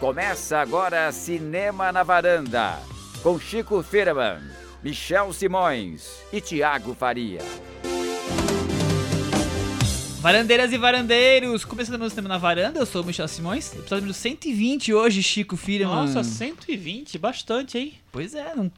[0.00, 2.78] Começa agora Cinema na Varanda,
[3.22, 4.42] com Chico Firman,
[4.82, 7.40] Michel Simões e Tiago Faria.
[10.20, 14.12] Varandeiras e varandeiros, começando meu cinema na varanda, eu sou o Michel Simões, episódio número
[14.12, 15.86] 120 hoje, Chico Firman.
[15.86, 17.94] Nossa, 120, bastante, hein?
[18.12, 18.70] Pois é, não...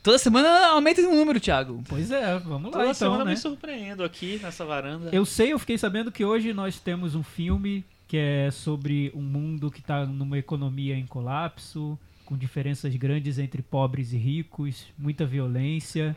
[0.00, 1.82] toda semana aumenta um número, Thiago.
[1.88, 3.32] Pois é, vamos lá Toda então, semana né?
[3.32, 5.10] me surpreendo aqui nessa varanda.
[5.12, 9.22] Eu sei, eu fiquei sabendo que hoje nós temos um filme que é sobre um
[9.22, 15.24] mundo que está numa economia em colapso, com diferenças grandes entre pobres e ricos, muita
[15.24, 16.14] violência.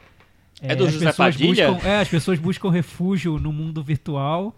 [0.62, 1.71] É do as José pessoas Padilha?
[1.71, 4.54] Buscam, é, as pessoas buscam refúgio no mundo virtual,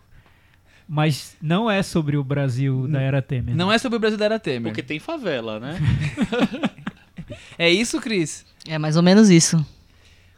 [0.90, 3.56] mas não é sobre o Brasil da era Temer.
[3.56, 4.72] Não é sobre o Brasil da Era Temer.
[4.72, 5.78] Porque tem favela, né?
[7.60, 8.46] É isso, Cris?
[8.68, 9.64] É mais ou menos isso.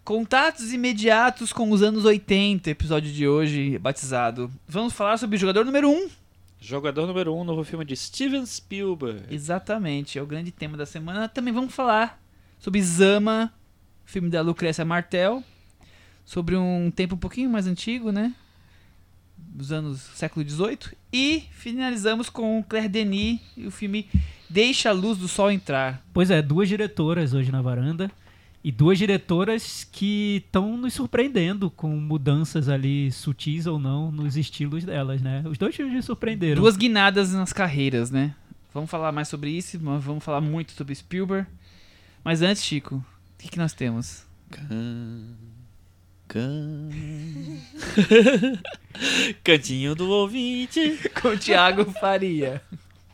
[0.04, 4.52] Contatos imediatos com os anos 80, episódio de hoje, batizado.
[4.68, 6.19] Vamos falar sobre o jogador número 1.
[6.62, 9.34] Jogador número 1, um, novo filme de Steven Spielberg.
[9.34, 11.30] Exatamente, é o grande tema da semana.
[11.30, 12.22] Também vamos falar
[12.60, 13.54] sobre Zama,
[14.04, 15.42] filme da Lucrécia Martel,
[16.26, 18.36] sobre um tempo um pouquinho mais antigo, né?
[19.38, 20.98] Dos anos século XVIII.
[21.14, 24.10] E finalizamos com Claire Denis e o filme
[24.50, 26.06] Deixa a Luz do Sol Entrar.
[26.14, 28.12] Pois é, duas diretoras hoje na varanda.
[28.70, 34.84] E duas diretoras que estão nos surpreendendo com mudanças ali sutis ou não nos estilos
[34.84, 35.44] delas, né?
[35.50, 36.62] Os dois filmes me surpreenderam.
[36.62, 38.36] Duas guinadas nas carreiras, né?
[38.72, 41.48] Vamos falar mais sobre isso, mas vamos falar muito sobre Spielberg.
[42.24, 43.04] Mas antes, Chico, o
[43.40, 44.24] que, que nós temos?
[49.44, 51.00] Cantinho do ouvinte.
[51.20, 52.62] Com o Thiago Faria.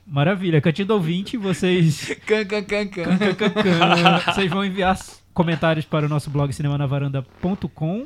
[0.05, 3.05] Maravilha, Cantinho do Ouvinte, vocês Can, can, can, can.
[4.35, 4.97] vocês vão enviar
[5.35, 8.05] comentários para o nosso blog cinemanavaranda.com.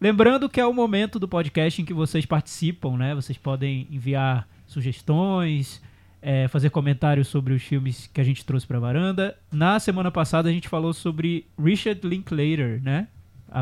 [0.00, 3.14] Lembrando que é o momento do podcast em que vocês participam, né?
[3.14, 5.80] Vocês podem enviar sugestões,
[6.20, 9.36] é, fazer comentários sobre os filmes que a gente trouxe para a varanda.
[9.52, 13.06] Na semana passada a gente falou sobre Richard Linklater, né?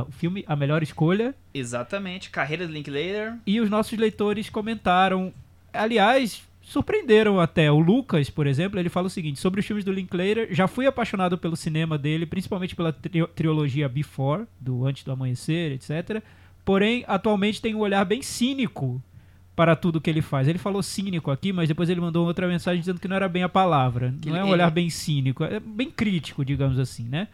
[0.06, 1.34] O filme A Melhor Escolha.
[1.52, 3.34] Exatamente, carreira de Linklater.
[3.44, 5.34] E os nossos leitores comentaram.
[5.72, 7.70] Aliás, surpreenderam até.
[7.70, 10.86] O Lucas, por exemplo, ele fala o seguinte: sobre os filmes do Linklater, já fui
[10.86, 16.22] apaixonado pelo cinema dele, principalmente pela tri- trilogia Before, do Antes do Amanhecer, etc.
[16.64, 19.02] Porém, atualmente tem um olhar bem cínico
[19.56, 20.46] para tudo que ele faz.
[20.48, 23.42] Ele falou cínico aqui, mas depois ele mandou outra mensagem dizendo que não era bem
[23.42, 24.14] a palavra.
[24.20, 27.28] Que não é um ele- olhar bem cínico, é bem crítico, digamos assim, né?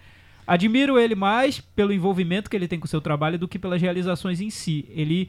[0.46, 3.82] Admiro ele mais pelo envolvimento que ele tem com o seu trabalho do que pelas
[3.82, 4.86] realizações em si.
[4.90, 5.28] Ele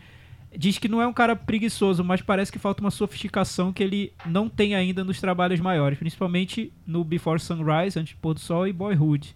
[0.57, 4.11] diz que não é um cara preguiçoso, mas parece que falta uma sofisticação que ele
[4.25, 8.67] não tem ainda nos trabalhos maiores, principalmente no Before Sunrise, Antes do Pôr do Sol
[8.67, 9.35] e Boyhood.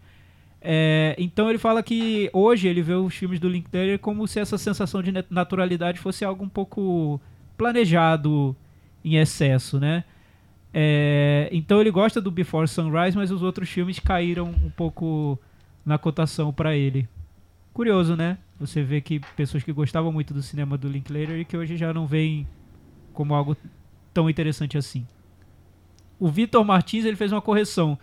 [0.59, 4.57] É, então ele fala que hoje ele vê os filmes do Linklater como se essa
[4.57, 7.19] sensação de nat- naturalidade fosse algo um pouco
[7.57, 8.55] planejado
[9.03, 10.03] em excesso, né?
[10.73, 15.37] É, então ele gosta do Before Sunrise, mas os outros filmes caíram um pouco
[15.85, 17.07] na cotação para ele.
[17.73, 18.37] Curioso, né?
[18.61, 21.91] Você vê que pessoas que gostavam muito do cinema do Linklater e que hoje já
[21.91, 22.47] não veem
[23.11, 23.57] como algo
[24.13, 25.05] tão interessante assim.
[26.19, 27.97] O Vitor Martins ele fez uma correção.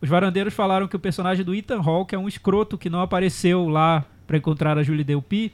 [0.00, 3.68] Os varandeiros falaram que o personagem do Ethan Hawke é um escroto que não apareceu
[3.68, 5.52] lá para encontrar a Julie Delpy.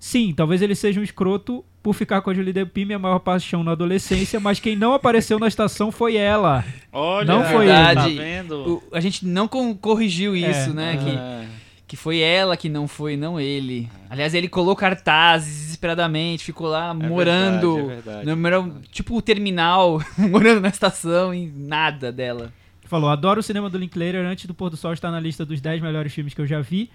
[0.00, 3.62] Sim, talvez ele seja um escroto por ficar com a Julie Delpy, minha maior paixão
[3.62, 6.64] na adolescência, mas quem não apareceu na estação foi ela.
[6.92, 8.18] Olha, Não foi tá ele.
[8.18, 8.54] vendo?
[8.68, 10.96] O- a gente não corrigiu isso, É, né?
[10.96, 11.46] Que, É.
[11.46, 13.88] que foi ela que não foi, não ele.
[14.10, 17.76] Aliás, ele colou cartazes desesperadamente, ficou lá morando.
[17.76, 18.26] verdade, é verdade.
[18.26, 22.52] no número- tipo o terminal, morando na estação e nada dela.
[22.86, 25.60] Falou, adoro o cinema do Linklater, antes do pôr do sol está na lista dos
[25.60, 26.90] 10 melhores filmes que eu já vi.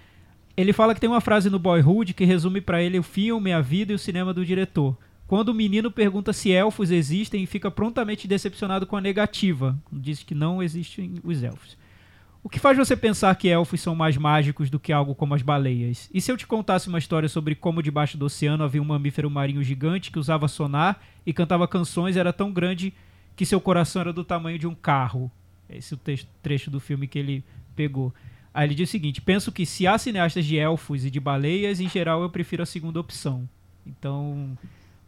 [0.56, 3.60] Ele fala que tem uma frase no Boyhood que resume pra ele o filme, a
[3.62, 4.96] vida e o cinema do diretor.
[5.26, 10.22] Quando o menino pergunta se elfos existem e fica prontamente decepcionado com a negativa, diz
[10.22, 11.78] que não existem os elfos.
[12.44, 15.42] O que faz você pensar que elfos são mais mágicos do que algo como as
[15.42, 16.10] baleias?
[16.12, 19.30] E se eu te contasse uma história sobre como debaixo do oceano havia um mamífero
[19.30, 22.92] marinho gigante que usava sonar e cantava canções e era tão grande
[23.36, 25.30] que seu coração era do tamanho de um carro?
[25.70, 27.44] Esse é o trecho do filme que ele
[27.76, 28.12] pegou.
[28.52, 31.80] Aí ele diz o seguinte: penso que se há cineastas de elfos e de baleias,
[31.80, 33.48] em geral eu prefiro a segunda opção.
[33.86, 34.58] Então,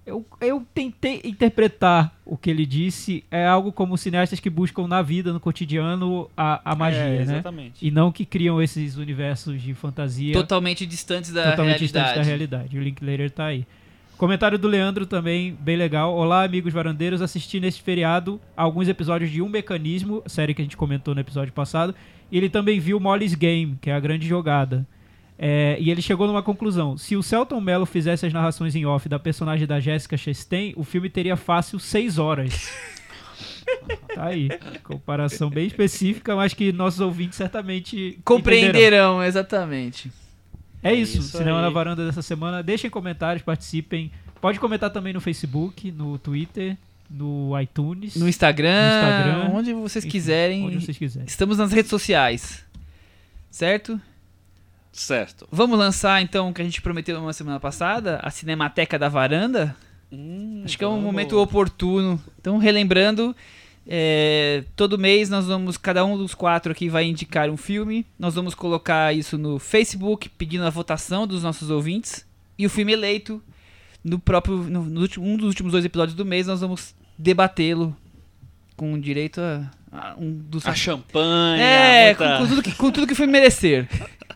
[0.07, 3.25] eu, eu tentei interpretar o que ele disse.
[3.31, 7.23] É algo como cineastas que buscam na vida, no cotidiano, a, a magia, É, né?
[7.23, 7.87] exatamente.
[7.87, 12.05] E não que criam esses universos de fantasia Totalmente distantes da totalmente realidade.
[12.05, 12.79] distante da realidade.
[12.79, 13.67] O Linklater tá aí.
[14.17, 16.15] Comentário do Leandro também, bem legal.
[16.15, 17.21] Olá, amigos varandeiros.
[17.21, 21.53] Assisti neste feriado alguns episódios de Um Mecanismo, série que a gente comentou no episódio
[21.53, 21.95] passado.
[22.31, 24.87] E ele também viu Molly's Game, que é a grande jogada.
[25.39, 26.97] É, e ele chegou numa conclusão.
[26.97, 30.85] Se o Celton Mello fizesse as narrações em off da personagem da Jessica Chastain, o
[30.85, 32.71] filme teria fácil seis horas.
[34.15, 34.49] Tá aí.
[34.83, 38.23] Comparação bem específica, mas que nossos ouvintes certamente entenderão.
[38.25, 40.11] Compreenderão, exatamente.
[40.83, 41.65] É isso, Isso Cinema aí.
[41.65, 42.63] na Varanda dessa semana.
[42.63, 44.13] Deixem comentários, participem.
[44.41, 46.77] Pode comentar também no Facebook, no Twitter,
[47.11, 48.17] no iTunes.
[48.17, 50.67] No Instagram, No Instagram, onde vocês enfim, quiserem.
[50.67, 51.27] Onde vocês quiserem.
[51.27, 52.65] Estamos nas redes sociais.
[53.51, 54.01] Certo?
[54.95, 55.47] Certo.
[55.51, 59.75] Vamos lançar então o que a gente prometeu uma semana passada, a Cinemateca da Varanda.
[60.13, 61.05] Hum, Acho que é um vamos.
[61.05, 62.23] momento oportuno.
[62.41, 63.35] Então, relembrando,
[63.87, 68.07] é, todo mês nós vamos, cada um dos quatro aqui vai indicar um filme.
[68.19, 72.25] Nós vamos colocar isso no Facebook, pedindo a votação dos nossos ouvintes.
[72.57, 73.43] E o filme eleito,
[74.05, 77.97] no próprio, no, no último, um dos últimos dois episódios do mês, nós vamos debatê-lo
[78.77, 81.61] com direito a, a um dos A champanhe.
[81.61, 83.89] é, com, com tudo que, com tudo que filme merecer.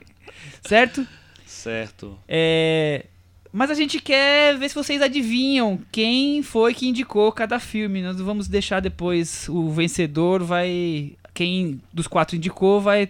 [0.63, 1.07] certo?
[1.47, 2.19] Certo.
[2.29, 3.07] É,
[3.53, 8.03] Mas a gente quer ver se vocês adivinham quem foi que indicou cada filme.
[8.03, 11.13] Nós vamos deixar depois o vencedor vai.
[11.35, 13.09] Quem dos quatro indicou vai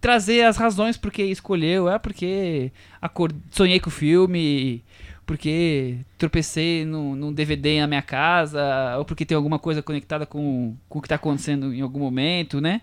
[0.00, 1.88] trazer as razões por que escolheu.
[1.88, 4.82] É porque acor- sonhei com o filme,
[5.26, 10.74] porque tropecei num, num DVD na minha casa, ou porque tem alguma coisa conectada com,
[10.88, 12.80] com o que está acontecendo em algum momento, né?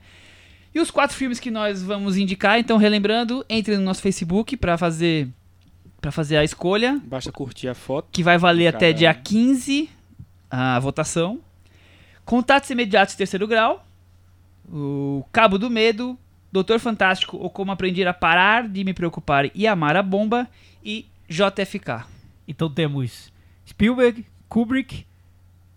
[0.73, 4.77] E os quatro filmes que nós vamos indicar, então relembrando, entre no nosso Facebook para
[4.77, 5.29] fazer
[5.99, 8.07] para fazer a escolha, Basta curtir a foto.
[8.11, 9.89] que vai valer até dia 15
[10.49, 11.39] a votação.
[12.23, 13.83] Contatos imediatos de terceiro grau.
[14.71, 16.17] O Cabo do Medo,
[16.51, 20.47] Doutor Fantástico ou Como Aprender a Parar de Me Preocupar e Amar a Bomba
[20.83, 22.05] e JFK.
[22.47, 23.31] Então temos
[23.67, 25.05] Spielberg, Kubrick,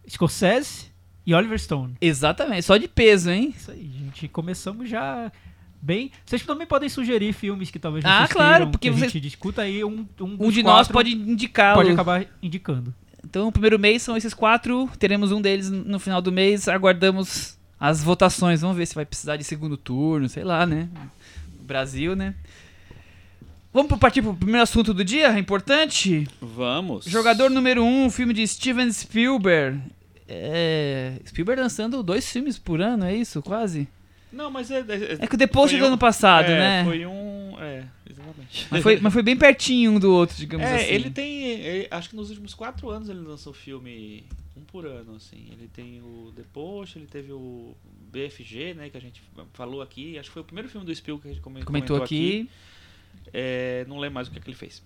[0.08, 0.89] Scorsese
[1.31, 1.94] e Oliver Stone.
[2.00, 3.55] Exatamente, só de peso, hein?
[3.56, 4.27] Isso aí, gente.
[4.27, 5.31] Começamos já
[5.81, 6.11] bem.
[6.27, 9.21] Vocês também podem sugerir filmes que talvez Ah, vocês claro, queiram porque que a gente
[9.21, 9.85] discuta aí.
[9.85, 11.77] Um, um, Um de nós pode indicá-lo.
[11.82, 12.93] pode acabar indicando.
[13.25, 14.91] Então, o primeiro mês são esses quatro.
[14.99, 16.67] Teremos um deles no final do mês.
[16.67, 18.61] Aguardamos as votações.
[18.61, 20.88] Vamos ver se vai precisar de segundo turno, sei lá, né?
[21.62, 22.35] Brasil, né?
[23.73, 26.27] Vamos partir pro primeiro assunto do dia, importante.
[26.41, 27.05] Vamos.
[27.05, 29.81] Jogador número um, filme de Steven Spielberg.
[30.32, 33.43] É, Spielberg lançando dois filmes por ano, é isso?
[33.43, 33.88] Quase?
[34.32, 34.79] Não, mas é.
[34.79, 36.85] é, É que o The Post é do um- ano passado, é, né?
[36.85, 37.56] Foi um.
[37.59, 38.67] É, exatamente.
[38.71, 40.85] Mas, foi, mas foi bem pertinho um do outro, digamos É, assim.
[40.87, 41.43] ele tem.
[41.61, 44.25] ele- acho que nos últimos quatro anos ele lançou filme
[44.56, 45.49] um por ano, assim.
[45.50, 47.75] Ele tem o The Post, ele teve o
[48.12, 49.21] BFG, né, que a gente
[49.53, 50.17] falou aqui.
[50.17, 52.49] Acho que foi o primeiro filme do Spielberg que a gente come- Comentou aqui.
[53.32, 54.81] É, não lembro mais o que, é que ele fez.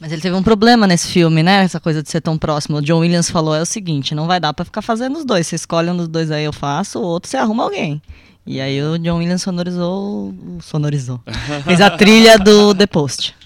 [0.00, 1.62] Mas ele teve um problema nesse filme, né?
[1.62, 2.78] Essa coisa de ser tão próximo.
[2.78, 5.46] O John Williams falou é o seguinte, não vai dar pra ficar fazendo os dois.
[5.46, 8.00] Você escolhe um dos dois aí, eu faço, o outro você arruma alguém.
[8.46, 11.20] E aí o John Williams sonorizou, sonorizou.
[11.64, 13.36] Fez a trilha do The Post.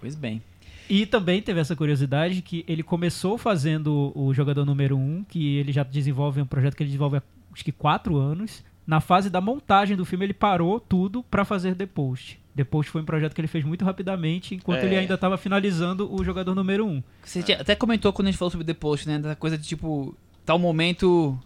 [0.00, 0.42] Pois bem.
[0.90, 5.56] E também teve essa curiosidade que ele começou fazendo o jogador número 1, um, que
[5.56, 7.22] ele já desenvolve um projeto que ele desenvolve há
[7.56, 8.62] acho que quatro anos.
[8.86, 12.38] Na fase da montagem do filme, ele parou tudo pra fazer The Post.
[12.56, 14.86] The Post foi um projeto que ele fez muito rapidamente, enquanto É.
[14.86, 16.90] ele ainda estava finalizando o jogador número 1.
[16.90, 17.02] Um.
[17.22, 19.18] Você tinha- até comentou quando a gente falou sobre The Post, né?
[19.18, 21.38] Da coisa de tipo, tal momento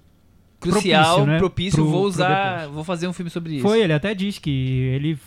[0.60, 1.38] crucial, Propício, né?
[1.38, 3.62] propício, Pro- vou usar, vou fazer um filme sobre isso.
[3.62, 4.50] Foi, ele até diz que
[4.94, 5.18] ele,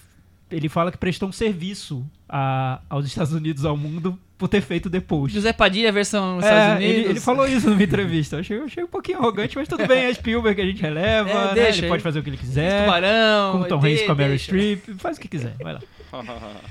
[0.52, 4.90] ele fala que prestou um serviço a- aos Estados Unidos, ao mundo, por ter feito
[4.90, 5.36] The Post.
[5.36, 6.96] José Padilha, versão nos É, Estados Unidos.
[6.98, 8.36] ele, ele falou isso numa entrevista.
[8.38, 10.82] Eu achei, eu achei um pouquinho arrogante, mas tudo bem, é Spielberg que a gente
[10.82, 11.54] releva, É, né?
[11.54, 12.86] deixa ele pode fazer o que ele quiser.
[12.86, 13.52] Tubarão.
[13.54, 14.44] Com o Tom Hanks, com a deixa.
[14.46, 15.82] Streep, faz o que quiser, vai lá.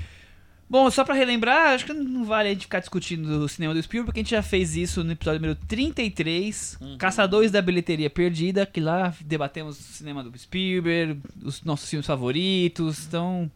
[0.69, 3.83] Bom, só pra relembrar, acho que não vale a gente ficar discutindo o cinema do
[3.83, 6.97] Spielberg, porque a gente já fez isso no episódio número 33, Uhum.
[6.97, 13.05] Caçadores da Bilheteria Perdida, que lá debatemos o cinema do Spielberg, os nossos filmes favoritos,
[13.07, 13.51] então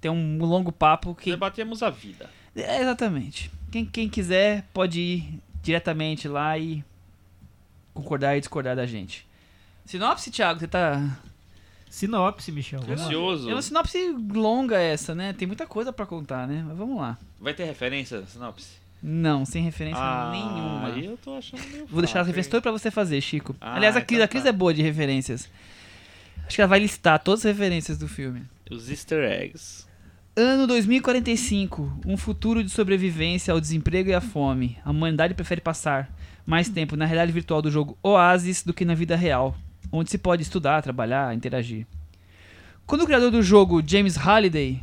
[0.00, 1.30] tem um longo papo que...
[1.30, 2.28] Debatemos a vida.
[2.56, 3.50] É, exatamente.
[3.70, 6.84] Quem, quem quiser pode ir diretamente lá e
[7.92, 9.26] concordar e discordar da gente.
[9.84, 11.18] Sinopse, Thiago, você tá...
[11.88, 12.80] Sinopse, Michel.
[12.88, 13.50] Ansioso.
[13.50, 13.98] É uma sinopse
[14.32, 15.32] longa essa, né?
[15.32, 16.64] Tem muita coisa pra contar, né?
[16.66, 17.18] Mas vamos lá.
[17.40, 18.80] Vai ter referência, sinopse?
[19.02, 20.86] Não, sem referência ah, nenhuma.
[20.86, 23.56] Aí eu tô achando meio Vou deixar as referências todas pra você fazer, Chico.
[23.60, 24.50] Ah, Aliás, a Cris, então a Cris tá.
[24.50, 25.48] é boa de referências.
[26.46, 28.42] Acho que ela vai listar todas as referências do filme.
[28.70, 29.86] Os easter eggs.
[30.36, 32.00] Ano 2045.
[32.06, 34.78] Um futuro de sobrevivência ao desemprego e à fome.
[34.84, 36.08] A humanidade prefere passar
[36.46, 39.56] mais tempo na realidade virtual do jogo Oasis do que na vida real,
[39.90, 41.86] onde se pode estudar, trabalhar, interagir.
[42.86, 44.80] Quando o criador do jogo, James Halliday,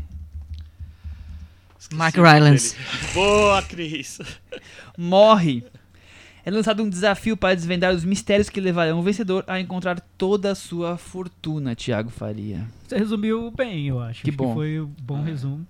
[1.79, 2.75] Esqueci Mark Rylance.
[3.13, 4.19] Boa, Cris.
[4.97, 5.63] morre,
[6.47, 10.49] é lançado um desafio para desvendar os mistérios que levarão o vencedor a encontrar toda
[10.49, 12.65] a sua fortuna, Thiago Faria.
[12.87, 14.23] Você resumiu bem, eu acho.
[14.23, 14.53] Que Acho bom.
[14.53, 15.67] foi um bom resumo.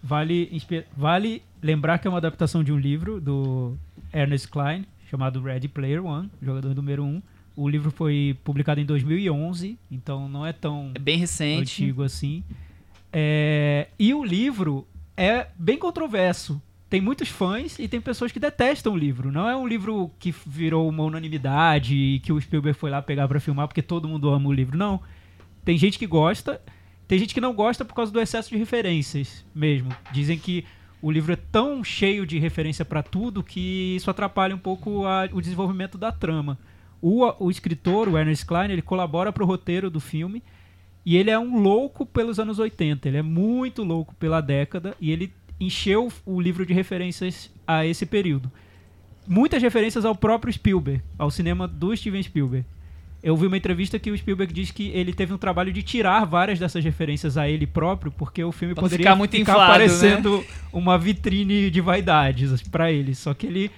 [0.00, 0.48] Vale,
[0.96, 3.74] vale lembrar que é uma adaptação de um livro do
[4.14, 7.08] Ernest Klein, chamado Ready Player One, jogador número 1.
[7.08, 7.22] Um.
[7.56, 11.82] O livro foi publicado em 2011, então não é tão É bem recente.
[11.82, 12.44] antigo assim.
[13.12, 16.62] É, e o livro é bem controverso.
[16.90, 19.30] Tem muitos fãs e tem pessoas que detestam o livro.
[19.30, 23.28] Não é um livro que virou uma unanimidade e que o Spielberg foi lá pegar
[23.28, 24.76] pra filmar porque todo mundo ama o livro.
[24.76, 25.00] Não.
[25.64, 26.60] Tem gente que gosta,
[27.06, 29.88] tem gente que não gosta por causa do excesso de referências mesmo.
[30.10, 30.64] Dizem que
[31.00, 35.28] o livro é tão cheio de referência pra tudo que isso atrapalha um pouco a-
[35.32, 36.58] o desenvolvimento da trama.
[37.00, 40.42] O, o escritor, o Ernest Klein, ele colabora pro roteiro do filme
[41.06, 43.08] e ele é um louco pelos anos 80.
[43.08, 48.06] Ele é muito louco pela década e ele encheu o livro de referências a esse
[48.06, 48.50] período.
[49.28, 52.66] Muitas referências ao próprio Spielberg, ao cinema do Steven Spielberg.
[53.22, 56.24] Eu vi uma entrevista que o Spielberg diz que ele teve um trabalho de tirar
[56.24, 59.66] várias dessas referências a ele próprio, porque o filme Pra poderia ficar muito inflado, né?
[59.66, 63.14] parecendo uma vitrine de vaidades pra ele.
[63.14, 63.70] Só que ele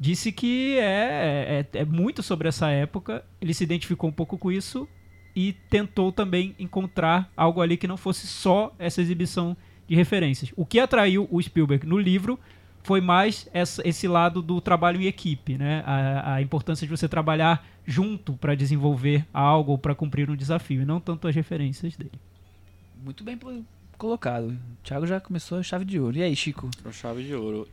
[0.00, 4.50] disse que é, é, é muito sobre essa época, ele se identificou um pouco com
[4.50, 4.88] isso
[5.34, 9.56] e tentou também encontrar algo ali que não fosse só essa exibição
[9.92, 10.50] de referências.
[10.56, 12.40] O que atraiu o Spielberg no livro
[12.82, 15.82] foi mais essa- esse lado do trabalho em equipe, né?
[15.86, 20.80] A, a importância de você trabalhar junto para desenvolver algo ou para cumprir um desafio,
[20.82, 22.18] e não tanto as referências dele.
[23.04, 23.38] Muito bem
[23.98, 24.46] colocado.
[24.48, 26.16] O Thiago já começou a chave de ouro.
[26.16, 26.70] E aí, Chico?
[26.82, 27.68] Com chave de ouro.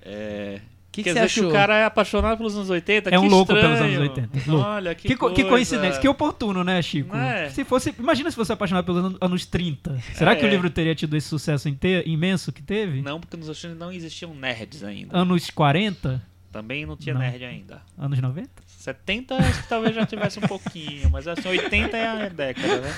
[0.00, 0.60] É...
[0.90, 1.44] que, que Quer dizer achou?
[1.44, 3.10] que o cara é apaixonado pelos anos 80?
[3.10, 3.96] É um louco pelos estranho.
[4.00, 4.68] anos 80, louco.
[4.68, 5.48] Olha, que, Que, co- que coisa.
[5.50, 7.14] coincidência, que oportuno, né, Chico?
[7.16, 7.50] É?
[7.50, 9.98] Se fosse, imagina se fosse apaixonado pelos anos, anos 30.
[10.14, 10.50] Será que o É.
[10.50, 13.00] livro teria tido esse sucesso inte- imenso que teve?
[13.02, 15.16] Não, porque nos anos 80 não existiam nerds ainda.
[15.16, 16.22] Anos 40?
[16.50, 17.20] Também não tinha Não.
[17.20, 17.82] nerd ainda.
[17.96, 18.48] Anos 90?
[18.66, 22.94] 70 acho que talvez já tivesse um pouquinho, mas assim, 80 é a década, né?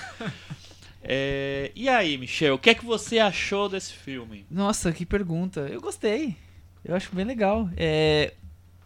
[1.02, 4.44] É, e aí, Michel, o que é que você achou desse filme?
[4.50, 5.61] Nossa, que pergunta.
[5.62, 6.37] Eu gostei.
[6.84, 7.68] Eu acho bem legal.
[7.76, 8.32] É,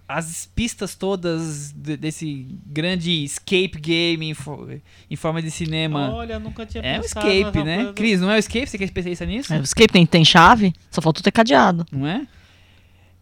[0.09, 4.69] as pistas todas de- desse grande escape game em, fo-
[5.11, 6.13] em forma de cinema.
[6.13, 7.77] Olha, nunca tinha é um pensado escape, nessa né?
[7.77, 7.93] coisa.
[7.95, 8.67] Cris, não é o escape?
[8.67, 9.53] Você que é especialista nisso?
[9.55, 11.87] É, o escape tem, tem chave, só faltou ter cadeado.
[11.91, 12.27] Não é?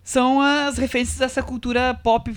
[0.03, 2.33] São as referências dessa cultura pop,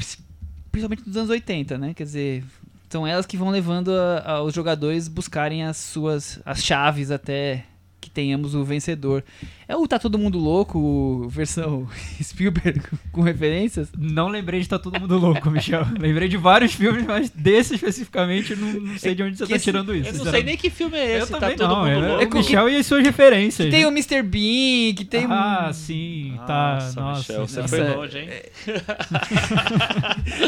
[0.72, 1.94] principalmente dos anos 80, né?
[1.96, 2.44] Quer dizer,
[2.90, 7.66] são elas que vão levando a- a- os jogadores buscarem as suas as chaves até
[8.06, 9.24] que tenhamos o vencedor.
[9.68, 11.88] É o Tá Todo Mundo Louco, versão
[12.22, 12.82] Spielberg
[13.12, 13.90] com referências?
[13.98, 15.86] Não lembrei de Tá Todo Mundo Louco, Michel.
[16.00, 19.50] lembrei de vários filmes, mas desse especificamente eu não, não sei de onde você que
[19.50, 20.10] tá esse- tirando isso.
[20.10, 21.96] Eu não sei nem que filme é Eu esse, tá também todo não, mundo é,
[22.08, 22.24] louco.
[22.24, 23.66] é o Michel e as suas referências.
[23.66, 23.88] Que tem né?
[23.88, 24.22] o Mr.
[24.22, 25.74] Bean, que tem Ah, um...
[25.74, 26.76] sim, tá.
[26.76, 28.30] Nossa, Nossa, Michel, você nossa, foi é- longe, hein?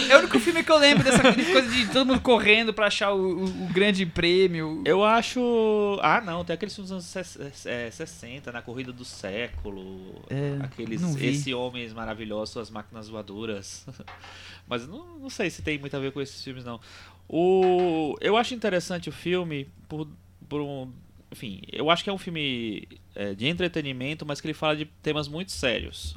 [0.10, 3.12] É o único filme que eu lembro dessa coisa de todo mundo correndo pra achar
[3.14, 4.82] o, o- o grande prêmio.
[4.86, 6.00] Eu acho.
[6.02, 7.28] Ah, não, tem aqueles filmes dos anos
[7.66, 10.24] é, 60, na corrida do século.
[10.30, 11.01] É, aqueles.
[11.16, 13.86] Esse Homens Maravilhosos, Suas Máquinas Voadoras.
[14.68, 16.80] Mas não, não sei se tem muito a ver com esses filmes, não.
[17.27, 20.08] O, eu acho interessante o filme por,
[20.48, 20.92] por um.
[21.32, 24.86] Enfim, eu acho que é um filme é, de entretenimento, mas que ele fala de
[24.86, 26.16] temas muito sérios.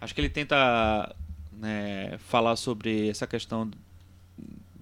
[0.00, 1.14] Acho que ele tenta
[1.52, 3.70] né, falar sobre essa questão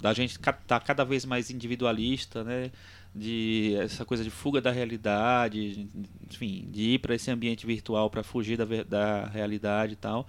[0.00, 2.70] da gente estar cada vez mais individualista, né?
[3.14, 5.88] De essa coisa de fuga da realidade,
[6.28, 10.26] enfim, de ir para esse ambiente virtual para fugir da, da realidade e tal.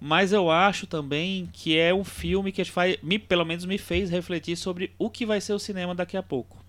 [0.00, 4.10] Mas eu acho também que é um filme que faz, me, pelo menos me fez
[4.10, 6.64] refletir sobre o que vai ser o cinema daqui a pouco.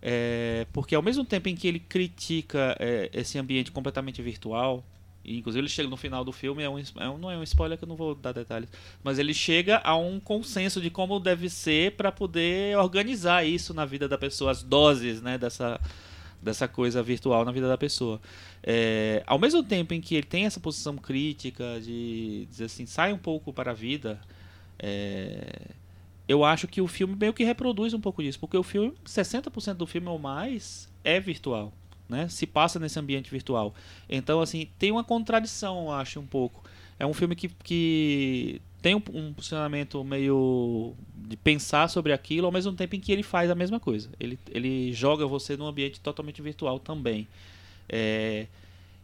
[0.00, 4.84] É, porque ao mesmo tempo em que ele critica é, esse ambiente completamente virtual,
[5.24, 7.42] e inclusive ele chega no final do filme, é um, é um- não é um
[7.42, 8.68] spoiler que eu não vou dar detalhes,
[9.04, 13.84] mas ele chega a um consenso de como deve ser para poder organizar isso na
[13.84, 15.80] vida da pessoa, as doses né, dessa,
[16.42, 18.20] dessa coisa virtual na vida da pessoa.
[18.62, 23.12] É, ao mesmo tempo em que ele tem essa posição crítica de dizer assim, sai
[23.12, 24.20] um pouco para a vida,
[24.78, 25.68] é,
[26.28, 29.74] eu acho que o filme meio que reproduz um pouco disso, porque o filme, 60%
[29.74, 31.72] do filme ou mais é virtual,
[32.12, 32.28] né?
[32.28, 33.74] Se passa nesse ambiente virtual.
[34.08, 36.62] Então, assim, tem uma contradição, eu acho, um pouco.
[36.98, 42.52] É um filme que, que tem um, um posicionamento meio de pensar sobre aquilo, ao
[42.52, 44.10] mesmo tempo em que ele faz a mesma coisa.
[44.20, 47.26] Ele, ele joga você num ambiente totalmente virtual também.
[47.88, 48.46] É,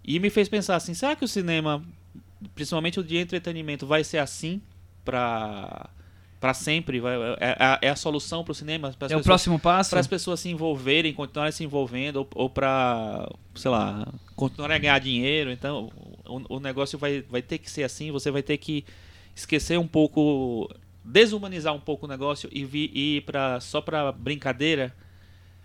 [0.04, 1.82] e me fez pensar assim, será que o cinema,
[2.54, 4.60] principalmente o de entretenimento, vai ser assim
[5.04, 5.90] para
[6.40, 7.00] para sempre?
[7.00, 8.88] Vai, é, é- é a solução para o cinema?
[8.88, 9.90] É o pessoas- próximo passo?
[9.90, 14.78] para as pessoas se envolverem, continuarem se envolvendo, ou, ou para, sei lá, continuarem a
[14.78, 15.50] ganhar dinheiro.
[15.50, 15.90] Então,
[16.26, 18.84] o, o negócio vai, vai ter que ser assim, você vai ter que
[19.34, 20.68] esquecer um pouco,
[21.04, 24.94] desumanizar um pouco o negócio e, vi, e ir pra, só para brincadeira.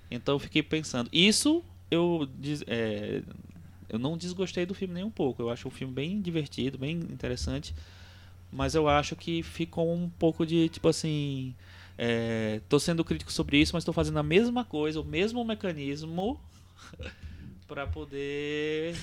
[0.09, 1.09] Então, eu fiquei pensando.
[1.11, 2.27] Isso eu,
[2.67, 3.21] é,
[3.89, 5.41] eu não desgostei do filme nem um pouco.
[5.41, 7.73] Eu acho o filme bem divertido, bem interessante.
[8.53, 11.55] Mas eu acho que ficou um pouco de, tipo assim.
[11.97, 16.39] É, tô sendo crítico sobre isso, mas estou fazendo a mesma coisa, o mesmo mecanismo
[17.67, 18.95] para poder,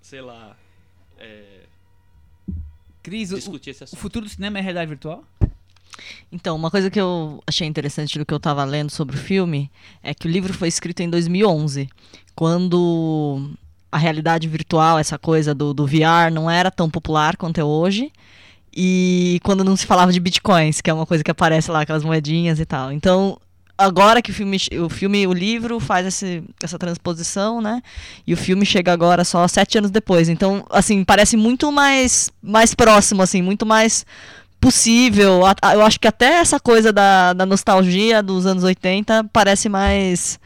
[0.00, 0.56] sei lá,
[1.16, 1.60] é,
[3.02, 3.98] Cris, o, discutir esse o assunto.
[3.98, 5.24] futuro do cinema é realidade virtual?
[6.30, 9.70] Então, uma coisa que eu achei interessante do que eu estava lendo sobre o filme
[10.02, 11.88] é que o livro foi escrito em 2011,
[12.34, 13.50] quando
[13.90, 18.10] a realidade virtual, essa coisa do, do VR, não era tão popular quanto é hoje.
[18.74, 22.04] E quando não se falava de bitcoins, que é uma coisa que aparece lá, aquelas
[22.04, 22.90] moedinhas e tal.
[22.92, 23.38] Então,
[23.76, 27.82] agora que o filme, o filme, o livro faz esse, essa transposição, né?
[28.26, 30.28] E o filme chega agora só sete anos depois.
[30.28, 34.06] Então, assim, parece muito mais, mais próximo, assim, muito mais
[34.60, 35.42] possível.
[35.74, 40.38] Eu acho que até essa coisa da, da nostalgia dos anos 80 parece mais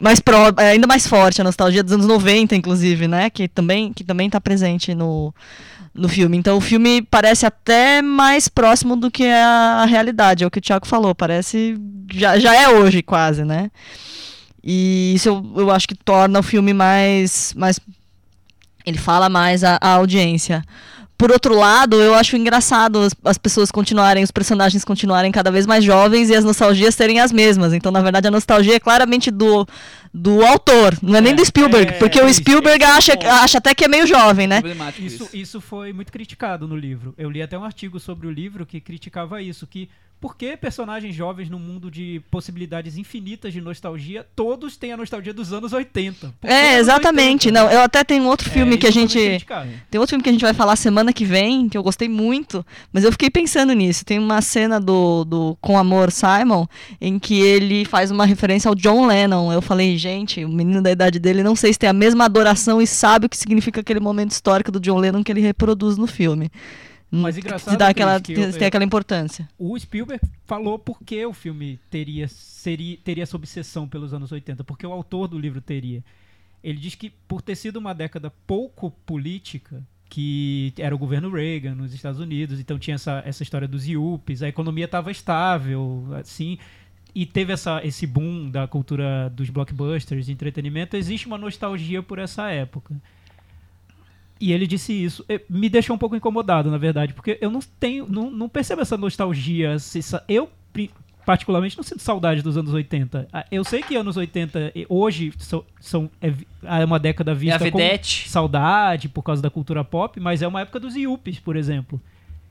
[0.00, 3.30] mais pró, é, ainda mais forte a nostalgia dos anos 90, inclusive, né?
[3.30, 5.32] Que também que também está presente no,
[5.94, 6.36] no filme.
[6.36, 10.62] Então o filme parece até mais próximo do que a realidade, é o que o
[10.62, 11.78] Thiago falou, parece
[12.12, 13.70] já, já é hoje quase, né?
[14.62, 17.78] E isso eu, eu acho que torna o filme mais mais
[18.84, 20.62] ele fala mais à, à audiência.
[21.16, 25.64] Por outro lado, eu acho engraçado as, as pessoas continuarem, os personagens continuarem cada vez
[25.64, 27.72] mais jovens e as nostalgias serem as mesmas.
[27.72, 29.66] Então, na verdade, a nostalgia é claramente do,
[30.16, 33.58] do autor, não é, nem do Spielberg, é, porque o isso, Spielberg é acha, acha
[33.58, 34.62] até que é meio jovem, né?
[34.96, 37.12] Isso, isso foi muito criticado no livro.
[37.18, 39.88] Eu li até um artigo sobre o livro que criticava isso, que
[40.24, 45.34] por que personagens jovens num mundo de possibilidades infinitas de nostalgia, todos têm a nostalgia
[45.34, 46.34] dos anos 80?
[46.40, 47.48] Por que É, exatamente.
[47.48, 47.52] 80?
[47.52, 49.18] Não, eu até tenho outro É, filme que a gente.
[49.90, 52.64] Tem outro filme que a gente vai falar semana que vem, que eu gostei muito,
[52.90, 54.02] mas eu fiquei pensando nisso.
[54.02, 56.64] Tem uma cena do, do Com Amor Simon,
[56.98, 59.52] em que ele faz uma referência ao John Lennon.
[59.52, 62.80] Eu falei, gente, o menino da idade dele não sei se tem a mesma adoração
[62.80, 66.06] e sabe o que significa aquele momento histórico do John Lennon que ele reproduz no
[66.06, 66.50] filme.
[67.10, 69.48] Mas engraçado, dá aquela, que tem eu- tem aquela importância.
[69.58, 74.64] O Spielberg falou por que o filme teria, seria, teria essa obsessão pelos anos 80,
[74.64, 76.02] porque o autor do livro teria.
[76.62, 81.74] Ele diz que por ter sido uma década pouco política, que era o governo Reagan
[81.74, 86.58] nos Estados Unidos, então tinha essa, essa história dos IUPs, a economia estava estável, assim,
[87.14, 92.18] e teve essa, esse boom da cultura dos blockbusters de entretenimento, existe uma nostalgia por
[92.18, 92.94] essa época.
[94.40, 95.24] E ele disse isso.
[95.28, 98.82] Eh, Me deixou um pouco incomodado, na verdade, porque eu não tenho, não, não percebo
[98.82, 99.70] essa nostalgia.
[99.72, 100.50] essa- eu,
[101.24, 103.28] particularmente, não sinto saudade dos anos 80.
[103.32, 107.30] Ah, Eu sei que anos 80 eh, hoje são, são- é, vi- é uma década
[107.30, 108.28] É vista como vedete.
[108.28, 112.00] saudade por causa da cultura pop, mas é uma época dos Yuppies, por exemplo.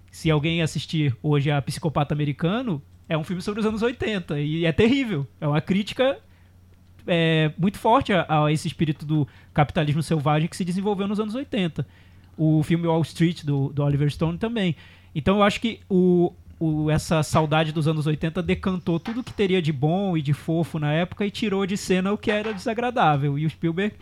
[0.10, 4.66] Se alguém assistir hoje a Psicopata Americano, é um filme sobre os anos 80 e
[4.66, 5.28] é terrível.
[5.40, 6.18] É uma crítica
[7.06, 11.36] é, muito forte a, a esse espírito do capitalismo selvagem que se desenvolveu nos anos
[11.36, 11.86] 80.
[12.38, 14.76] O filme Wall Street, do, do Oliver Stone, também.
[15.14, 19.62] Então eu acho que o, o- essa saudade dos anos 80 decantou tudo que teria
[19.62, 23.38] de bom e de fofo na época e tirou de cena o que era desagradável.
[23.38, 23.96] E o Spielberg,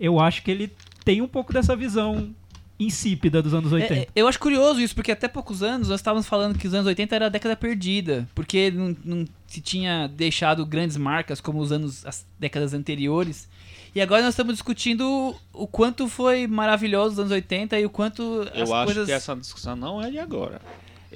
[0.00, 0.72] eu acho que ele
[1.04, 2.34] tem um pouco dessa visão
[2.78, 3.94] insípida dos anos 80.
[3.94, 6.74] É, é, eu acho curioso isso, porque até poucos anos nós estávamos falando que os
[6.74, 11.58] anos 80 era a década perdida, porque não, não se tinha deixado grandes marcas como
[11.58, 13.48] os anos, as décadas anteriores.
[13.94, 18.42] E agora nós estamos discutindo o quanto foi maravilhoso os anos 80 e o quanto
[18.52, 19.06] as Eu acho coisas...
[19.06, 20.60] que essa discussão não é de agora.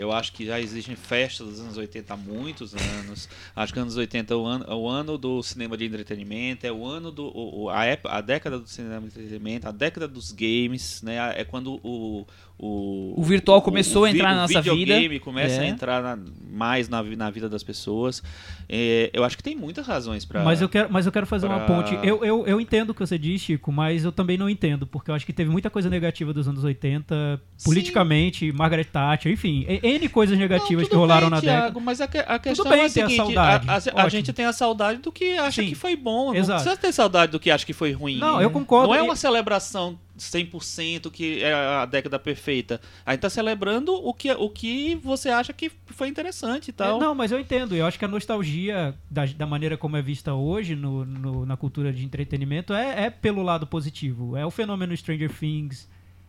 [0.01, 3.29] Eu acho que já existem festas dos anos 80 há muitos anos.
[3.55, 6.73] Acho que anos 80 é o ano, é o ano do cinema de entretenimento, é
[6.73, 7.25] o ano do.
[7.27, 11.17] o- o- a, época, a década do cinema de entretenimento, a década dos games, né?
[11.37, 12.27] É quando o.
[12.63, 14.75] O, O virtual começou a vi- entrar na nossa vida.
[14.75, 15.69] O videogame começa a É.
[15.69, 16.19] entrar na-
[16.53, 18.23] mais na, na vida das pessoas.
[18.69, 20.45] É, eu acho que tem muitas razões para.
[20.45, 21.95] Mas eu quero, mas eu quero fazer uma pra- ponte.
[22.07, 25.11] Eu, eu, eu entendo o que você diz, Chico, mas eu também não entendo, porque
[25.11, 29.65] eu acho que teve muita coisa negativa dos anos 80, politicamente, Margaret Thatcher, enfim,
[29.99, 31.61] N coisas negativas que rolaram na década.
[31.69, 31.81] década.
[31.81, 34.45] Mas a, que- a questão bem é a seguinte, saudade, a, a- a gente tem
[34.45, 36.35] a saudade do que acha Sim, que foi bom.
[36.35, 36.59] exato.
[36.59, 38.19] Não precisa ter saudade do que acha que foi ruim.
[38.19, 38.89] Não, eu concordo.
[38.89, 42.81] Não é uma celebração 100% que é a década perfeita.
[43.05, 46.97] A gente tá celebrando o que, o que você acha que foi interessante e tal.
[46.97, 47.75] É, não, mas eu entendo.
[47.75, 51.57] Eu acho que a nostalgia da, da maneira como é vista hoje no, no- na
[51.57, 54.37] cultura de entretenimento é, é pelo lado positivo.
[54.37, 55.89] É o fenômeno Stranger Things,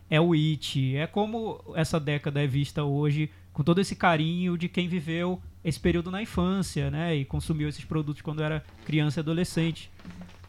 [0.09, 4.69] é o It, é como essa década é vista hoje com todo esse carinho de
[4.69, 7.15] quem viveu esse período na infância, né?
[7.15, 9.91] E consumiu esses produtos quando era criança e adolescente.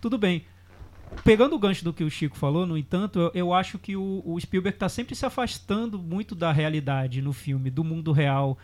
[0.00, 0.44] Tudo bem.
[1.24, 4.22] Pegando o gancho do que o Chico falou, no entanto, eu, eu acho que o,
[4.24, 8.56] o Spielberg está sempre se afastando muito da realidade no filme, do mundo real.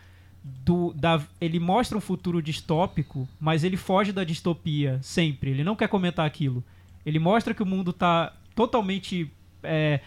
[0.43, 5.51] Do, da, ele mostra um futuro distópico, mas ele foge da distopia sempre.
[5.51, 6.63] Ele não quer comentar aquilo.
[7.05, 9.99] Ele mostra que o mundo está totalmente é,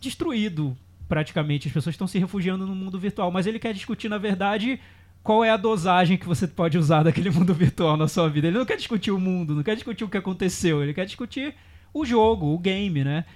[0.00, 0.76] destruído,
[1.12, 1.68] praticamente.
[1.68, 4.80] As pessoas estão se refugiando no mundo virtual, mas ele quer discutir, na verdade,
[5.22, 8.46] qual é a dosagem que você pode usar daquele mundo virtual na sua vida.
[8.48, 11.54] Ele não quer discutir o mundo, não quer discutir o que aconteceu, ele quer discutir
[11.92, 13.26] o jogo, o game, né?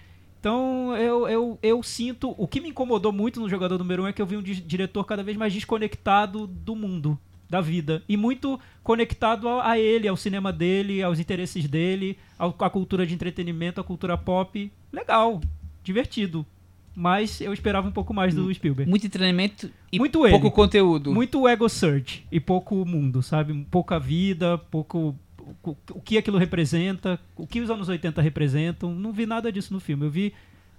[0.41, 2.35] Então eu, eu, eu sinto.
[2.39, 4.43] O que me incomodou muito no jogador número 1 um é que eu vi um
[4.43, 8.03] di- diretor cada vez mais desconectado do mundo, da vida.
[8.09, 13.07] E muito conectado a, a ele, ao cinema dele, aos interesses dele, ao, à cultura
[13.07, 14.73] de entretenimento, à cultura pop.
[14.91, 15.43] Legal,
[15.85, 16.47] divertido.
[16.99, 18.89] Mas eu esperava um pouco mais do Spielberg.
[18.89, 20.31] Muito entretenimento e Muito ele.
[20.31, 21.13] pouco conteúdo.
[21.13, 23.53] Muito ego search e pouco mundo, sabe?
[23.71, 25.15] Pouca vida, pouco.
[25.63, 28.95] O, o que aquilo representa, o que os anos 80 representam.
[28.95, 30.07] Não vi nada disso no filme.
[30.07, 30.33] Eu vi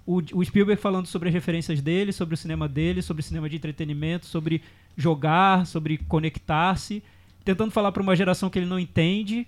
[0.04, 3.48] o, o Spielberg falando sobre as referências dele, sobre o cinema dele, sobre o cinema
[3.48, 4.60] de entretenimento, sobre
[4.96, 7.00] jogar, sobre conectar-se,
[7.44, 9.46] tentando falar para uma geração que ele não entende.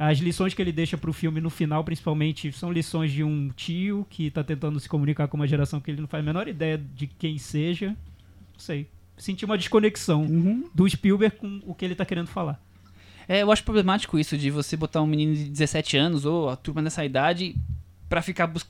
[0.00, 4.06] As lições que ele deixa pro filme no final, principalmente, são lições de um tio
[4.08, 6.78] que tá tentando se comunicar com uma geração que ele não faz a menor ideia
[6.78, 7.88] de quem seja.
[7.88, 8.86] Não sei.
[9.16, 10.70] Senti uma desconexão Uhum.
[10.72, 12.62] do Spielberg com o que ele tá querendo falar.
[13.26, 16.54] É, eu acho problemático isso de você botar um menino de 17 anos ou a
[16.56, 17.56] turma nessa idade
[18.08, 18.66] pra ficar bus-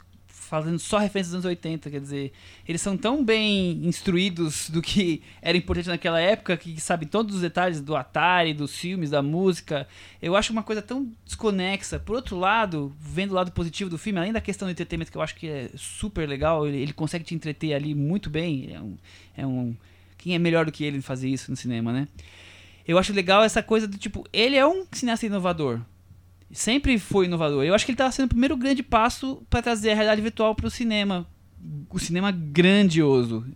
[0.49, 2.33] fazendo só referências dos anos 80, quer dizer,
[2.67, 7.43] eles são tão bem instruídos do que era importante naquela época que sabem todos os
[7.43, 9.87] detalhes do Atari, dos filmes, da música.
[10.21, 11.99] Eu acho uma coisa tão desconexa.
[11.99, 15.19] Por outro lado, vendo o lado positivo do filme, além da questão do entretenimento que
[15.19, 18.73] eu acho que é super legal, ele, ele consegue te entreter ali muito bem.
[18.73, 18.97] É um,
[19.37, 19.77] é um
[20.17, 22.09] quem é melhor do que ele fazer isso no cinema, né?
[22.87, 25.81] Eu acho legal essa coisa do tipo, ele é um cineasta inovador.
[26.51, 27.65] Sempre foi inovador.
[27.65, 30.55] Eu acho que ele tá sendo o primeiro grande passo para trazer a realidade virtual
[30.55, 31.27] pro cinema.
[31.91, 33.47] O cinema grandioso.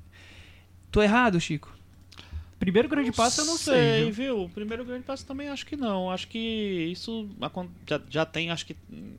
[0.90, 1.72] Tô errado, Chico?
[2.58, 4.04] Primeiro grande passo eu não sei.
[4.04, 4.12] viu?
[4.12, 4.42] viu?
[4.44, 6.10] O primeiro grande passo também acho que não.
[6.10, 6.38] Acho que
[6.92, 7.28] isso
[7.88, 9.14] já, já tem, acho que hum,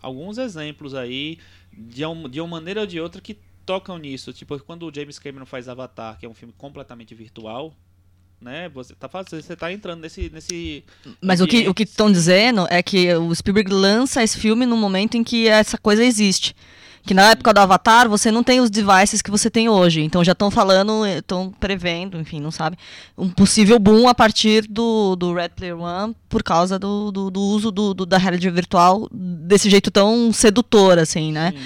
[0.00, 1.38] alguns exemplos aí
[1.72, 4.32] de, um- de uma maneira ou de outra que tocam nisso.
[4.32, 7.72] Tipo, quando o James Cameron faz Avatar, que é um filme completamente virtual,
[8.40, 8.68] né?
[8.70, 10.84] Você tá fazendo, você tá entrando nesse nesse
[11.22, 11.90] Mas o que o que ambiente.
[11.90, 16.04] estão dizendo é que o Spielberg lança esse filme no momento em que essa coisa
[16.04, 16.54] existe.
[17.02, 20.02] Que na época do Avatar você não tem os devices que você tem hoje.
[20.02, 22.76] Então já estão falando, estão prevendo, enfim, não sabe,
[23.16, 27.40] um possível boom a partir do, do Red Player One por causa do, do, do
[27.40, 31.52] uso do, do- da realidade virtual desse jeito tão sedutor, assim, né?
[31.52, 31.58] Sim.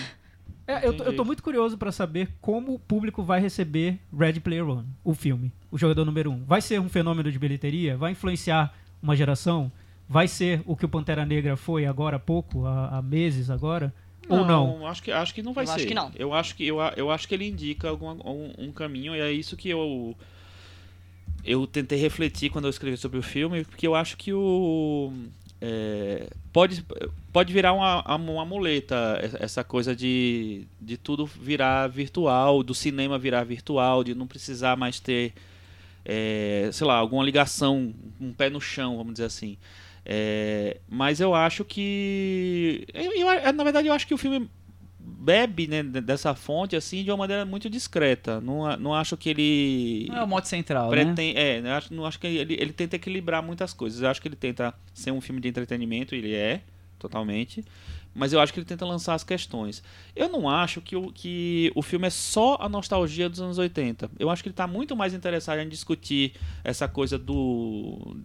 [0.67, 4.41] É, eu, tô, eu tô muito curioso pra saber como o público vai receber Red
[4.41, 6.43] Player One, o filme, o jogador número um.
[6.45, 7.97] Vai ser um fenômeno de bilheteria?
[7.97, 9.71] Vai influenciar uma geração?
[10.09, 13.93] Vai ser o que o Pantera Negra foi agora há pouco, há, há meses agora?
[14.29, 14.87] Ou não?
[14.87, 15.75] Acho que, acho que não vai Eu ser.
[15.75, 16.11] acho que não.
[16.17, 19.31] Eu acho que, eu, eu acho que ele indica algum, um, um caminho, e é
[19.31, 20.17] isso que eu.
[21.45, 25.13] Eu tentei refletir quando eu escrevi sobre o filme, porque eu acho que o.
[25.67, 26.85] é, pode,
[27.33, 33.45] pode virar uma, uma muleta essa coisa de, de tudo virar virtual, do cinema virar
[33.45, 35.33] virtual, de não precisar mais ter,
[36.05, 39.57] é, sei lá, alguma ligação, um pé no chão, vamos dizer assim.
[40.05, 42.87] É, mas eu acho que.
[42.93, 44.49] Eu, eu- na verdade, eu acho que o filme
[45.05, 48.41] bebe né, de- dessa fonte assim de uma maneira muito discreta.
[48.41, 50.07] Não, não acho que ele.
[50.09, 51.15] Não é o mote central, né?
[51.37, 54.01] é, eu acho, não acho que ele, ele tenta equilibrar muitas coisas.
[54.01, 56.63] Eu acho que ele tenta ser um filme de entretenimento, ele é,
[56.99, 57.65] totalmente.
[58.17, 59.83] Mas eu acho que ele tenta lançar as questões.
[60.15, 64.09] Eu não acho que o, que o filme é só a nostalgia dos anos 80.
[64.21, 68.17] Eu acho que ele está muito mais interessado em discutir essa coisa do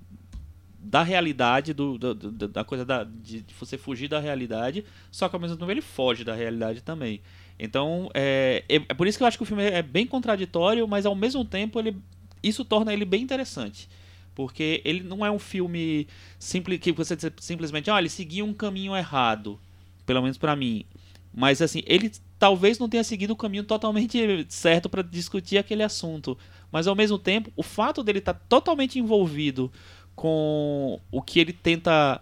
[0.89, 5.35] da realidade, do, do- do- da coisa da, de você fugir da realidade, só que
[5.35, 7.21] ao mesmo tempo ele foge da realidade também.
[7.59, 10.87] Então, é, é, é por isso que eu acho que o filme é bem contraditório,
[10.87, 11.95] mas ao mesmo tempo ele,
[12.41, 13.87] isso torna ele bem interessante.
[14.33, 16.07] Porque ele não é um filme
[16.39, 19.59] simples que você simplesmente, ah, ele seguiu um caminho errado,
[20.05, 20.85] pelo menos pra mim.
[21.33, 26.37] Mas assim, ele talvez não tenha seguido o caminho totalmente certo pra discutir aquele assunto,
[26.71, 29.71] mas ao mesmo tempo, o fato dele estar totalmente envolvido
[30.19, 32.21] com o que ele tenta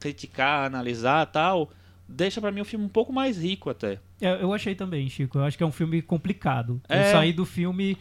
[0.00, 1.70] criticar, analisar, tal,
[2.08, 3.98] deixa pra mim o filme um pouco mais rico até.
[4.18, 5.36] É, eu achei também, Chico.
[5.38, 6.80] Eu acho que é um filme complicado.
[6.88, 7.12] Eu É.
[7.12, 7.98] saí do filme,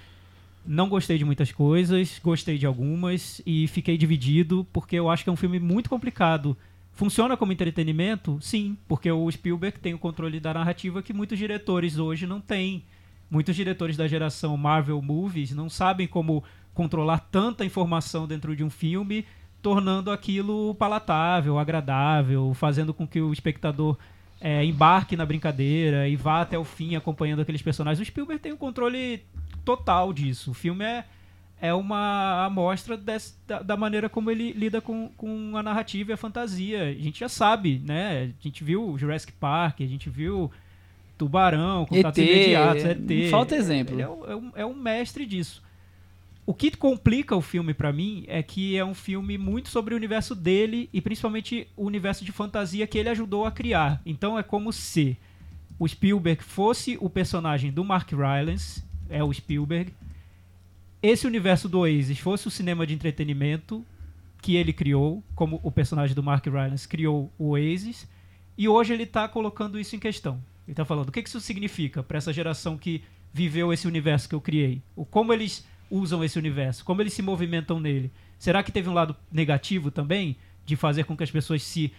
[0.65, 5.29] não gostei de muitas coisas, gostei de algumas e fiquei dividido porque eu acho que
[5.29, 6.55] é um filme muito complicado.
[6.93, 8.37] Funciona como entretenimento?
[8.41, 12.83] Sim, porque o Spielberg tem o controle da narrativa que muitos diretores hoje não têm.
[13.29, 18.69] Muitos diretores da geração Marvel Movies não sabem como controlar tanta informação dentro de um
[18.69, 19.25] filme,
[19.61, 23.97] tornando aquilo palatável, agradável, fazendo com que o espectador
[24.39, 27.99] é, embarque na brincadeira e vá até o fim acompanhando aqueles personagens.
[28.01, 29.23] O Spielberg tem o controle
[29.63, 30.49] total disso.
[30.51, 31.05] O filme é,
[31.61, 36.17] é uma amostra da, da maneira como ele lida com, com a narrativa e a
[36.17, 36.85] fantasia.
[36.85, 38.33] A gente já sabe, né?
[38.39, 40.49] A gente viu Jurassic Park, a gente viu
[41.17, 43.29] Tubarão, Contatos ET, Imediatos, ET.
[43.29, 43.93] falta exemplo.
[43.95, 45.61] Ele é um, é um- é um mestre disso.
[46.45, 49.97] O que complica o filme pra mim é que é um filme muito sobre o
[49.97, 54.01] universo dele e principalmente o universo de fantasia que ele ajudou a criar.
[54.05, 55.17] Então é como se
[55.77, 59.93] o Spielberg fosse o personagem do Mark Rylance, é o Spielberg.
[61.01, 63.85] Esse universo do Oasis fosse o cinema de entretenimento
[64.41, 68.07] que ele criou, como o personagem do Mark Rylance criou o Oasis,
[68.57, 70.35] e hoje ele está colocando isso em questão.
[70.67, 74.27] Ele está falando o que que isso significa para essa geração que viveu esse universo
[74.27, 78.11] que eu criei, o como eles usam esse universo, como eles se movimentam nele.
[78.39, 81.91] Será que teve um lado negativo também de fazer com que as pessoas se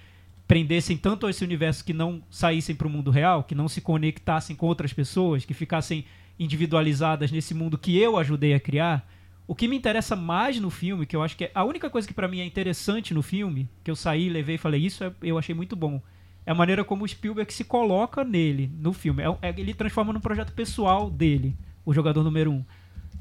[0.49, 3.81] prendessem tanto a esse universo que não saíssem para o mundo real, que não se
[3.81, 6.05] conectassem com outras pessoas, que ficassem
[6.39, 9.09] individualizadas nesse mundo que eu ajudei a criar?
[9.47, 12.09] O que me interessa mais no filme, que eu acho que é a única coisa
[12.09, 15.13] que para mim é interessante no filme, que eu saí, levei e falei, isso é-
[15.23, 16.01] eu achei muito bom,
[16.47, 19.23] é a maneira como o Spielberg se coloca nele, no filme.
[19.23, 22.65] É- é- ele transforma num projeto pessoal dele, o jogador número um.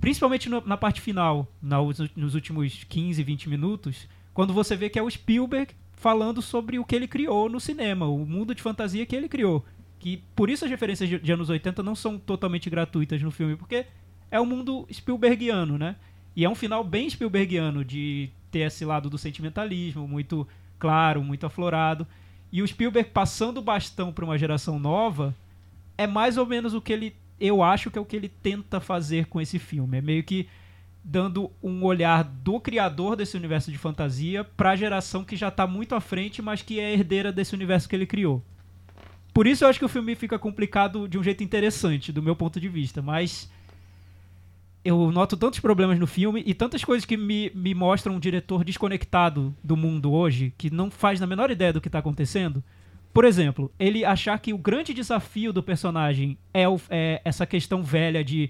[0.02, 1.78] Principalmente no- na parte final, na-
[2.16, 6.84] nos últimos 15, 20 minutos, quando você vê que é o Spielberg falando sobre o
[6.84, 9.64] que ele criou no cinema, o mundo de fantasia que ele criou.
[10.00, 13.56] Que por isso as referências de, de anos 80 não são totalmente gratuitas no filme,
[13.56, 13.86] porque
[14.32, 15.96] é o mundo Spielbergiano, né?
[16.36, 20.48] E é um final bem Spielbergiano de ter esse lado do sentimentalismo muito
[20.80, 22.08] claro, muito aflorado.
[22.52, 25.36] E o Spielberg passando o bastão para uma geração nova
[25.98, 28.80] é mais ou menos o que ele eu acho que é o que ele tenta
[28.80, 29.98] fazer com esse filme.
[29.98, 30.48] É meio que
[31.04, 35.66] dando um olhar do criador desse universo de fantasia para a geração que já está
[35.66, 38.44] muito à frente, mas que é herdeira desse universo que ele criou.
[39.34, 42.36] Por isso eu acho que o filme fica complicado de um jeito interessante, do meu
[42.36, 43.50] ponto de vista, mas
[44.86, 48.64] eu noto tantos problemas no filme e tantas coisas que me, me mostram um diretor
[48.64, 52.64] desconectado do mundo hoje, que não faz na menor ideia do que está acontecendo.
[53.14, 57.84] Por exemplo, ele achar que o grande desafio do personagem é, o- é essa questão
[57.84, 58.50] velha de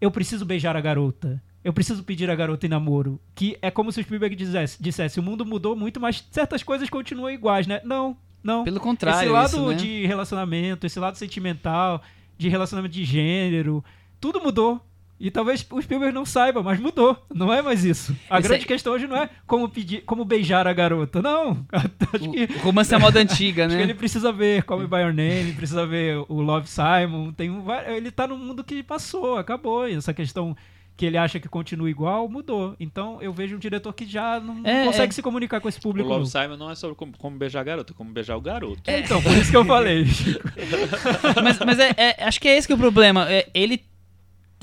[0.00, 3.20] eu preciso beijar a garota, eu preciso pedir a garota em namoro.
[3.34, 6.90] Que é como se o Spielberg dissesse, dissesse o mundo mudou muito, mas certas coisas
[6.90, 7.80] continuam iguais, né?
[7.84, 8.64] Não, não.
[8.64, 9.74] Pelo contrário, esse lado isso, né?
[9.76, 12.02] de relacionamento, esse lado sentimental,
[12.36, 13.84] de relacionamento de gênero,
[14.20, 14.84] tudo mudou.
[15.24, 17.16] E talvez o Spielberg não saiba, mas mudou.
[17.32, 18.12] Não é mais isso.
[18.28, 21.22] A Esse grande aí- questão hoje não é como pedir, como beijar a garota.
[21.22, 21.64] Não.
[22.12, 23.82] Acho que, O romance é a moda antiga, acho que né?
[23.84, 27.32] ele precisa ver Call Me By Your Name, precisa ver o Love Simon.
[27.32, 29.88] Tem um, ele tá num mundo que passou, acabou.
[29.88, 30.56] E essa questão
[30.96, 32.74] que ele acha que continua igual, mudou.
[32.80, 35.14] Então eu vejo um diretor que já não, É, consegue é.
[35.14, 36.08] se comunicar com esse O público.
[36.08, 36.30] Love novo.
[36.30, 38.82] Simon não é sobre como, como beijar a garota, é como beijar o garoto.
[38.88, 40.04] Então, por isso que eu falei.
[41.42, 43.30] mas mas é, é- acho que é esse que é o problema.
[43.30, 43.80] É, ele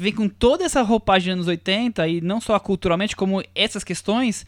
[0.01, 4.45] vem com toda essa roupagem de anos 80, e não só culturalmente, como essas questões,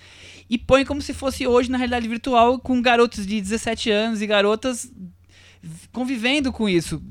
[0.49, 4.27] e põe como se fosse hoje na realidade virtual, com garotos de 17 anos e
[4.27, 4.91] garotas
[5.91, 7.01] convivendo com isso.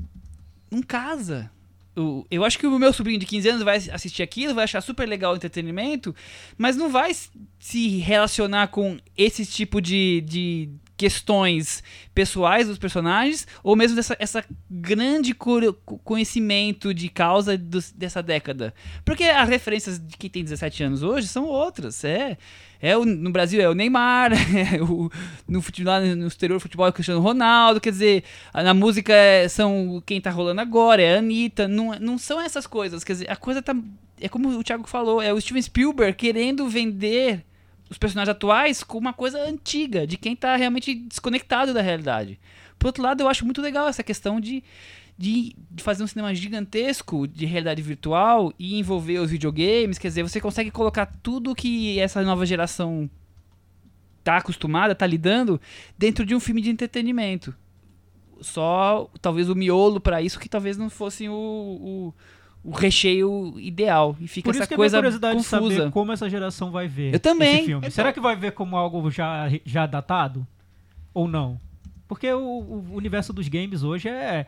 [0.69, 1.49] Não casa.
[1.95, 4.81] O- Eu acho que o meu sobrinho de 15 anos vai assistir aquilo, vai achar
[4.81, 6.15] super legal o entretenimento,
[6.57, 7.11] mas não vai
[7.59, 10.69] se relacionar com esse tipo de, de
[11.01, 11.83] questões
[12.13, 15.33] pessoais dos personagens, ou mesmo dessa essa grande
[16.03, 18.71] conhecimento de causa dessa década.
[19.03, 22.03] Porque as referências de quem tem 17 anos hoje são outras.
[22.03, 22.37] É,
[22.79, 24.31] é o, no Brasil é o Neymar,
[24.77, 25.09] é o,
[25.47, 29.47] no, fute- lá no exterior futebol é o Cristiano Ronaldo, quer dizer, na música é-
[29.47, 33.03] são quem tá rolando agora, é a Anitta, não, não são essas coisas.
[33.03, 33.75] Quer dizer, a coisa tá.
[34.19, 37.43] É como o Thiago falou, é o Steven Spielberg querendo vender
[37.91, 42.39] os personagens atuais com uma coisa antiga, de quem tá realmente desconectado da realidade.
[42.79, 44.63] Por outro lado, eu acho muito legal essa questão de,
[45.17, 49.97] de, de fazer um cinema gigantesco de realidade virtual e envolver os videogames.
[49.97, 53.09] Quer dizer, você consegue colocar tudo que essa nova geração
[54.23, 55.59] tá acostumada, tá lidando,
[55.97, 57.53] dentro de um filme de entretenimento.
[58.39, 62.13] Só, talvez, o miolo pra isso que talvez não fosse o, o,
[62.63, 64.15] o recheio ideal.
[64.19, 65.75] E fica Por isso essa que é coisa minha curiosidade de confusa.
[65.77, 67.55] saber como essa geração vai ver Eu também.
[67.55, 67.79] esse filme.
[67.79, 70.45] Então- Será que vai ver como algo já, já datado?
[71.13, 71.59] Ou não?
[72.07, 74.45] Porque o, o universo dos games hoje é,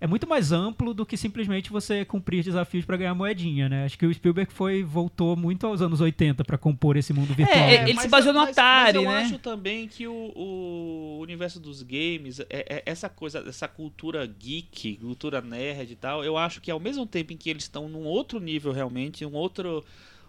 [0.00, 3.84] é muito mais amplo do que simplesmente você cumprir desafios para ganhar moedinha, né?
[3.84, 7.58] Acho que o Spielberg foi voltou muito aos anos 80 para compor esse mundo virtual.
[7.58, 9.16] É, ele mas se baseou no mas- Atari, mas eu né?
[9.18, 14.96] acho também que o, o universo dos games, é, é- essa coisa, essa cultura geek,
[14.96, 18.04] cultura nerd e tal, eu acho que ao mesmo tempo em que eles estão num
[18.04, 19.84] outro nível realmente, um outro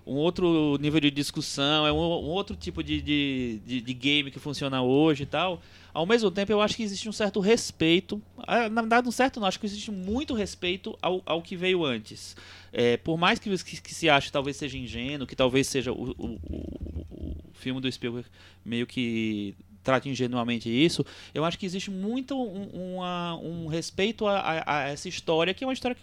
[0.06, 4.32] um outro nível de discussão, é um, um outro tipo de, de, de, de game
[4.32, 5.62] que funciona hoje e tal.
[5.94, 8.22] Ao mesmo tempo, eu acho que existe um certo respeito.
[8.48, 11.84] ah, Na verdade, um certo não, acho que existe muito respeito ao, ao que veio
[11.86, 12.36] antes.
[12.74, 16.12] É, por mais que, que, que se ache talvez seja ingênuo, que talvez seja o,
[16.18, 18.28] o, o, o filme do Spielberg
[18.66, 24.40] meio que trate ingenuamente isso, eu acho que existe muito um, uma- um respeito a,
[24.40, 25.98] a- a essa história, que é uma história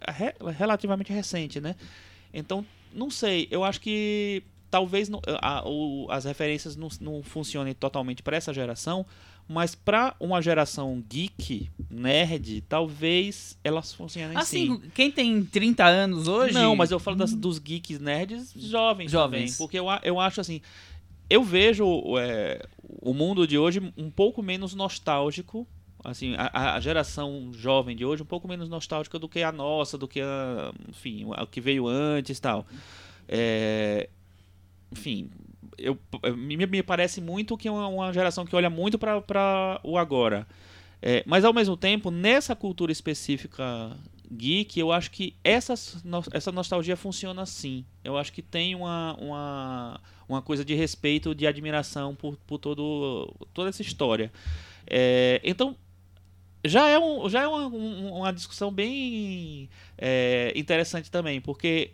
[0.00, 1.76] é re- relativamente recente, né?
[2.32, 7.74] Então não sei, eu acho que talvez não- a- o- as referências não, não funcionem
[7.74, 9.04] totalmente para essa geração,
[9.50, 14.72] mas para uma geração geek, nerd, talvez elas funcionem sim.
[14.74, 16.52] Assim, quem tem 30 anos hoje.
[16.52, 19.40] Não, mas eu falo das- dos geeks nerds jovens, Jovens.
[19.52, 19.52] também.
[19.56, 20.60] Porque eu, eu acho assim.
[21.30, 21.84] Eu vejo
[22.18, 22.62] é,
[23.02, 25.66] o mundo de hoje um pouco menos nostálgico.
[26.04, 29.98] Assim, a, a geração jovem de hoje um pouco menos nostálgica do que a nossa,
[29.98, 30.72] do que a.
[30.88, 32.66] Enfim, o que veio antes tal.
[33.28, 34.08] É,
[34.92, 35.30] enfim,
[35.76, 35.98] eu,
[36.36, 40.46] me, me parece muito que é uma, uma geração que olha muito para o agora.
[41.00, 43.96] É, mas ao mesmo tempo, nessa cultura específica
[44.30, 45.74] geek, eu acho que essa,
[46.32, 47.84] essa nostalgia funciona assim.
[48.04, 53.32] Eu acho que tem uma, uma, uma coisa de respeito, de admiração por, por todo,
[53.54, 54.32] toda essa história.
[54.86, 55.76] É, então,
[56.68, 61.90] já é, um, já é uma, um- uma discussão bem é, interessante também, porque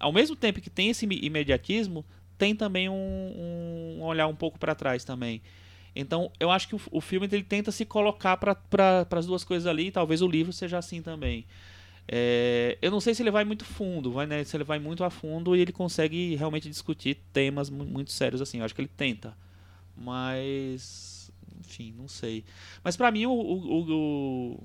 [0.00, 2.04] ao mesmo tempo que tem esse imediatismo,
[2.38, 5.42] tem também um, um olhar um pouco para trás também.
[5.96, 8.56] Então, eu acho que o, o filme ele tenta se colocar para
[9.10, 11.44] as duas coisas ali, e talvez o livro seja assim também.
[12.06, 15.04] É, eu não sei se ele vai muito fundo, vai, né, se ele vai muito
[15.04, 18.58] a fundo e ele consegue realmente discutir temas mu- muito sérios assim.
[18.58, 19.36] Eu acho que ele tenta,
[19.96, 21.17] mas
[21.60, 22.44] enfim, não sei.
[22.82, 24.60] Mas para mim o, o- o-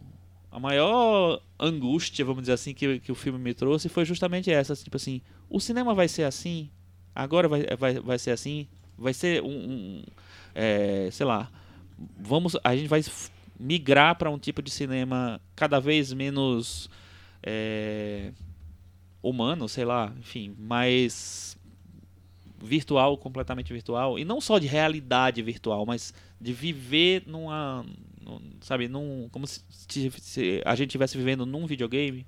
[0.51, 4.75] a maior angústia, vamos dizer assim, que, que o filme me trouxe foi justamente essa,
[4.75, 6.69] tipo assim, o cinema vai ser assim,
[7.15, 10.03] agora vai, vai, vai ser assim, vai ser um, um-
[10.53, 11.49] é, sei lá,
[12.19, 13.01] vamos, a gente vai
[13.59, 16.89] migrar para um tipo de cinema cada vez menos
[17.41, 18.31] é,
[19.21, 21.57] humano, sei lá, enfim, mais
[22.63, 27.85] virtual, completamente virtual, e não só de realidade virtual, mas de viver numa,
[28.21, 32.25] num- sabe, num, como se, se- a gente estivesse vivendo num videogame,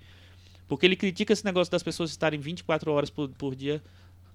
[0.68, 3.82] porque ele critica esse negócio das pessoas estarem 24 horas por, por dia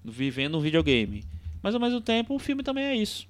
[0.04, 1.24] vivendo um videogame.
[1.62, 3.28] Mas ao mesmo tempo, o filme também é isso.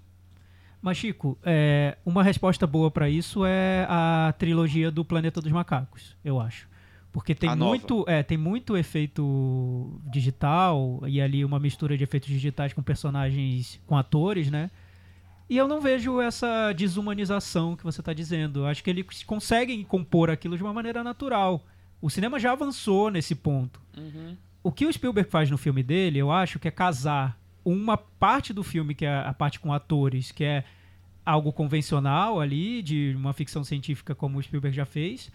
[0.80, 6.16] Mas, Chico, é, uma resposta boa pra isso é a trilogia do Planeta dos Macacos,
[6.24, 6.69] eu acho.
[7.12, 7.70] Porque tem A nova.
[7.70, 13.81] muito, é, tem muito efeito digital e ali uma mistura de efeitos digitais com personagens,
[13.87, 14.70] com atores, né?
[15.49, 18.61] E eu não vejo essa desumanização que você está dizendo.
[18.61, 21.66] Eu acho que eles conseguem compor aquilo de uma maneira natural.
[22.01, 23.81] O cinema já avançou nesse ponto.
[24.62, 28.53] O que o Spielberg faz no filme dele, eu acho que é casar uma parte
[28.53, 30.64] do filme, que é a parte com atores, que é
[31.27, 35.33] algo convencional ali, de uma ficção científica como o Spielberg já fez,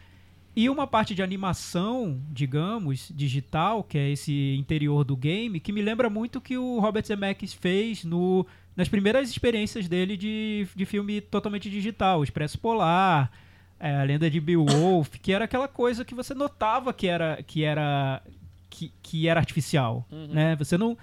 [0.55, 5.81] e uma parte de animação, digamos, digital, que é esse interior do game, que me
[5.81, 10.85] lembra muito o que o Robert Zemeckis fez no, nas primeiras experiências dele de, de
[10.85, 13.31] filme totalmente digital, Expresso Polar,
[13.79, 17.63] é, a lenda de Beowulf, que era aquela coisa que você notava que era que
[17.63, 18.21] era
[18.69, 20.55] que, que era artificial, né?
[20.55, 20.97] Você não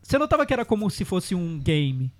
[0.00, 2.12] você notava que era como se fosse um game.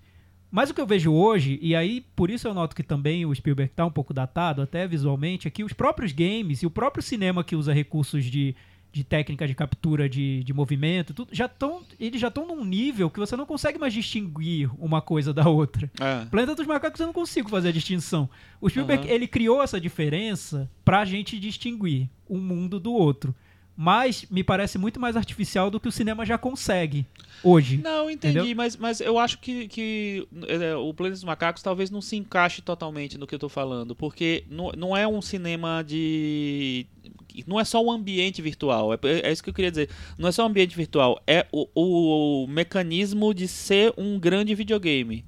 [0.57, 3.35] Mas o que eu vejo hoje, e aí por isso eu noto que também o
[3.35, 7.03] Spielberg está um pouco datado, até visualmente, é que os próprios games e o próprio
[7.03, 8.57] cinema que usa recursos de,
[8.91, 13.11] de técnica de captura de, de movimento, tudo, já estão eles já estão num nível
[13.11, 15.91] que você não consegue mais distinguir uma coisa da outra.
[16.31, 18.27] Planeta dos Macacos eu não consigo fazer a distinção.
[18.59, 19.15] O Spielberg, Aham.
[19.15, 23.35] ele criou essa diferença pra gente distinguir um mundo do outro.
[23.77, 27.05] Mas me parece muito mais artificial do que o cinema já consegue
[27.43, 27.77] hoje.
[27.79, 28.57] Não, entendi, Entendeu?
[28.57, 32.63] mas, mas eu acho que, que é, o Planeta dos Macacos talvez não se encaixe
[32.63, 36.87] totalmente no que eu tô falando, porque não, não é um cinema de.
[37.47, 39.91] Não é só um ambiente virtual, é, é isso que eu queria dizer.
[40.19, 45.23] Não é só um ambiente virtual, é o, o mecanismo de ser um grande videogame.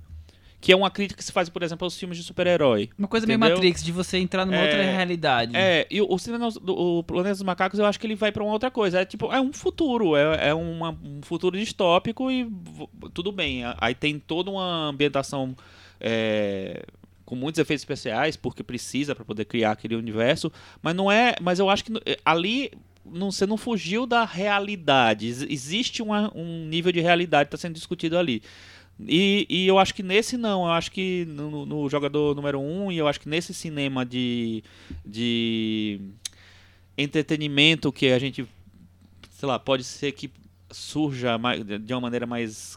[0.61, 2.91] Que é uma crítica que se faz, por exemplo, aos filmes de super-herói.
[2.99, 3.57] Uma coisa meio Entendeu?
[3.57, 5.57] Matrix, de você entrar numa É, outra realidade.
[5.57, 8.43] É, e o, cinema do o Planeta dos Macacos, eu acho que ele vai pra
[8.43, 9.01] uma outra coisa.
[9.01, 12.51] É tipo, é um futuro, é, é uma- um futuro distópico e
[13.15, 13.63] tudo bem.
[13.81, 15.55] Aí tem toda uma ambientação
[16.01, 16.83] é,
[17.25, 20.51] com muitos efeitos especiais, porque precisa pra poder criar aquele universo.
[20.83, 21.35] Mas não é.
[21.41, 22.73] Mas eu acho que eh, ali
[23.05, 25.27] não, você não fugiu da realidade.
[25.29, 28.43] Ex- Existe uma- um nível de realidade que está sendo discutido ali.
[29.01, 32.91] E, e eu acho que nesse não, eu acho que no, no jogador número um,
[32.91, 34.63] e eu acho que nesse cinema de,
[35.05, 36.01] de
[36.97, 38.45] entretenimento que a gente,
[39.31, 40.31] sei lá, pode ser que
[40.71, 42.77] surja mais- de uma maneira mais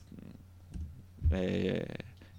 [1.31, 1.85] é,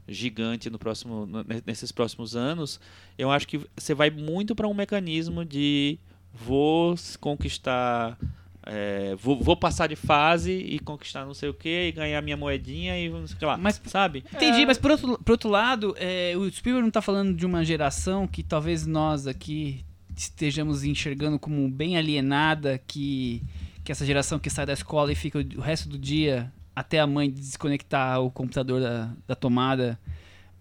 [0.06, 1.28] gigante no próximo,
[1.66, 2.80] nesses próximos anos,
[3.18, 5.98] eu acho que você vai muito para um mecanismo de
[6.32, 8.16] vou conquistar
[8.64, 12.36] é, vou, vou passar de fase e conquistar não sei o que e ganhar minha
[12.36, 13.56] moedinha e não sei o que lá.
[13.56, 14.24] Mas- sabe?
[14.32, 17.64] Entendi, mas por outro, por outro lado, é, o Spielberg não tá falando de uma
[17.64, 19.84] geração que talvez nós aqui
[20.16, 23.42] estejamos enxergando como bem alienada, que,
[23.82, 27.06] que essa geração que sai da escola e fica o resto do dia até a
[27.06, 29.98] mãe desconectar o computador da, da tomada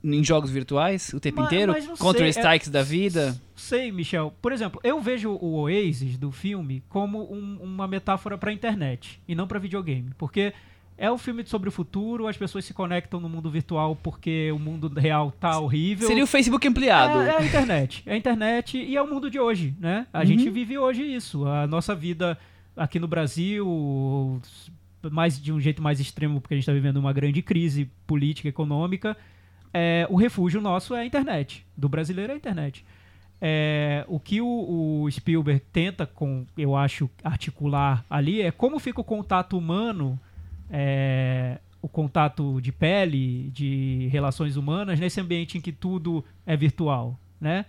[0.03, 1.71] em jogos virtuais o tempo Mas- inteiro?
[1.73, 3.39] mas Contra sei, strikes da vida?
[3.55, 4.33] Sei, Michel.
[4.41, 9.35] Por exemplo, eu vejo o Oasis do filme como um- uma metáfora pra internet e
[9.35, 10.09] não pra videogame.
[10.17, 10.53] Porque
[10.97, 14.57] é um filme sobre o futuro, as pessoas se conectam no mundo virtual porque o
[14.59, 16.07] mundo real tá horrível.
[16.07, 17.21] Seria o Facebook ampliado.
[17.21, 18.03] É, é a internet.
[18.05, 20.07] É a internet e é o mundo de hoje, né?
[20.11, 20.25] A Uhum.
[20.25, 21.45] gente vive hoje isso.
[21.45, 22.37] A nossa vida
[22.75, 24.41] aqui no Brasil,
[25.11, 28.47] mais de um jeito mais extremo, porque a gente está vivendo uma grande crise política,
[28.49, 29.17] econômica,
[29.73, 31.65] é, o refúgio nosso é a internet.
[31.75, 32.85] Do brasileiro é a internet.
[33.43, 39.01] É, o que o, o Spielberg tenta, com, eu acho, articular ali é como fica
[39.01, 40.19] o contato humano,
[40.69, 47.19] é, o contato de pele, de relações humanas, nesse ambiente em que tudo é virtual,
[47.39, 47.65] né?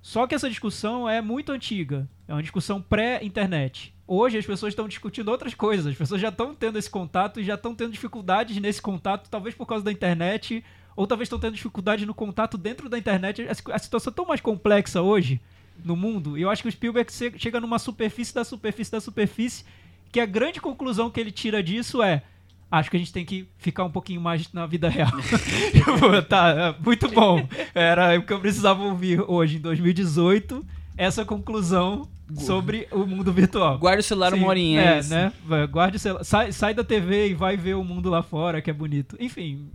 [0.00, 2.08] Só que essa discussão é muito antiga.
[2.26, 3.94] É uma discussão pré-internet.
[4.06, 5.86] Hoje as pessoas estão discutindo outras coisas.
[5.86, 9.54] As pessoas já estão tendo esse contato e já estão tendo dificuldades nesse contato, talvez
[9.54, 10.64] por causa da internet,
[10.96, 13.46] ou talvez estão tendo dificuldade no contato dentro da internet.
[13.72, 15.40] A situação é tão mais complexa hoje
[15.84, 16.36] no mundo.
[16.38, 19.64] E eu acho que o Spielberg che- chega numa superfície da superfície da superfície,
[20.10, 22.22] que a grande conclusão que ele tira disso é.
[22.70, 25.10] Acho que a gente tem que ficar um pouquinho mais na vida real.
[26.28, 27.46] Tá, é, muito bom.
[27.74, 30.64] Era o que eu precisava ouvir hoje, em 2018,
[30.96, 33.78] essa conclusão sobre o mundo virtual.
[33.78, 34.80] Guarda o celular Sim, uma horinha.
[34.80, 35.10] É, isso.
[35.10, 35.32] né?
[35.70, 36.24] Guarde o celular.
[36.24, 39.16] Sai, sai da TV e vai ver o mundo lá fora, que é bonito.
[39.20, 39.68] Enfim.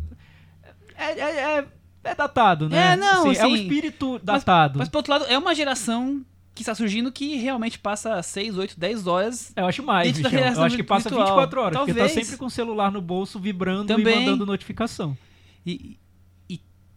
[0.98, 1.66] É, é, é,
[2.04, 2.93] é datado, né?
[2.93, 4.80] É, não, é um assim, espírito datado.
[4.80, 6.26] Mas, por outro lado, é uma geração
[6.58, 9.52] que está surgindo que realmente passa 6, 8, 10 horas.
[9.56, 10.39] Eu acho mais, Michel.
[10.39, 11.28] Eu acho que passa virtual.
[11.28, 12.12] 24 horas, porque tá Talvez.
[12.14, 14.20] sempre com o celular no bolso, vibrando e Também.
[14.20, 15.16] mandando notificação.
[15.64, 16.00] E, e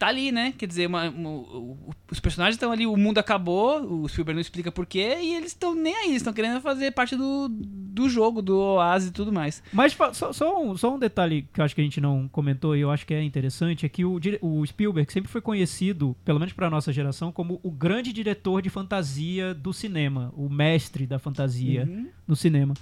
[0.01, 0.55] tá ali, né?
[0.57, 1.45] Quer dizer, uma- uma-
[2.11, 5.75] os personagens estão ali, o mundo acabou, o Spielberg não explica porquê, e eles estão
[5.75, 9.63] nem aí, estão querendo fazer parte do, do jogo, do Oasis e tudo mais.
[9.73, 12.75] Mas só, só um, só um detalhe que eu acho que a gente não comentou
[12.75, 16.39] e eu acho que é interessante é que o, o Spielberg sempre foi conhecido, pelo
[16.41, 21.19] menos para nossa geração, como o grande diretor de fantasia do cinema, o mestre da
[21.19, 22.09] fantasia Uhum.
[22.27, 22.73] no cinema.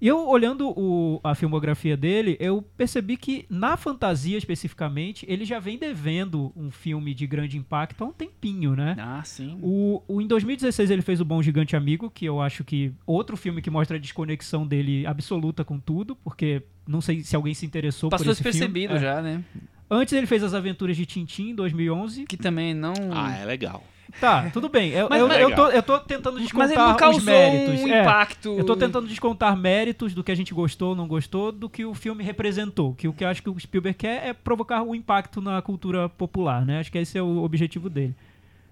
[0.00, 5.58] E eu, olhando o- a filmografia dele, eu percebi que, na fantasia especificamente, ele já
[5.58, 8.94] vem devendo um filme de grande impacto há um tempinho, né?
[8.98, 9.58] Ah, sim.
[9.60, 13.36] O, o- em 2016 ele fez o Bom Gigante Amigo, que eu acho que outro
[13.36, 17.66] filme que mostra a desconexão dele absoluta com tudo, porque não sei se alguém se
[17.66, 19.04] interessou Passou por esse despercebido filme.
[19.06, 19.14] É.
[19.16, 19.42] já, né?
[19.90, 22.24] Antes ele fez As Aventuras de Tintim em 2011.
[22.26, 22.92] Que também não.
[23.10, 23.82] Ah, é legal.
[24.20, 24.90] Tá, tudo bem.
[24.90, 27.80] Eu, Mas- eu, mas- eu tô, eu tô tentando Mas descontar os méritos.
[27.82, 28.48] um É, impacto.
[28.58, 31.94] eu tô tentando descontar méritos do que a gente gostou, não gostou, do que o
[31.94, 32.94] filme representou.
[32.94, 36.08] Que o que eu acho que o Spielberg quer é provocar um impacto na cultura
[36.08, 36.80] popular, né?
[36.80, 38.14] Acho que esse é o objetivo dele.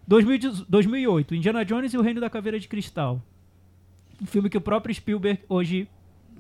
[0.09, 3.20] 2010 2008, Indiana Jones e o Reino da Caveira de Cristal.
[4.22, 5.87] Um filme que o próprio Spielberg hoje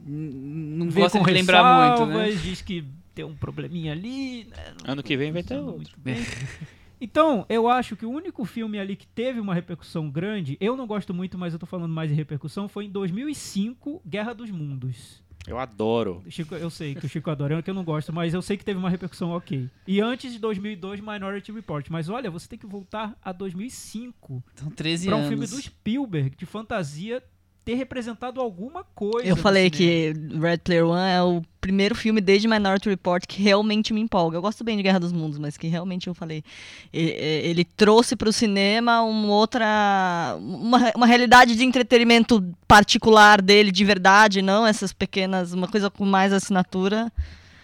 [0.06, 1.62] Não vê gosta com de lembrar
[1.98, 2.24] muito, né?
[2.24, 2.84] ressalvas, diz que
[3.14, 4.44] tem um probleminha ali.
[4.50, 4.56] né?
[4.84, 5.92] Ano que vem vai ter outro.
[7.00, 10.86] Então, eu acho que o único filme ali que teve uma repercussão grande, eu não
[10.86, 15.22] gosto muito, mas eu tô falando mais em repercussão, foi em 2005, Guerra dos Mundos.
[15.46, 16.24] Eu adoro.
[16.28, 18.56] Chico, eu sei que o Chico adora, é que eu não gosto, mas eu sei
[18.56, 19.70] que teve uma repercussão ok.
[19.86, 21.86] E antes de 2002, Minority Report.
[21.88, 25.28] Mas olha, você tem que voltar a 2005 São 13 para um anos.
[25.28, 27.22] filme do Spielberg de fantasia
[27.66, 29.28] ter representado alguma coisa.
[29.28, 33.92] Eu falei que Red Player One é o primeiro filme desde Minority Report que realmente
[33.92, 34.36] me empolga.
[34.36, 36.44] Eu gosto bem de Guerra dos Mundos, mas que realmente eu falei.
[36.92, 40.36] Ele trouxe para o cinema uma outra.
[40.38, 45.52] Uma, uma realidade de entretenimento particular dele, de verdade, não essas pequenas.
[45.52, 47.12] Uma coisa com mais assinatura.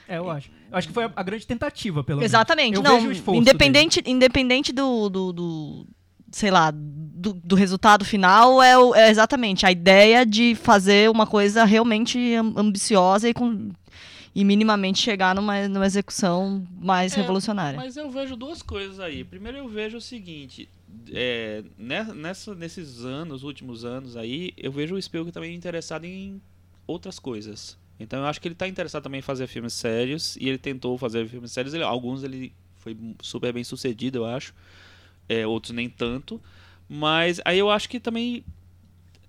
[0.08, 0.50] É, eu acho.
[0.68, 2.28] Eu acho que foi a, a grande tentativa, pelo menos.
[2.28, 2.74] Exatamente.
[2.74, 5.86] Eu não, independente, independente do, do, do-
[6.32, 11.26] sei lá, do, do resultado final, é, o- é exatamente a ideia de fazer uma
[11.26, 13.70] coisa realmente am- ambiciosa e, com,
[14.34, 17.78] e minimamente chegar numa, numa execução mais É, revolucionária.
[17.78, 19.22] Mas eu vejo duas coisas aí.
[19.24, 20.68] Primeiro eu vejo o seguinte,
[21.12, 26.40] é, né- nessa, nesses anos, últimos anos aí, eu vejo o Spielberg também interessado em
[26.86, 27.76] outras coisas.
[28.00, 30.98] Então eu acho que ele está interessado também em fazer filmes sérios e ele tentou
[30.98, 31.72] fazer filmes sérios.
[31.74, 34.52] Ele- alguns ele foi super bem sucedido, eu acho.
[35.28, 36.40] É, outros nem tanto.
[36.88, 38.44] Mas aí eu acho que também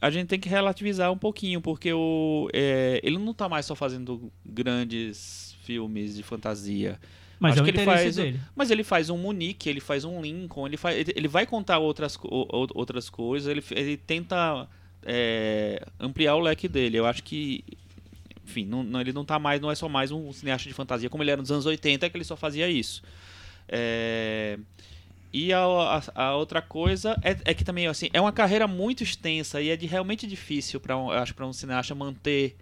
[0.01, 3.73] a gente tem que relativizar um pouquinho, porque o, é, ele não está mais só
[3.75, 6.99] fazendo grandes filmes de fantasia.
[7.39, 8.39] Mas Acho é o que ele faz dele.
[8.55, 12.17] Mas ele faz um Munique, ele faz um Lincoln, ele, faz, ele, vai contar outras,
[12.21, 14.67] outras coisas, ele, ele tenta
[15.05, 16.97] é, ampliar o leque dele.
[16.97, 17.63] Eu acho que,
[18.45, 21.09] enfim, não, não- ele não tá mais, não é só mais um cineasta de fantasia
[21.09, 23.01] como ele era nos anos 80, que ele só fazia isso.
[23.67, 24.57] É,
[25.33, 29.03] E a, a, a outra coisa é, é que também, assim, é uma carreira muito
[29.03, 32.55] extensa e é de, realmente difícil, para acho, para um cineasta manter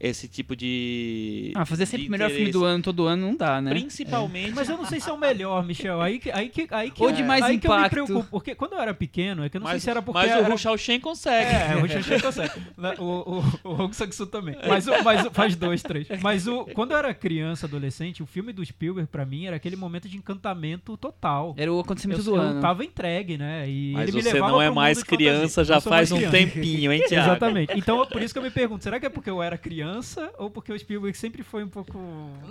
[0.00, 1.52] esse tipo de.
[1.54, 3.70] Ah, fazer sempre o melhor filme do ano todo ano não dá, né?
[3.70, 4.52] Principalmente.
[4.52, 6.00] Mas eu não sei se é o melhor, Michel.
[6.00, 7.92] Aí que, aí que, aí que, Ou de mais aí que eu me impacto.
[7.92, 8.30] preocupo.
[8.30, 10.30] Porque quando eu era pequeno, é que eu não sei mas, se era porque mas
[10.30, 10.40] era...
[10.48, 11.50] o Rushao Shen consegue.
[11.50, 12.52] É, o Xanxan consegue.
[12.78, 14.56] Né, O, o, o também.
[14.66, 16.06] Mas, o, mas o- faz dois, três.
[16.22, 19.76] Mas o, quando eu era criança, adolescente, o filme do Spielberg, pra mim, era aquele
[19.76, 21.54] momento de encantamento total.
[21.58, 22.60] Era o acontecimento Eu, do eu ano.
[22.62, 23.68] tava entregue, né?
[23.68, 26.36] E Mas ele me você levava não é mais criança já Eu faz um criança.
[26.36, 27.30] tempinho, hein, Thiago?
[27.30, 27.72] Exatamente.
[27.76, 29.89] Então, por isso que eu me pergunto, será que é porque eu era criança
[30.38, 31.98] ou porque o Spielberg sempre foi um pouco...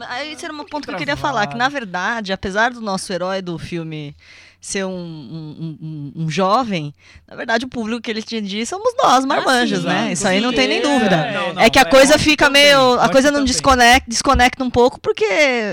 [0.01, 2.81] Aí esse era um pouco ponto que eu queria falar, que na verdade, apesar do
[2.81, 4.15] nosso herói do filme
[4.61, 6.93] ser um, um, um- um jovem,
[7.27, 10.11] na verdade o público que ele atingia somos nós, marmanjos, sim, né?
[10.11, 10.81] Isso aí não tem nem é.
[10.81, 11.31] dúvida.
[11.31, 12.99] Não, não, é que a é, coisa fica também, meio.
[12.99, 15.25] A coisa não desconecta, desconecta um pouco, porque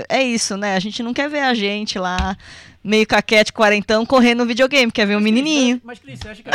[0.07, 0.75] é isso, né?
[0.75, 2.37] A gente não quer ver a gente lá,
[2.87, 5.81] meio caquete, quarentão, correndo no videogame, quer ver um menininho.
[5.83, 6.49] Mas, Cris, você acha que...
[6.49, 6.53] É,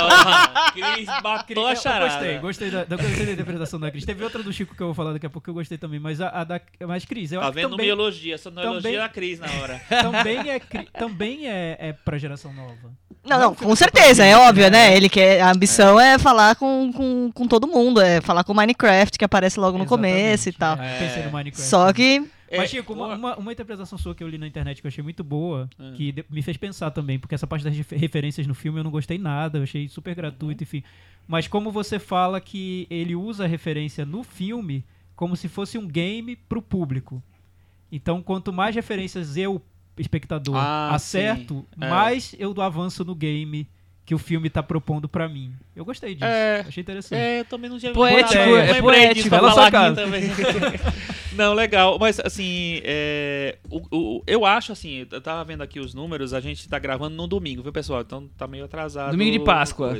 [0.00, 2.08] ó, Cris Cris, matou eu charada.
[2.08, 4.04] gostei, gostei da, da, gostei da interpretação da Cris.
[4.04, 5.98] Teve outra do Chico que eu vou falar daqui a pouco que eu gostei também,
[6.00, 6.60] mas a, a da.
[6.86, 7.70] Mas, Cris, eu Tá acho que vendo?
[7.70, 9.80] Não também, me elogia, só não também- elogia a Cris na hora.
[9.88, 10.60] também é,
[10.98, 12.92] também é, é pra geração nova.
[13.24, 14.90] Não, Não com certeza, é óbvio, né?
[14.90, 14.96] né?
[14.96, 15.40] Ele quer.
[15.40, 19.24] A ambição é, falar com, com, com todo mundo, é falar com o Minecraft, que
[19.24, 20.76] aparece logo no começo e tal.
[20.76, 21.68] É, pensei no Minecraft.
[21.68, 22.22] Só que.
[22.56, 24.88] Mas, É, Chico, uma, uma- uma, interpretação sua que eu li na internet que eu
[24.90, 25.92] achei muito boa, Ah.
[25.96, 28.84] que de- me fez pensar também, porque essa parte das refer- referências no filme eu
[28.84, 30.82] não gostei nada, eu achei super gratuito, enfim.
[31.26, 34.84] Mas como você fala que ele usa a referência no filme
[35.16, 37.22] como se fosse um game pro público.
[37.90, 39.60] Então, quanto mais referências eu,
[39.96, 41.84] espectador, Ah, acerto, sim.
[41.84, 41.88] É.
[41.90, 43.68] mais eu avanço no game
[44.12, 45.54] que o filme tá propondo pra mim.
[45.74, 46.26] Eu gostei disso.
[46.26, 46.60] É.
[46.68, 47.18] Achei interessante.
[47.18, 50.22] É, eu também não tinha Poético, é lembrei poético, disso pra ela aqui também.
[51.34, 51.96] não, legal.
[51.98, 53.80] Mas, assim, é, o-
[54.18, 57.26] o- eu acho, assim, eu tava vendo aqui os números, a gente tá gravando no
[57.26, 58.02] domingo, viu, pessoal?
[58.02, 59.12] Então tá meio atrasado.
[59.12, 59.98] Domingo de Páscoa.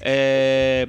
[0.00, 0.88] É,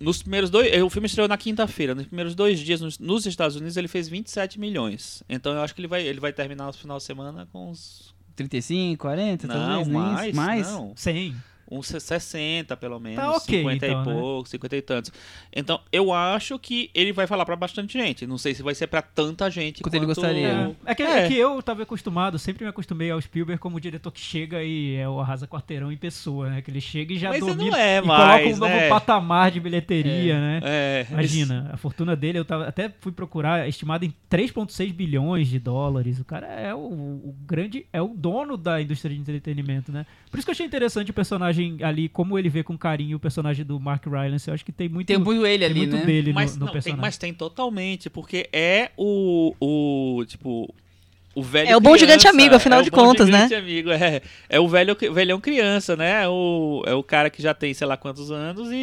[0.00, 0.82] nos primeiros dois...
[0.82, 1.94] O filme estreou na quinta-feira.
[1.94, 5.22] Nos primeiros dois dias, nos, nos Estados Unidos, ele fez 27 milhões.
[5.28, 8.12] Então eu acho que ele vai, ele vai terminar no final de semana com uns...
[8.34, 10.12] 35, 40, Não, talvez, nem isso.
[10.12, 10.66] mais, mais?
[10.66, 10.92] não.
[10.96, 11.36] 100.
[11.70, 14.12] Uns 60 pelo menos, Tá ok, 50 então, e né?
[14.20, 15.12] pouco, 50 e tantos.
[15.54, 18.26] Então, eu acho que ele vai falar pra bastante gente.
[18.26, 20.74] Não sei se vai ser pra tanta gente Quanto ele gostaria.
[20.84, 21.24] É, é que, É.
[21.24, 24.62] é que eu tava acostumado, sempre me acostumei ao Spielberg como o diretor que chega
[24.62, 26.62] e é o arrasa quarteirão em pessoa, né?
[26.62, 28.88] Que ele chega e já Mas domina não é e mais, coloca um novo né?
[28.88, 30.60] patamar de bilheteria, né?
[30.64, 35.48] É, Imagina, a fortuna dele, eu tava, até fui procurar, é estimada em 3,6 bilhões
[35.48, 36.18] de dólares.
[36.20, 40.06] O cara é o, o grande, é o dono da indústria de entretenimento, né?
[40.30, 43.20] Por isso que eu achei interessante o personagem ali, como ele vê com carinho o
[43.20, 44.48] personagem do Mark Rylance.
[44.48, 46.04] Eu acho que tem muito, Tem muito ele tem ali, muito né?
[46.06, 47.00] dele mas, no, no não, tem, personagem.
[47.00, 50.72] mas tem totalmente, porque é o, o tipo,
[51.34, 53.42] o velho É o bom gigante criança, amigo, afinal é de contas, né?
[53.48, 56.22] gigante amigo, é, é o velho, velhão criança, né?
[56.24, 58.74] É o, é o cara que já tem sei lá quantos anos e,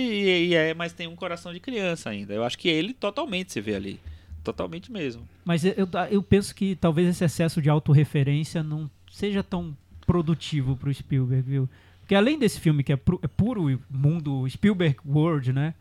[0.49, 2.33] e é, mas tem um coração de criança ainda.
[2.33, 3.99] Eu acho que ele totalmente se vê ali.
[4.43, 5.23] Totalmente mesmo.
[5.43, 9.75] Mas eu, eu- eu penso que talvez esse excesso de autorreferência não seja tão
[10.05, 11.69] produtivo pro Spielberg, viu?
[12.07, 15.73] Porque além desse filme que é, pu- é puro mundo Spielberg World, né?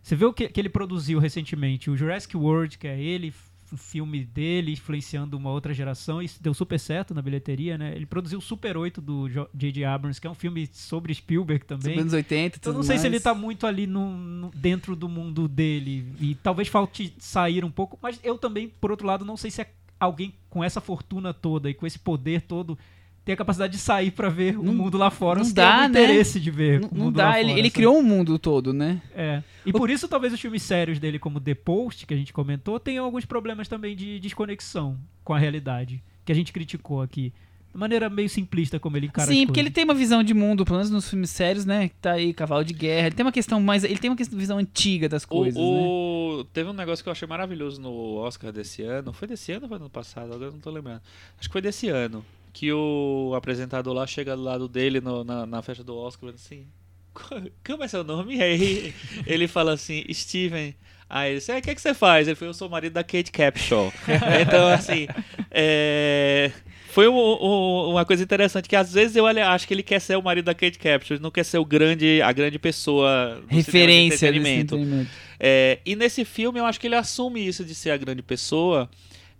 [0.00, 3.34] Você vê o que, que ele produziu recentemente, o Jurassic World, que é ele,
[3.72, 7.96] um filme dele influenciando uma outra geração e deu super certo na bilheteria, né?
[7.96, 9.84] Ele produziu o Super 8 do J.J.
[9.84, 11.82] Abrams, que é um filme sobre Spielberg também.
[11.94, 13.14] Sobre anos 80 e Então, tudo eu não sei se mais.
[13.14, 16.06] ele tá muito ali no, no- dentro do mundo dele.
[16.20, 17.98] E talvez falte sair um pouco.
[18.00, 21.68] Mas eu também, por outro lado, não sei se é alguém com essa fortuna toda
[21.70, 22.78] e com esse poder todo
[23.24, 25.42] tem a capacidade de sair pra ver o Não- mundo lá fora.
[25.42, 26.02] não dá, né?
[26.02, 27.74] interesse de ver Não, o não mundo dá, lá ele, fora, ele sabe?
[27.74, 29.00] criou um mundo todo, né?
[29.14, 29.42] É.
[29.64, 32.80] E por isso talvez os filmes sérios dele, como The Post, que a gente comentou,
[32.80, 36.02] tenham alguns problemas também de desconexão com a realidade.
[36.24, 37.32] Que a gente criticou aqui.
[37.72, 40.62] De maneira meio simplista como ele encara Sim, porque ele tem uma visão de mundo,
[40.62, 41.88] pelo menos nos filmes sérios, né?
[41.88, 43.06] Que tá aí, Cavalo de Guerra.
[43.06, 43.82] Ele tem uma questão mais.
[43.82, 45.62] Ele tem uma questão- visão antiga das O- coisas, né?
[45.64, 49.12] o- Teve um negócio que eu achei maravilhoso no Oscar desse ano.
[49.14, 50.26] Foi desse ano ou foi no ano passado?
[50.34, 51.00] Agora eu não tô lembrando.
[51.38, 52.22] Acho que foi desse ano.
[52.52, 56.34] Que o apresentador lá chega do lado dele no- na, na festa do Oscar falando
[56.36, 56.66] assim.
[57.14, 58.36] "Qual- Como é seu nome?
[58.36, 58.94] E aí
[59.26, 60.74] ele fala assim, Steven.
[61.08, 62.26] Aí ele disse, "É, o que, é que você faz?
[62.28, 63.92] Ele falou, eu sou o marido da Kate Capshaw.
[64.40, 65.06] então, assim,
[65.50, 66.50] é,
[66.90, 70.16] foi um- um- uma coisa interessante que às vezes eu acho que ele quer ser
[70.16, 73.56] o marido da Kate Capshaw, ele não quer ser o grande, a grande pessoa de
[73.56, 74.74] Referência entretenimento.
[74.76, 75.10] entretenimento.
[75.40, 78.88] É, e nesse filme eu acho que ele assume isso de ser a grande pessoa.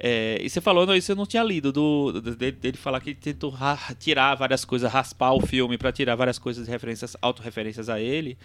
[0.04, 3.10] É, e você falou, não, isso eu não tinha lido, do, dele, dele falar que
[3.10, 7.16] ele tentou ra- tirar várias coisas, raspar o filme pra tirar várias coisas de referências,
[7.22, 8.36] autorreferências a ele.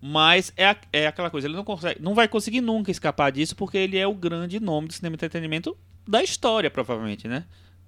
[0.00, 3.76] Mas é, é aquela coisa, ele não, consegue, não vai conseguir nunca escapar disso, porque
[3.76, 5.76] ele é o grande nome do cinema e entretenimento
[6.06, 7.44] da história, provavelmente, né?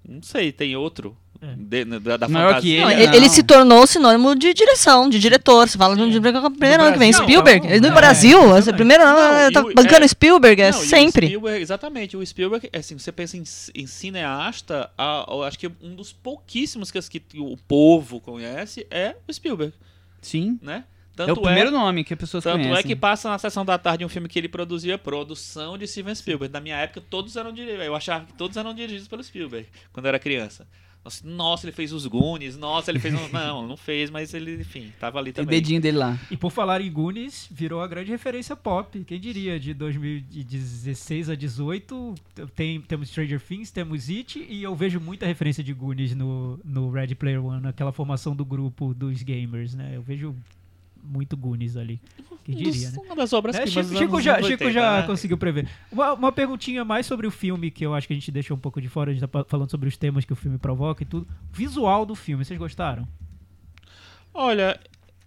[0.09, 1.16] Não sei, tem outro.
[1.57, 2.76] De- da, da Maior fantasia.
[2.76, 3.14] que Não, Ele ele, não.
[3.14, 5.68] ele se tornou sinônimo de direção, de diretor.
[5.68, 7.12] Você fala de um diretor que é primeiro ano que vem.
[7.12, 7.66] Spielberg.
[7.66, 10.78] então, no é, Brasil, esse primeiro ano, Não, tá o- bancando é- Spielberg, é Não,
[10.78, 11.26] o sempre.
[11.26, 12.16] Spielberg, exatamente.
[12.16, 16.91] O Spielberg, assim, você pensa em, em cineasta, a- eu acho que um dos pouquíssimos
[16.91, 19.72] que, que o povo conhece é o Spielberg,
[20.20, 20.59] Sim.
[20.62, 20.84] né?
[21.18, 22.78] é o primeiro nome que as pessoas Tanto conhecem.
[22.78, 26.14] é que passa na sessão da tarde um filme que ele produzia, produção de Steven
[26.14, 26.53] Spielberg.
[26.53, 27.87] Na minha época, todos eram dirigidos.
[27.87, 30.66] Eu achava que todos eram dirigidos pelo Spielberg, quando eu era criança.
[31.24, 33.14] Nossa, ele fez os Goonies, nossa, ele fez.
[33.14, 35.61] um- não, não fez, mas ele, enfim, tava ali Tem também.
[35.61, 36.18] dedinho dele lá.
[36.30, 39.02] E por falar em Goonies, virou a grande referência pop.
[39.04, 39.59] Quem diria?
[39.61, 42.14] De 2016 a 18,
[42.54, 46.90] tem, temos Stranger Things, temos It, e eu vejo muita referência de Goonies no, no
[46.90, 49.92] Red Player One, naquela formação do grupo dos gamers, né?
[49.94, 50.34] Eu vejo
[51.07, 52.00] muito Goonies ali.
[52.44, 52.98] Quem dos- diria, né?
[53.04, 55.68] Uma das obras É, que Chico, Chico já, Chico já conseguiu prever.
[55.90, 58.61] Uma, uma perguntinha mais sobre o filme, que eu acho que a gente deixou um
[58.61, 61.07] pouco de fora, a gente tá falando sobre os temas que o filme provoca e
[61.07, 61.26] tudo.
[61.52, 63.07] Visual do filme, vocês gostaram?
[64.32, 64.78] Olha,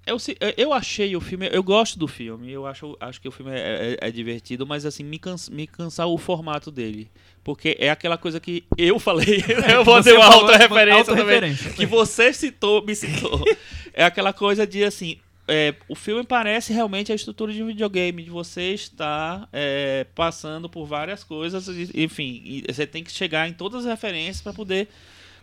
[0.06, 0.18] eu,
[0.58, 1.50] eu achei o filme.
[1.52, 2.52] Eu gosto do filme.
[2.52, 5.68] Eu acho, acho que o filme é, é- é divertido, mas assim, me, cansa, me
[5.68, 7.10] cansar o formato dele.
[7.44, 9.44] Porque é aquela coisa que eu falei.
[9.72, 11.56] eu vou ter uma outra referência também.
[11.76, 13.44] Que você citou, me citou.
[13.94, 15.18] é aquela coisa de assim.
[15.50, 20.70] É, o filme parece realmente a estrutura de um videogame, de você estar é, passando
[20.70, 24.88] por várias coisas, enfim, e você tem que chegar em todas as referências para poder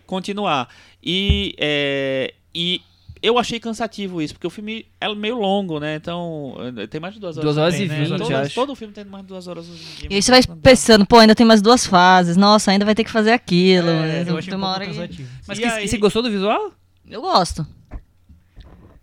[0.06, 0.68] continuar.
[1.02, 2.80] E, é, e
[3.22, 5.96] eu achei cansativo isso, porque o filme é meio longo, né?
[5.96, 7.44] Então, eh, tem mais de duas horas.
[7.44, 8.04] Duas horas também, e né?
[8.04, 8.54] vinte, Todo, acho.
[8.54, 9.68] todo o filme tem mais de duas horas.
[9.68, 12.36] hoje em dia, E aí você vai pensando, pô, ainda tem mais duas fases.
[12.36, 13.88] Nossa, ainda vai ter que fazer aquilo.
[13.88, 14.30] É, né?
[14.30, 14.86] Eu achei tem um que...
[14.86, 15.28] cansativo.
[15.48, 16.72] Mas E que- aí- você gostou do visual?
[17.08, 17.66] Eu gosto.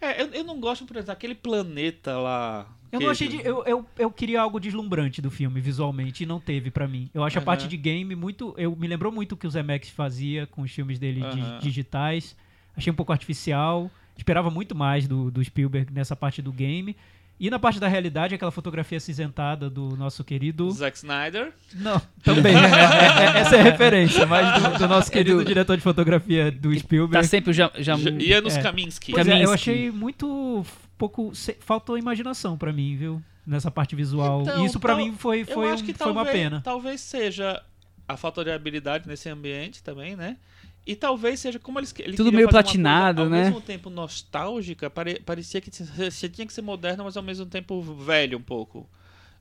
[0.03, 2.67] É, eu, eu não gosto, por exemplo, aquele planeta lá.
[2.91, 6.39] Eu não achei de, eu, eu, eu queria algo deslumbrante do filme, visualmente, e não
[6.39, 7.09] teve pra mim.
[7.13, 7.45] Eu acho a Aham.
[7.45, 8.53] parte de game muito.
[8.57, 11.57] Eu me lembrou muito o que o Zemeckis fazia com os filmes dele Aham.
[11.59, 12.35] digitais.
[12.77, 13.89] Achei um pouco artificial.
[14.15, 16.95] Esperava muito mais do, do Spielberg nessa parte do game.
[17.39, 20.69] E na parte da realidade, aquela fotografia acinzentada do nosso querido.
[20.71, 21.51] Zack Snyder.
[21.73, 22.53] Não, também.
[22.55, 25.83] É- é- essa é a referência, mas do, do nosso É querido do- diretor de
[25.83, 27.27] fotografia do Tá Spielberg.
[27.27, 27.95] sempre o já, já...
[27.97, 28.61] J- Janusz é.
[28.61, 29.11] Kaminski.
[29.11, 29.53] Pois é, eu Kaminsky.
[29.53, 30.65] achei muito
[30.97, 31.33] pouco.
[31.59, 33.21] faltou imaginação pra mim, viu?
[33.45, 34.43] Nessa parte visual.
[34.43, 36.37] Então, e isso pra tal- mim foi, Eu foi, acho um- que foi uma talvez-
[36.43, 36.61] pena.
[36.63, 37.61] Talvez seja
[38.07, 40.37] a falta de habilidade nesse ambiente também, né?
[40.85, 43.37] E talvez seja como eles ele Tudo meio platinado, coisa, né?
[43.39, 47.45] Ao mesmo tempo nostálgica, pare- parecia que você tinha que ser moderna, mas ao mesmo
[47.45, 48.89] tempo velho um pouco.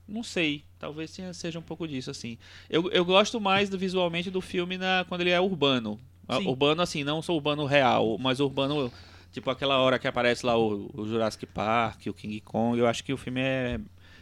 [0.07, 2.39] Não sei, talvez seja um pouco disso assim.
[2.71, 5.99] Eu, eu gosto mais do visualmente do filme na, quando ele é urbano.
[6.29, 6.47] Ah, Sim.
[6.49, 8.93] Urbano assim, não sou urbano real, mas urbano
[9.33, 12.79] tipo aquela hora que aparece lá o, o Jurassic Park, o King Kong.
[12.79, 13.81] Eu acho que o filme é,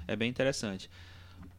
[0.09, 0.89] é bem interessante.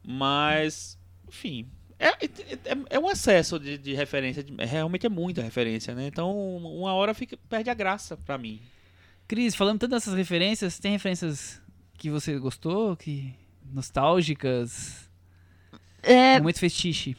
[0.03, 0.97] Mas,
[1.27, 1.67] enfim,
[2.07, 4.43] é, é, é- um excesso de, de referência.
[4.43, 6.07] de- realmente é muita referência, né?
[6.07, 8.61] Então, uma hora fica, perde a graça pra mim.
[9.27, 11.61] Cris, falando tanto dessas referências, tem referências
[11.97, 13.33] que você gostou, que
[13.73, 15.09] nostálgicas,
[16.03, 17.15] É, momento fetiche.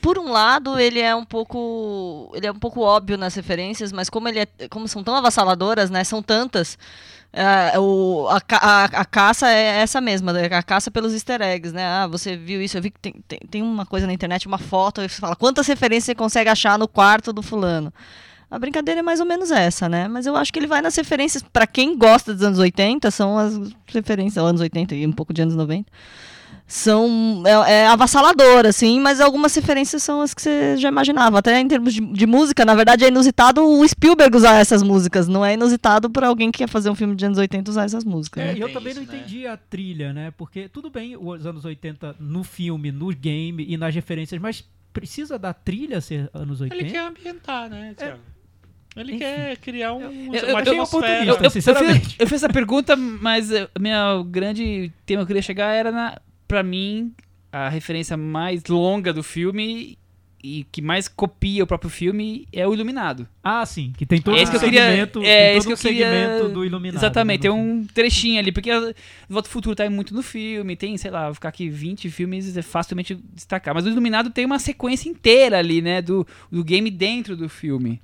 [0.00, 2.32] por um lado, ele é um pouco.
[2.34, 5.90] Ele é um pouco óbvio nas referências, mas como ele é, como são tão avassaladoras,
[5.90, 6.02] né?
[6.02, 6.78] São tantas.
[7.32, 11.74] É, o, a, a, a caça é essa mesma, né, a caça pelos easter eggs,
[11.74, 11.84] né?
[11.86, 12.76] Ah, você viu isso?
[12.76, 15.34] Eu vi que tem, tem, tem uma coisa na internet, uma foto, e você fala,
[15.34, 17.92] quantas referências você consegue achar no quarto do fulano?
[18.50, 20.08] A brincadeira é mais ou menos essa, né?
[20.08, 23.38] Mas eu acho que ele vai nas referências, pra quem gosta dos anos 80, são
[23.38, 25.90] as referências, anos 80 e um pouco de anos 90
[26.72, 31.38] são é, é avassalador, assim, mas algumas referências são as que você já imaginava.
[31.38, 35.28] Até em termos de, de música, na verdade é inusitado o Spielberg usar essas músicas.
[35.28, 38.04] Não é inusitado para alguém que quer fazer um filme de anos 80 usar essas
[38.04, 38.42] músicas.
[38.42, 38.58] É, né?
[38.58, 39.18] eu também isso, não né?
[39.18, 40.32] entendi a trilha, né?
[40.34, 44.64] Porque tudo bem os anos 80 no filme, no game e nas referências, mas
[44.94, 46.82] precisa da trilha ser anos 80?
[46.82, 48.18] Ele quer ambientar, né, Thiago?
[48.96, 49.18] Ele Enfim.
[49.18, 50.56] quer criar um, eu- eu.
[51.28, 51.66] Eu, eu- fiz,
[52.18, 56.18] eu fiz essa pergunta, mas eh, meu grande tema que eu queria chegar era, na,
[56.52, 57.12] pra mim,
[57.50, 59.96] a referência mais longa do filme
[60.44, 63.26] e que mais copia o próprio filme é o Iluminado.
[63.42, 65.66] Ah, sim, que tem todo É isso um que eu queria- segmento, é tem isso
[65.68, 66.98] todo que eu queria- segmento do Iluminado.
[67.00, 68.92] Exatamente, né, tem um trechinho ali, porque o
[69.30, 72.54] Volta ao Futuro tá muito no filme, tem, sei lá, vou ficar aqui 20 filmes
[72.54, 73.72] é facilmente destacar.
[73.74, 77.98] Mas o Iluminado tem uma sequência inteira ali, né, do, do game dentro do filme.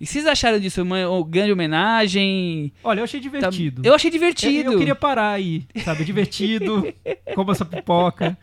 [0.00, 2.72] E vocês acharam disso uma, uma grande homenagem?
[2.82, 3.82] Olha, eu achei Tá- divertido.
[3.84, 4.72] eu achei Eu, divertido.
[4.72, 6.04] eu queria parar aí, sabe?
[6.04, 6.86] Divertido,
[7.34, 8.36] como essa pipoca.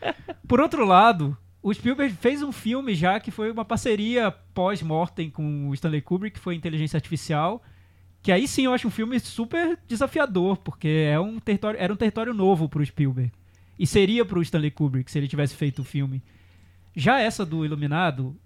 [0.46, 5.68] Por outro lado, o Spielberg fez um filme já que foi uma parceria pós-mortem com
[5.68, 7.60] o Stanley Kubrick, que foi Inteligência Artificial.
[8.22, 11.96] Que aí sim eu acho um filme super desafiador, porque é um território, era um
[11.96, 13.32] território novo pro Spielberg.
[13.78, 16.22] E seria pro Stanley Kubrick se ele tivesse feito o filme.
[16.96, 18.36] Já essa do Iluminado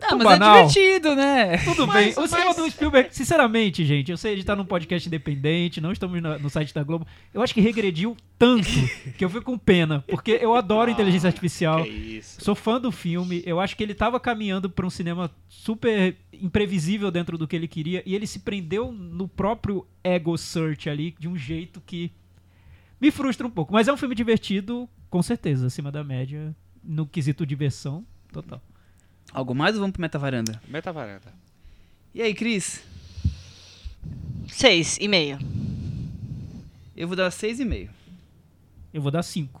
[0.00, 0.56] Ah, mas banal.
[0.56, 1.56] é divertido, né?
[1.58, 2.24] Tudo Mas- bem.
[2.24, 6.20] O cinema do Spielberg, sinceramente, gente, eu sei de estar num podcast independente, não estamos
[6.20, 7.06] na- no site da Globo.
[7.32, 8.68] Eu acho que regrediu tanto
[9.16, 10.90] que eu fico com pena, porque eu adoro
[11.20, 11.82] inteligência artificial.
[11.82, 12.44] Que isso.
[12.44, 13.42] Sou fã do filme.
[13.46, 17.66] Eu acho que ele tava caminhando para um cinema super imprevisível dentro do que ele
[17.66, 22.12] queria e ele se prendeu no próprio ego search ali de um jeito que
[23.00, 23.72] me frustra um pouco.
[23.72, 28.60] Mas é um filme divertido, com certeza, acima da média, no quesito diversão total.
[29.32, 30.60] Algo mais ou vamos pro Meta Varanda?
[30.68, 31.32] Meta varanda.
[32.14, 32.82] E aí, Cris?
[34.48, 35.38] Seis e meio.
[36.96, 37.90] Eu vou dar 6,5.
[38.94, 39.60] Eu vou dar cinco.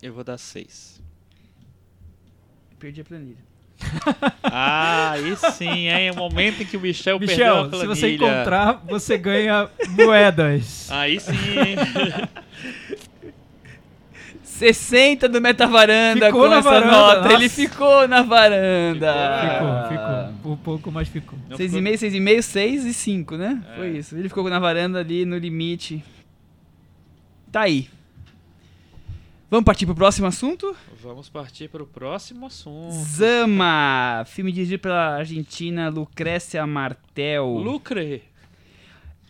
[0.00, 1.00] Eu vou dar 6.
[2.78, 3.50] Perdi a planilha.
[4.52, 6.08] Ah, aí sim, hein?
[6.08, 7.88] É o momento em que o Michel, perdeu Michel, a se planilha.
[7.94, 10.90] você encontrar, você ganha moedas.
[10.90, 11.76] Aí sim, hein?
[14.60, 17.20] 60 do Meta Varanda Ficou com na essa varanda, nota.
[17.22, 17.32] nossa.
[17.32, 19.14] Ele ficou na varanda.
[19.88, 20.52] Ficou, ficou.
[20.52, 21.38] Um pouco, mas ficou.
[21.48, 23.64] Não 6,5, 6,5, 6 e 5, né?
[23.72, 23.76] É.
[23.76, 24.14] Foi isso.
[24.16, 26.04] Ele ficou na varanda ali no limite.
[27.50, 27.88] Tá aí.
[29.50, 30.76] Vamos partir pro próximo assunto?
[31.02, 32.92] Vamos partir para o próximo assunto.
[32.92, 37.46] Zama, filme dirigido pela argentina Lucrécia Martel.
[37.46, 38.22] Lucre.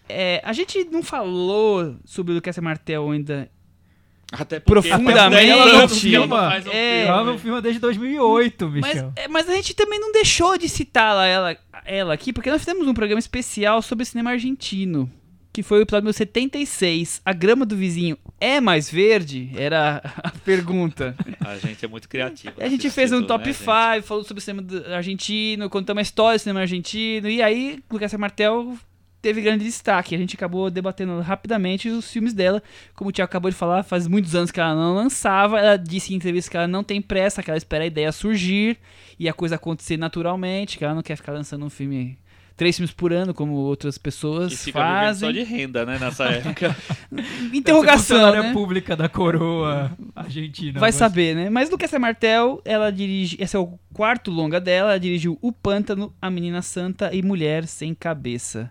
[0.08, 3.48] É, a gente não falou sobre Lucrécia Martel ainda.
[4.32, 5.48] Até porque Profundamente.
[5.50, 6.56] faz 10 anos que ela não Filma.
[6.56, 6.60] É.
[6.60, 6.78] filme.
[7.08, 9.12] Ela não filma desde 2008, Mas, Michel.
[9.16, 12.60] é, mas a gente também não deixou de citar ela, ela, ela aqui, porque nós
[12.60, 15.10] fizemos um programa especial sobre cinema argentino.
[15.52, 17.20] Que foi o episódio número 76.
[17.24, 19.50] A grama do vizinho é mais verde?
[19.56, 21.12] Era a pergunta.
[21.40, 22.54] A gente é muito criativo.
[22.60, 23.64] A gente nesse fez um top né, 5,
[23.94, 24.02] gente?
[24.06, 24.64] falou sobre o cinema
[24.94, 27.28] argentino, contamos a história do cinema argentino.
[27.28, 28.76] E aí, Lucas Martel
[29.22, 30.14] teve grande destaque.
[30.14, 32.62] A gente acabou debatendo rapidamente os filmes dela.
[32.94, 35.58] Como o Tiago acabou de falar, faz muitos anos que ela não lançava.
[35.58, 38.78] Ela disse em entrevista que ela não tem pressa, que ela espera a ideia surgir
[39.18, 42.18] e a coisa acontecer naturalmente, que ela não quer ficar lançando um filme.
[42.56, 45.32] Três filmes por ano, como outras pessoas E fica vivendo só fazem.
[45.32, 46.76] de renda, né, nessa época.
[47.54, 48.52] Interrogação, né?
[48.52, 50.78] pública da coroa argentina.
[50.78, 51.48] Vai Mas- saber, né?
[51.50, 53.36] Mas Lucas Martel, ela dirige.
[53.40, 54.90] Esse é o quarto longa dela.
[54.90, 58.70] Ela dirigiu O Pântano, A Menina Santa e Mulher Sem Cabeça.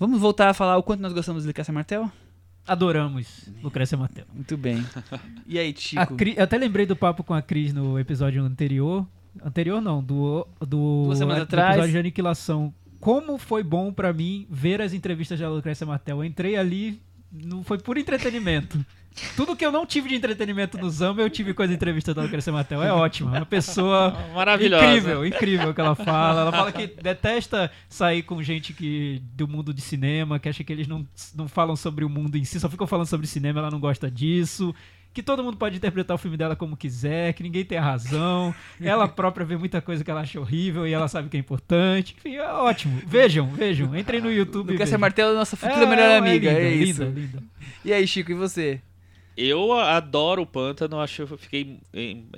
[0.00, 2.10] Vamos voltar a falar o quanto nós gostamos de Lucas Martel?
[2.66, 4.24] Adoramos Lucrécia Matel.
[4.32, 4.82] Muito bem.
[5.46, 6.16] E aí, A Chico?
[6.16, 9.06] Cri- Eu até lembrei do papo com a Cris no episódio anterior.
[9.44, 11.70] Anterior não, do, do, Duas semanas atrás.
[11.74, 12.72] episódio de Aniquilação.
[12.98, 16.18] Como foi bom pra mim ver as entrevistas da Lucrécia Martel.
[16.18, 18.82] Eu entrei ali, não foi por entretenimento.
[19.36, 22.22] Tudo que eu não tive de entretenimento no Zamba, eu tive com as entrevistas da
[22.22, 22.82] Lucrécia Martel.
[22.82, 23.34] É ótimo.
[23.34, 24.86] É uma pessoa Maravilhosa.
[24.86, 26.42] incrível, incrível o que ela fala.
[26.42, 30.72] Ela fala que detesta sair com gente que do mundo de cinema, que acha que
[30.72, 33.70] eles não, não falam sobre o mundo em si, só ficam falando sobre cinema, ela
[33.70, 34.74] não gosta disso.
[35.12, 38.54] Que todo mundo pode interpretar o filme dela como quiser, que ninguém tem a razão.
[38.80, 42.14] Ela própria vê muita coisa que ela acha horrível e ela sabe que é importante.
[42.16, 43.02] Enfim, é ótimo.
[43.08, 43.96] Vejam, vejam.
[43.96, 44.68] Entrem no YouTube.
[44.68, 45.00] e Lucas vejam.
[45.00, 46.48] Martel é nossa futura É, melhor é amiga.
[46.50, 47.02] linda, é isso.
[47.02, 47.42] linda, linda.
[47.84, 48.80] E aí, Chico, e você?
[49.36, 51.78] Eu adoro o Pântano, acho eu fiquei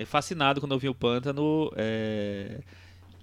[0.06, 1.70] fascinado quando eu vi o Pântano.
[1.76, 2.60] é,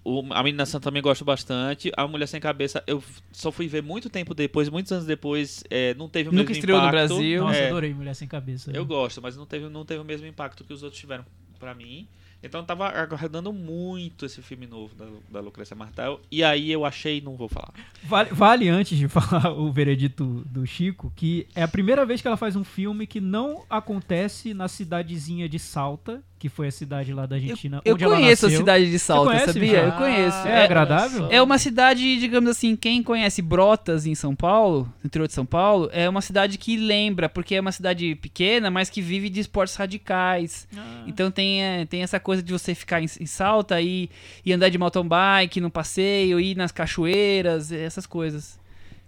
[0.04, 1.92] o- a Menina Santa também gosto bastante.
[1.96, 3.02] A Mulher Sem Cabeça eu
[3.32, 5.64] só fui ver muito tempo depois, muitos anos depois.
[5.70, 6.90] é, não teve o Nunca mesmo estreou no.
[6.90, 7.42] Brasil.
[7.42, 8.72] Nossa, É, adorei Mulher Sem Cabeça.
[8.74, 11.26] eu gosto, mas não teve, não teve o mesmo impacto que os outros tiveram
[11.60, 12.08] pra mim.
[12.42, 16.22] Então eu tava aguardando muito esse filme novo da, da Lucrécia Martel.
[16.32, 17.74] E aí eu achei, não vou falar.
[18.04, 22.28] Vale, vale, antes de falar o veredito do Chico, que é a primeira vez que
[22.28, 27.14] ela faz um filme que não acontece na cidadezinha de Salta, que foi a cidade
[27.14, 27.82] lá da Argentina.
[27.84, 28.60] Eu onde ela conheço a nasceu.
[28.62, 29.62] cidade de Salta, conhece, sabia?
[29.62, 29.86] Michel?
[29.86, 30.48] Eu conheço.
[30.48, 31.28] É agradável?
[31.30, 35.46] É uma cidade, digamos assim, quem conhece Brotas em São Paulo, no interior de São
[35.46, 39.42] Paulo, é uma cidade que lembra, porque é uma cidade pequena, mas que vive de
[39.42, 40.66] esportes radicais.
[40.76, 41.04] Ah.
[41.06, 44.10] Então tem, é, tem essa coisa de você ficar em, em Salta e,
[44.46, 48.58] e andar de mountain bike no passeio, ir nas cachoeiras, essas coisas.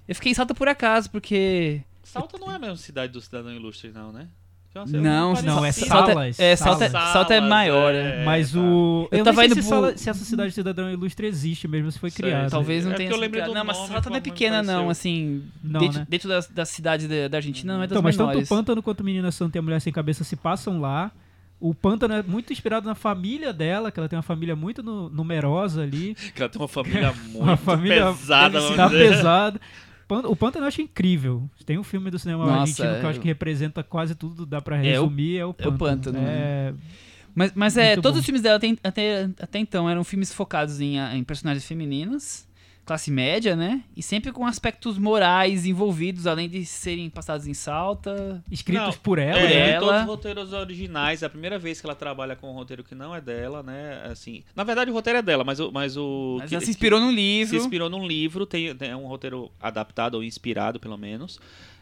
[0.06, 1.82] Eu fiquei em Salta por acaso, porque.
[2.04, 4.28] Salta não é a mesma cidade do Cidadão Ilustre, não, né?
[4.74, 5.72] Eu Não, parece não, é.
[5.74, 7.10] Salta, Salas, é, Salta, Salas.
[7.14, 8.22] Salta é maior, Salas, é.
[8.22, 8.26] é.
[8.26, 8.60] Mas tá.
[8.60, 9.08] o.
[9.12, 11.92] Eu Eu, tava indo sei se, pro- Sala- se essa cidade cidadão ilustre existe mesmo,
[11.92, 12.50] se foi criada.
[12.50, 14.90] Talvez não É tenha eu sido Não, mas Salta não é como me pequena, não,
[14.90, 15.44] assim.
[15.62, 16.08] Não, dentro né?
[16.10, 18.48] dentro das, das cidades da, da Argentina, não é das Então, mas tanto o menores.
[18.50, 21.12] Pântano quanto Menina Santa e a Mulher Sem Cabeça se passam lá.
[21.60, 25.10] O Pântano é muito inspirado na família dela, que ela tem uma família muito nu-
[25.10, 26.16] numerosa ali.
[26.34, 29.10] Que ela tem uma família muito Uma família pesada, vamos dizer.
[29.10, 29.62] pesada.
[30.30, 31.50] O Pântano eu acho incrível.
[31.66, 33.10] Tem um filme do cinema Nossa, argentino que eu é.
[33.12, 35.78] acho que representa quase tudo, dá pra É, o- resumir, é o é o Pântano.
[35.78, 36.74] Pântano, É,
[37.34, 38.20] Mas, mas é, Muito todos bom.
[38.20, 42.46] os filmes dela tem- até, até então eram filmes focados em, em personagens femininas.
[42.86, 43.84] Classe média, né?
[43.96, 48.44] E sempre com aspectos morais envolvidos, além de serem passados em salta.
[48.52, 49.40] Escritos Não, por ela.
[49.40, 49.46] É,
[49.80, 49.86] Por ela.
[49.88, 52.94] todos os roteiros originais, é a primeira vez que ela trabalha com um roteiro que
[52.96, 54.02] não é dela, né?
[54.06, 56.72] Assim, na verdade o roteiro é dela, mas o mas o Mas que- ela se
[56.72, 57.58] inspirou num se livro.
[57.58, 61.40] inspirou num livro, tem, tem um roteiro adaptado ou inspirado, pelo menos.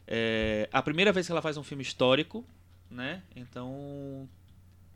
[0.08, 2.44] É a primeira vez que ela faz um filme histórico,
[2.90, 3.22] né?
[3.36, 4.28] Então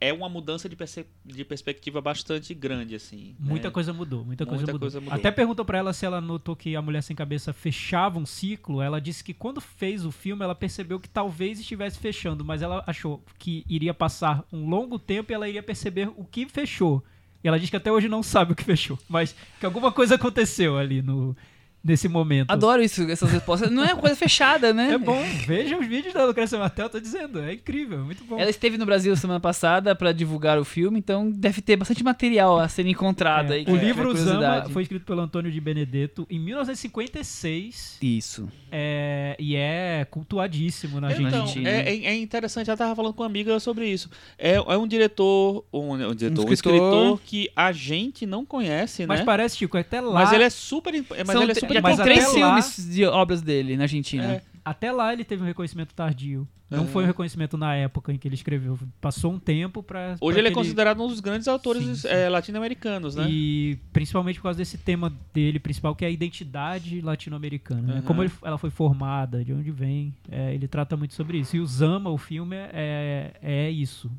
[0.07, 3.35] é uma mudança de, perce- de perspectiva bastante grande, assim.
[3.39, 3.71] Muita né?
[3.73, 4.85] coisa mudou, muita, coisa, Muita mudou.
[4.89, 5.13] coisa mudou.
[5.17, 8.81] Até perguntou pra ela se ela notou que a Mulher Sem Cabeça fechava um ciclo.
[8.81, 12.83] Ela disse que quando fez o filme, ela percebeu que talvez estivesse fechando, mas ela
[12.85, 17.03] achou que iria passar um longo tempo e ela iria perceber o que fechou.
[17.43, 20.15] E ela diz que até hoje não sabe o que fechou, mas que alguma coisa
[20.15, 21.35] aconteceu ali no,
[21.83, 22.49] nesse momento.
[22.51, 23.69] Adoro isso, essas respostas.
[23.69, 24.91] Não é uma coisa fechada, né?
[24.93, 28.39] É bom, veja os vídeos da Lucrécia Martel, tô dizendo, é incrível, é muito bom.
[28.39, 32.59] Ela esteve no Brasil semana passada pra divulgar o filme, então deve ter bastante material
[32.59, 33.65] a ser encontrado É, aí.
[33.67, 34.61] o é livro curiosidade.
[34.63, 38.49] Zama foi escrito pelo Antônio de Benedetto em 1956 Isso.
[38.71, 41.69] é, e é cultuadíssimo na Então, Argentina.
[41.69, 44.09] é, é- é interessante, eu tava falando com uma amiga sobre isso.
[44.37, 46.75] É, é um diretor, um, um diretor, um escritor.
[46.79, 49.25] escritor que a gente não conhece, Mas né?
[49.25, 51.95] parece, Chico, até lá, Mas ele é super, mas São ele é super já mas
[51.97, 54.23] tem até três lá- filmes de obras dele na Argentina.
[54.35, 54.41] É.
[54.65, 56.47] até lá ele teve um reconhecimento tardio.
[56.71, 56.87] Não É.
[56.87, 58.79] foi um reconhecimento na época em que ele escreveu.
[58.99, 60.15] Passou um tempo pra.
[60.19, 63.27] Hoje pra ele é considerado um dos grandes autores é, latino-americanos, né?
[63.29, 67.81] E principalmente por causa desse tema dele principal, que é a identidade latino-americana.
[67.81, 67.95] né?
[67.97, 68.01] Uhum.
[68.03, 70.15] Como ele- ela foi formada, de onde vem.
[70.31, 71.55] é, ele trata muito sobre isso.
[71.55, 74.09] E o Zama, o filme, é, é isso.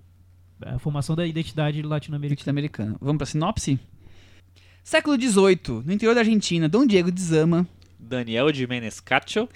[0.64, 2.38] É a formação da identidade latino-americana.
[2.38, 2.96] Latino-americano.
[3.00, 3.80] Vamos pra sinopse?
[4.84, 7.66] Século XVIII, no interior da Argentina, Dom Diego de Zama,
[7.98, 9.48] Daniel de Menescacho.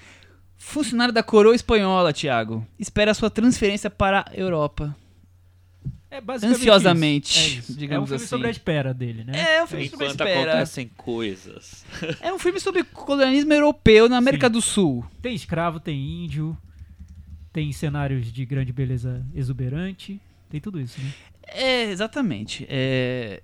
[0.56, 4.96] funcionário da coroa espanhola, Thiago, espera sua transferência para a Europa.
[6.10, 7.38] É basicamente Ansiosamente, isso.
[7.38, 7.72] É, isso.
[7.72, 8.26] é um digamos filme assim.
[8.26, 9.56] sobre a espera dele, né?
[9.56, 10.50] É, um filme sobre a Enquanto espera.
[10.52, 11.84] acontecem coisas.
[12.22, 14.52] É um filme sobre colonialismo europeu na América Sim.
[14.54, 15.04] do Sul.
[15.20, 16.56] Tem escravo, tem índio,
[17.52, 20.18] tem cenários de grande beleza exuberante,
[20.48, 21.12] tem tudo isso, né?
[21.46, 22.66] É, exatamente.
[22.70, 23.42] É,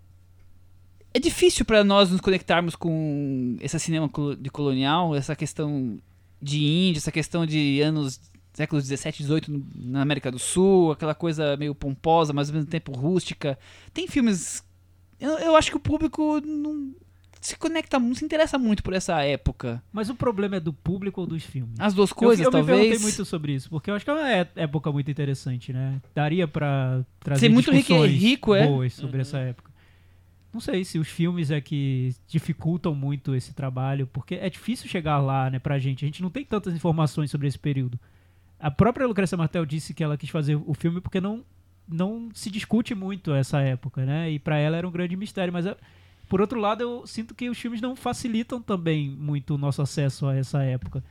[1.14, 5.98] é difícil para nós nos conectarmos com esse cinema de colonial, essa questão
[6.42, 8.20] de índio, essa questão de anos
[8.52, 12.68] séculos 17, 18 no- na América do Sul, aquela coisa meio pomposa, mas ao mesmo
[12.70, 13.58] tempo rústica.
[13.92, 14.62] Tem filmes.
[15.18, 16.94] Eu, eu acho que o público não
[17.40, 19.82] se conecta, não se interessa muito por essa época.
[19.92, 21.74] Mas o problema é do público ou dos filmes?
[21.80, 23.02] As duas Eu- coisas, eu, me perguntei talvez.
[23.02, 26.00] muito sobre isso, porque eu acho que é uma é- época muito interessante, né?
[26.14, 28.66] Daria pra trazer Ser muito rico- rico, é.
[28.66, 29.20] boas sobre Uhum.
[29.22, 29.73] essa época.
[30.54, 35.18] Não sei se os filmes é que dificultam muito esse trabalho, porque é difícil chegar
[35.18, 36.04] lá, né, pra gente.
[36.04, 37.98] A gente não tem tantas informações sobre esse período.
[38.60, 41.44] A própria Lucrécia Martel disse que ela quis fazer o filme porque não,
[41.88, 44.30] não se discute muito essa época, né?
[44.30, 45.66] E pra ela era um grande mistério, mas
[46.28, 50.24] por outro lado eu sinto que os filmes não facilitam também muito o nosso acesso
[50.28, 51.02] a essa época.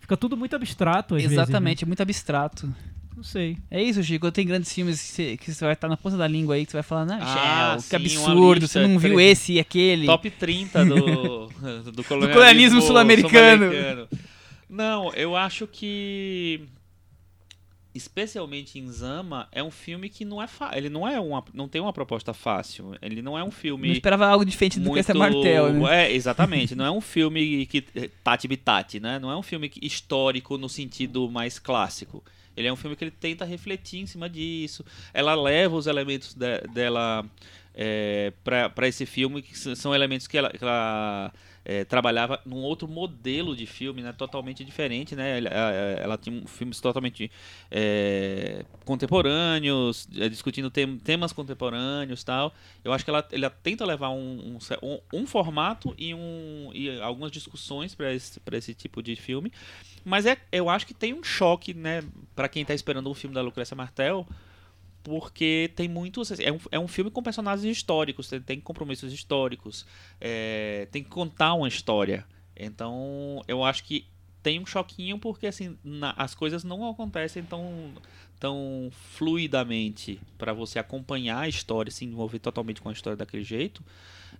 [0.00, 1.42] Fica tudo muito abstrato às vezes, né?
[1.42, 2.74] Exatamente, muito abstrato.
[3.18, 3.58] Não sei.
[3.68, 4.30] É isso, Chico.
[4.30, 5.10] Tem grandes filmes
[5.40, 7.80] que você, vai estar na ponta da língua aí, que você vai falar, Ah, Shell,
[7.80, 10.06] sim, que absurdo, você não viu esse e aquele.
[10.06, 13.72] Top 30 do, do colonialismo, colonialismo sul-americano.
[14.70, 16.60] Não, eu acho que
[17.92, 20.46] especialmente em Zama é um filme que não é
[20.76, 22.94] ele não é uma não tem uma proposta fácil.
[23.02, 26.04] Ele não é um filme Não esperava algo diferente do que muito essa Martel, né?
[26.04, 26.76] É, exatamente.
[26.76, 27.82] não é um filme que
[28.22, 29.18] tati bitati, né?
[29.18, 32.22] Não é um filme histórico no sentido mais clássico.
[32.58, 34.84] Ele é um filme que ele tenta refletir em cima disso.
[35.14, 37.24] Ela leva os elementos de- dela
[37.80, 41.32] é, para esse filme, que são elementos que ela, que ela,
[41.64, 44.12] é, trabalhava num outro modelo de filme, né?
[44.12, 45.38] Totalmente diferente, né?
[45.38, 47.30] Ela, ela- tinha filmes totalmente
[47.70, 52.52] é, contemporâneos, é, discutindo tem- temas contemporâneos tal.
[52.82, 57.30] Eu acho que ela, ela tenta levar um, um um- formato e, um, e algumas
[57.30, 59.52] discussões para esse, esse tipo de filme.
[60.08, 62.02] Mas é, eu acho que tem um choque, né,
[62.34, 64.26] para quem tá esperando um filme da Lucrécia Martel,
[65.02, 66.30] porque tem muitos.
[66.40, 69.86] É um, é um filme com personagens históricos, tem, tem compromissos históricos,
[70.20, 72.26] é, tem que contar uma história.
[72.56, 74.06] Então, eu acho que
[74.48, 77.92] tem um choquinho porque assim na- as coisas não acontecem tão
[78.40, 83.84] tão fluidamente para você acompanhar a história, se envolver totalmente com a história daquele jeito.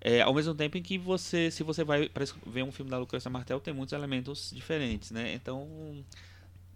[0.01, 2.09] É, ao mesmo tempo em que você, se você vai
[2.47, 5.35] ver um filme da Lucrécia Martel, tem muitos elementos diferentes, né?
[5.35, 5.69] Então,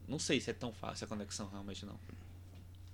[0.06, 1.98] não sei se é tão fácil a conexão realmente não.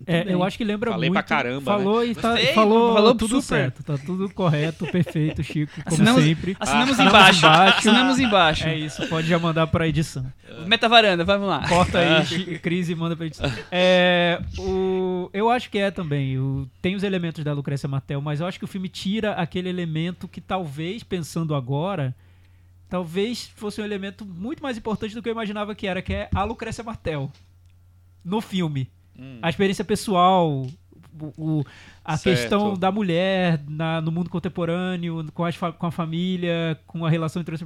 [0.06, 1.18] É, eu acho que lembra Falei muito.
[1.20, 3.56] pra caramba, Falou e tá, Gostei, falou, falou tudo super.
[3.56, 6.56] certo, tá tudo correto, perfeito, Chico, como Assinamos- sempre.
[6.58, 7.04] Assinamos Ah.
[7.04, 7.38] embaixo.
[7.46, 7.78] embaixo.
[7.78, 8.66] Assinamos embaixo.
[8.68, 10.24] É isso, pode já mandar pra edição.
[10.66, 11.68] Meta varanda, vamos lá.
[11.68, 13.52] Corta aí, Chi- Cris, e manda pra edição.
[13.70, 16.38] É, o, eu acho que é também.
[16.38, 19.68] O, tem os elementos da Lucrécia Martel, mas eu acho que o filme tira aquele
[19.68, 22.14] elemento que talvez, pensando agora,
[22.88, 26.28] talvez fosse um elemento muito mais importante do que eu imaginava que era, que é
[26.34, 27.30] a Lucrécia Martel.
[28.24, 28.88] No filme.
[29.18, 29.38] Hum.
[29.42, 30.66] A experiência pessoal,
[31.20, 31.64] o, o-
[32.04, 32.38] a Certo.
[32.40, 37.40] questão da mulher na- no mundo contemporâneo, com, as com a família, com a relação
[37.42, 37.56] entre.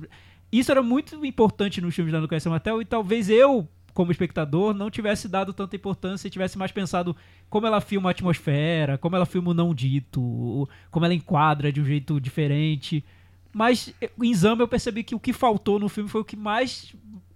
[0.50, 4.90] Isso era muito importante nos filmes da Lucrécia Martel e talvez eu, como espectador, não
[4.90, 7.14] tivesse dado tanta importância e tivesse mais pensado
[7.50, 11.80] como ela filma a atmosfera, como ela filma o não dito, como ela enquadra de
[11.80, 13.04] um jeito diferente.
[13.52, 16.94] Mas em Zama eu percebi que o que faltou no filme foi o que mais,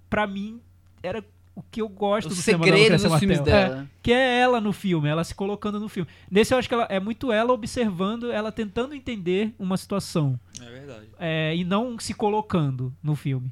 [0.09, 0.61] pra mim,
[1.03, 1.23] era
[1.57, 3.57] o que eu gosto O do segredo Lucrécia dos filmes Martel.
[3.57, 3.91] É, dela.
[4.03, 6.09] que é ela no filme, ela se colocando no filme.
[6.31, 10.71] Nesse eu acho que ela, é muito ela observando, ela tentando entender uma situação É
[10.71, 11.09] verdade.
[11.19, 13.51] é, e não se colocando no filme.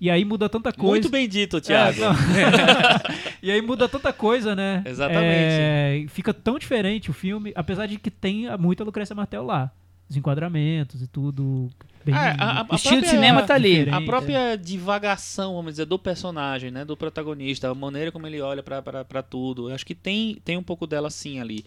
[0.00, 0.92] E aí muda tanta coisa.
[0.92, 2.00] Muito bem dito, Thiago.
[2.02, 2.08] É,
[3.42, 4.82] e aí muda tanta coisa, né?
[4.86, 5.26] Exatamente.
[5.26, 9.70] É, fica tão diferente o filme, apesar de que tem muita Lucrécia Martel lá.
[10.10, 11.70] Os enquadramentos e tudo.
[12.04, 13.88] Bem É, a- a- O estilo de própria- cinema tá ali.
[13.88, 18.62] A própria divagação, vamos dizer, do personagem, né, do protagonista, a maneira como ele olha
[18.62, 21.64] pra tudo, eu acho que tem, tem um pouco dela sim ali.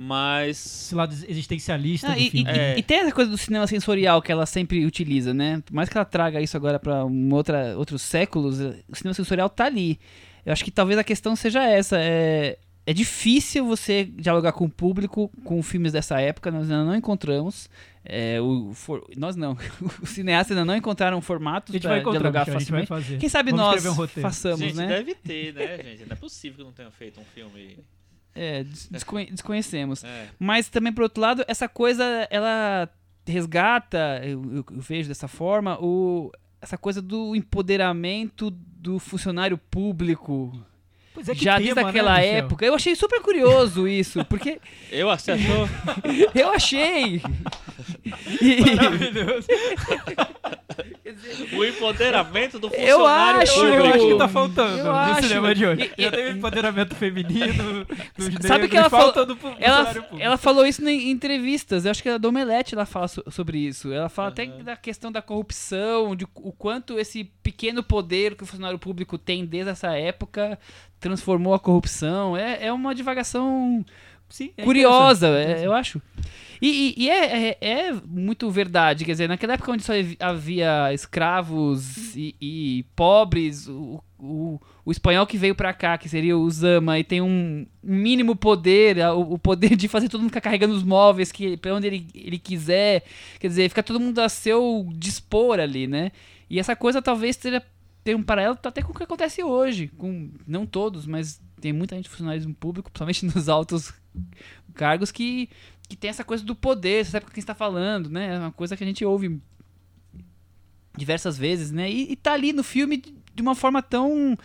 [0.00, 2.48] Mas Esse lado existencialista Ah, do e, filme.
[2.48, 2.78] e- É.
[2.78, 5.60] e tem essa coisa do cinema sensorial que ela sempre utiliza, né?
[5.66, 9.64] Por mais que ela traga isso agora para outra, outros séculos, o cinema sensorial tá
[9.64, 9.98] ali.
[10.46, 11.96] Eu acho que talvez a questão seja essa.
[11.98, 12.58] É,
[12.90, 17.68] é difícil você dialogar com o público com filmes dessa época, nós ainda não encontramos.
[18.04, 19.54] É, o, for- nós não.
[20.00, 23.20] Os cineastas ainda não encontraram formatos gente para dialogar Michel, a gente vai facilmente.
[23.20, 24.86] Quem sabe Vamos nós um façamos, gente, né?
[24.86, 26.06] deve ter, né, gente?
[26.06, 27.78] Não é possível que não tenha feito um filme.
[28.34, 30.02] É, des- desconhe- desconhecemos.
[30.04, 30.28] É.
[30.38, 32.88] Mas também, por outro lado, essa coisa, ela
[33.26, 36.32] resgata, eu, eu- eu vejo dessa forma, o,
[36.62, 40.58] essa coisa do empoderamento do funcionário público.
[41.18, 42.34] Pois é, que já tema, desde né, aquela Michel?
[42.36, 42.64] época.
[42.64, 44.60] Eu achei super curioso isso, porque
[44.92, 45.68] Eu acertou.
[46.32, 47.20] eu achei.
[48.40, 49.48] E- Maravilhoso.
[51.56, 53.96] o empoderamento do Eu funcionário acho, Eu público.
[53.96, 55.22] acho que tá faltando Eu no acho.
[55.28, 55.92] cinema de hoje.
[55.96, 57.84] E- Já teve empoderamento feminino
[58.16, 60.22] dos negros, Sabe que ela falta falou- do Ela, funcionário público.
[60.22, 61.84] ela falou isso em entrevistas.
[61.84, 63.92] Eu acho que a Domelete ela fala so- sobre isso.
[63.92, 68.46] Ela fala até da questão da corrupção, de o quanto esse pequeno poder que o
[68.46, 70.58] funcionário público tem desde essa época
[71.00, 72.36] transformou a corrupção.
[72.36, 73.84] É, é uma divagação
[74.28, 75.62] Sim, é curiosa, interessante.
[75.62, 76.02] é, eu acho.
[76.60, 80.16] E, e- e é, é- é muito verdade, quer dizer, naquela época onde só havi-
[80.20, 86.36] havia escravos e, e pobres, o, o, o espanhol que veio pra cá, que seria
[86.36, 90.40] o Zama, e tem um mínimo poder, o, o poder de fazer todo mundo ficar
[90.40, 93.04] carregando os móveis que, pra onde ele, ele quiser,
[93.38, 96.10] quer dizer, fica todo mundo a seu dispor ali, né?
[96.50, 97.62] E essa coisa talvez tenha,
[98.02, 101.94] tenha um paralelo até com o que acontece hoje, com não todos, mas tem muita
[101.94, 103.92] gente funcionário público, principalmente nos altos
[104.74, 105.48] cargos que,
[105.88, 108.34] que tem essa coisa do poder, você sabe com quem está falando, né?
[108.34, 109.40] É uma coisa que a gente ouve
[110.96, 111.90] diversas vezes, né?
[111.90, 113.02] E, e tá ali no filme
[113.34, 114.36] de uma forma tão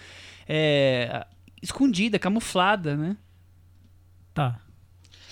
[0.47, 1.25] é,
[1.61, 3.17] escondida, camuflada, né?
[4.33, 4.59] Tá.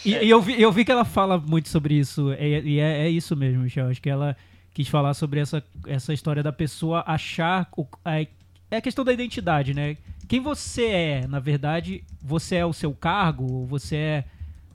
[0.03, 2.33] E, e eu, vi, eu vi que ela fala muito sobre isso.
[2.33, 3.87] E, e é, é isso mesmo, Michel.
[3.87, 4.35] Acho que ela
[4.73, 7.69] quis falar sobre essa, essa história da pessoa achar.
[7.77, 9.97] O, a, é a questão da identidade, né?
[10.27, 14.25] Quem você é, na verdade, você é o seu cargo, ou você é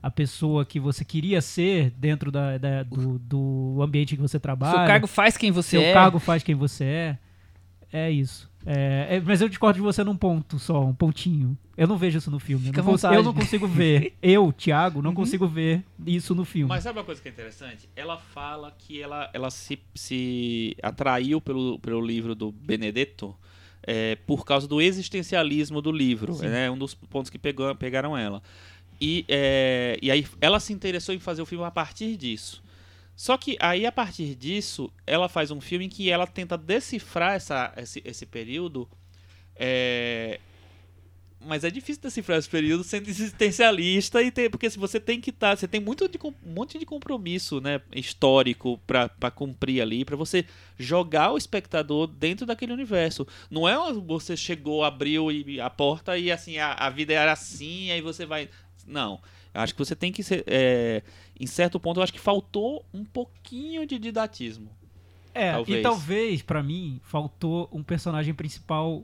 [0.01, 4.77] a pessoa que você queria ser dentro da, da- do, do ambiente que você trabalha.
[4.77, 5.93] Seu cargo faz quem você seu é.
[5.93, 7.17] cargo faz quem você é.
[7.91, 8.49] É isso.
[8.65, 11.57] É, é, mas eu discordo de você num ponto só, um pontinho.
[11.77, 12.65] Eu não vejo isso no filme.
[12.65, 13.15] Eu Fica não, à cons- vontade.
[13.15, 14.13] eu não consigo ver.
[14.21, 16.67] Eu, Thiago, não consigo ver isso no filme.
[16.67, 17.87] Mas sabe uma coisa que é interessante?
[17.95, 23.33] Ela fala que ela, ela se, se atraiu pelo, pelo livro do Benedetto
[23.83, 26.35] é, por causa do existencialismo do livro.
[26.43, 26.69] É né?
[26.71, 28.41] um dos pontos que pegou, pegaram ela.
[28.99, 32.63] E, é, e aí ela se interessou em fazer o filme a partir disso.
[33.15, 37.35] Só que aí, a partir disso, ela faz um filme em que ela tenta decifrar
[37.35, 38.87] essa, esse, esse período.
[39.55, 40.39] é,
[41.39, 45.29] mas é difícil decifrar esse período sendo existencialista e ter, porque se você tem que
[45.29, 50.15] estar, você tem muito de, um monte de compromisso, né, histórico pra cumprir ali, pra
[50.15, 50.45] você
[50.79, 53.25] jogar o espectador dentro daquele universo.
[53.51, 57.91] Não é você chegou, abriu e- a porta e assim a, a vida era assim,
[57.91, 58.49] aí você vai,
[58.87, 59.19] não.
[59.53, 61.01] Eu acho que você tem que ser, é,
[61.39, 64.69] em certo ponto, eu acho que faltou um pouquinho de didatismo.
[65.33, 65.79] é, talvez.
[65.79, 69.03] e talvez, pra mim, faltou um personagem principal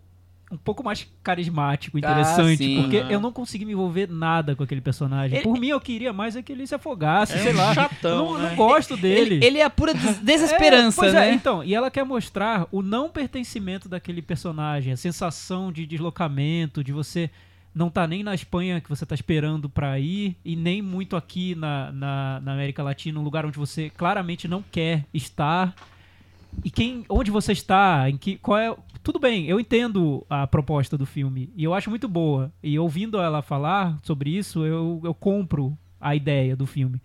[0.52, 2.58] um pouco mais carismático, interessante.
[2.58, 2.82] sim.
[2.82, 5.38] porque eu não consegui me envolver nada com aquele personagem.
[5.38, 7.74] Ele- Por mim, eu queria mais é que ele se afogasse, É sei um lá.
[7.74, 8.50] chatão, não, né?
[8.50, 9.36] não gosto dele.
[9.38, 11.30] Ele, ele é a pura des- desesperança, É, pois né?
[11.30, 16.84] É, então, e ela quer mostrar o não pertencimento daquele personagem, a sensação de deslocamento,
[16.84, 17.32] de você
[17.74, 21.56] não tá nem na Espanha que você tá esperando pra ir, e nem muito aqui
[21.56, 25.76] na, na, na América Latina, um lugar onde você claramente não quer estar.
[26.64, 30.98] e quem, onde você está, em que, qual é, tudo bem, eu entendo a proposta
[30.98, 32.54] do filme e eu acho muito boa.
[32.62, 37.02] E ouvindo ela falar sobre isso, eu, eu compro a ideia do filme.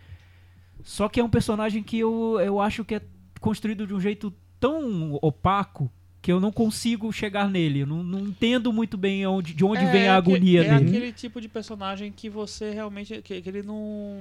[0.83, 3.03] Só que é um personagem que eu, eu acho que é
[3.41, 5.91] construído de um jeito tão opaco
[6.29, 7.79] que eu não consigo chegar nele.
[7.81, 10.89] Eu não, não entendo muito bem onde, de onde vem a agonia é dele.
[10.91, 13.23] aquele tipo de personagem que você realmente.
[13.23, 14.21] que, que ele não.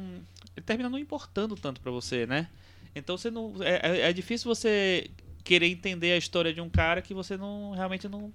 [0.55, 2.47] Ele termina não importando tanto pra você, né?
[2.95, 3.53] Então você não.
[3.59, 5.09] É, é- é difícil você
[5.43, 8.31] querer entender a história de um cara que você não realmente não,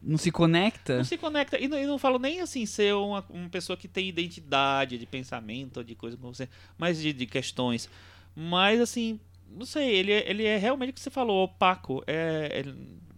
[0.00, 0.98] Não se conecta?
[0.98, 1.58] não se conecta.
[1.58, 5.04] E não, e não falo nem assim ser uma, uma pessoa que tem identidade de
[5.06, 6.48] pensamento ou de coisa com você,
[6.78, 7.90] mas de, de questões.
[8.36, 9.18] Mas assim,
[9.56, 12.02] não sei, ele, é- ele é realmente o que você falou, opaco.
[12.06, 12.64] É,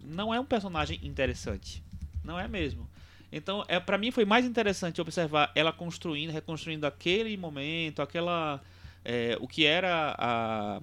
[0.03, 1.83] não é um personagem interessante.
[2.23, 2.89] Não é mesmo.
[3.33, 8.61] Então, é, para mim foi mais interessante observar ela construindo, reconstruindo aquele momento, aquela.
[9.05, 10.81] é, o que era a,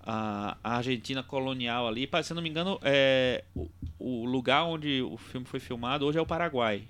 [0.00, 2.08] a, a Argentina colonial ali.
[2.22, 3.68] Se não me engano, é, o,
[3.98, 6.82] o lugar onde o filme foi filmado hoje é o Paraguai.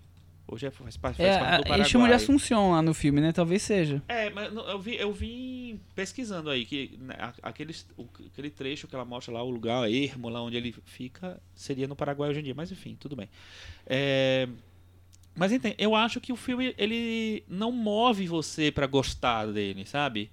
[0.49, 1.79] Hoje é, faz, parte- faz É, parte do a- Paraguai.
[1.81, 3.33] eles chamam de Assunção lá no filme, né?
[3.33, 4.01] Talvez seja.
[4.07, 8.87] É, mas eu vi, eu vi pesquisando aí que né, a- aqueles, o- aquele trecho
[8.87, 12.41] que ela mostra lá, o lugar ermo, lá onde ele fica, seria no Paraguai hoje
[12.41, 12.55] em dia.
[12.55, 13.29] Mas enfim, tudo bem.
[13.85, 14.49] É,
[15.35, 20.31] mas entende, eu acho que o filme ele não move você pra gostar dele, sabe?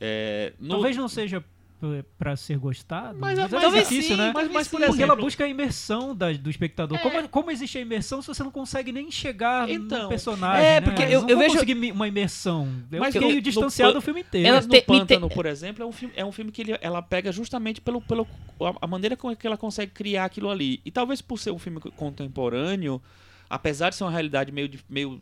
[0.00, 1.44] É, no- Talvez não seja
[1.80, 4.32] p- pra ser gostado, Mas- mas, mas é difícil, sim, né?
[4.34, 6.98] mas, mas por Porque exemplo, ela busca a imersão da- do espectador.
[6.98, 7.00] É.
[7.00, 10.64] Como, como existe a imersão se você não consegue nem chegar Então, no personagem?
[10.66, 10.80] é, né?
[10.82, 12.68] porque Mas eu- eu vejo- conseguir uma imersão.
[12.92, 14.46] Eu Mas fiquei no- distanciado do filme inteiro.
[14.46, 16.52] Ela Mas no te- me te- Pântano, por exemplo, é um filme, é um filme
[16.52, 18.26] que ele- ela pega justamente pelo, pelo
[18.60, 20.80] a- a maneira com que ela consegue criar aquilo ali.
[20.84, 23.00] E talvez por ser um filme contemporâneo,
[23.48, 25.20] apesar de ser uma realidade meio, meio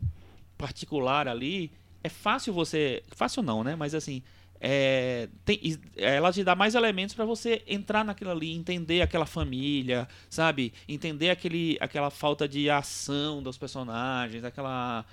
[0.57, 1.71] particular ali,
[2.03, 3.01] é fácil você.
[3.15, 3.75] Fácil não, né?
[3.75, 4.21] Mas assim.
[4.61, 9.25] É, tem- is- ela te dá mais elementos para você entrar naquilo ali, entender aquela
[9.25, 10.73] família, sabe?
[10.87, 15.05] Entender aquele, aquela falta de ação dos personagens, aquela,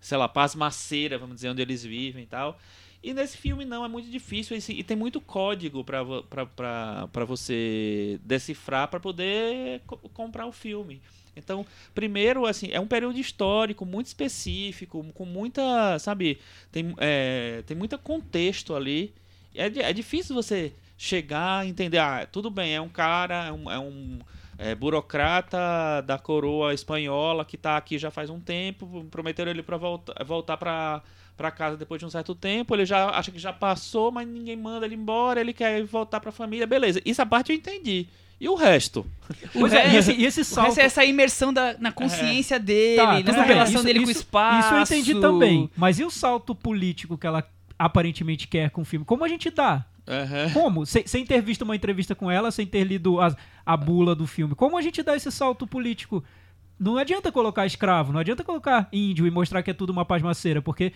[0.00, 2.58] sei lá, pasmaceira, vamos dizer, onde eles vivem e tal.
[3.00, 6.02] E nesse filme não, é muito difícil esse- e tem muito código pra
[7.24, 11.00] você decifrar pra poder co- comprar o filme.
[11.38, 11.64] Então,
[11.94, 16.38] primeiro, assim, é um período histórico muito específico, com muita, sabe,
[16.70, 19.14] tem, é, tem muito contexto ali.
[19.54, 23.70] É, é difícil você chegar e entender, ah, tudo bem, é um cara, é um,
[23.70, 24.18] é um,
[24.58, 29.76] é, burocrata da coroa espanhola que tá aqui já faz um tempo, prometeram ele para
[29.76, 31.02] voltar, voltar para
[31.36, 34.56] para casa depois de um certo tempo, ele já acha que já passou, mas ninguém
[34.56, 37.00] manda ele embora, ele quer voltar para a família, beleza.
[37.04, 38.08] Isso a parte eu entendi.
[38.40, 39.04] E o resto?
[39.52, 40.66] Pois é, e esse, e esse O salto...
[40.68, 44.10] resto é essa imersão da, na consciência dele, Tá, bem, relação isso- dele com o
[44.10, 44.66] isso- espaço.
[44.68, 45.70] Isso eu entendi também.
[45.76, 47.42] Mas e o salto político que ela
[47.78, 49.04] aparentemente quer com o filme?
[49.04, 49.84] Como a gente dá?
[50.54, 50.86] Como?
[50.86, 53.36] Sem, sem ter visto uma entrevista com ela, sem ter lido a,
[53.66, 54.54] a bula do filme.
[54.54, 56.24] Como a gente dá esse salto político?
[56.80, 60.62] Não adianta colocar escravo, não adianta colocar índio e mostrar que é tudo uma pasmaceira,
[60.62, 60.92] porque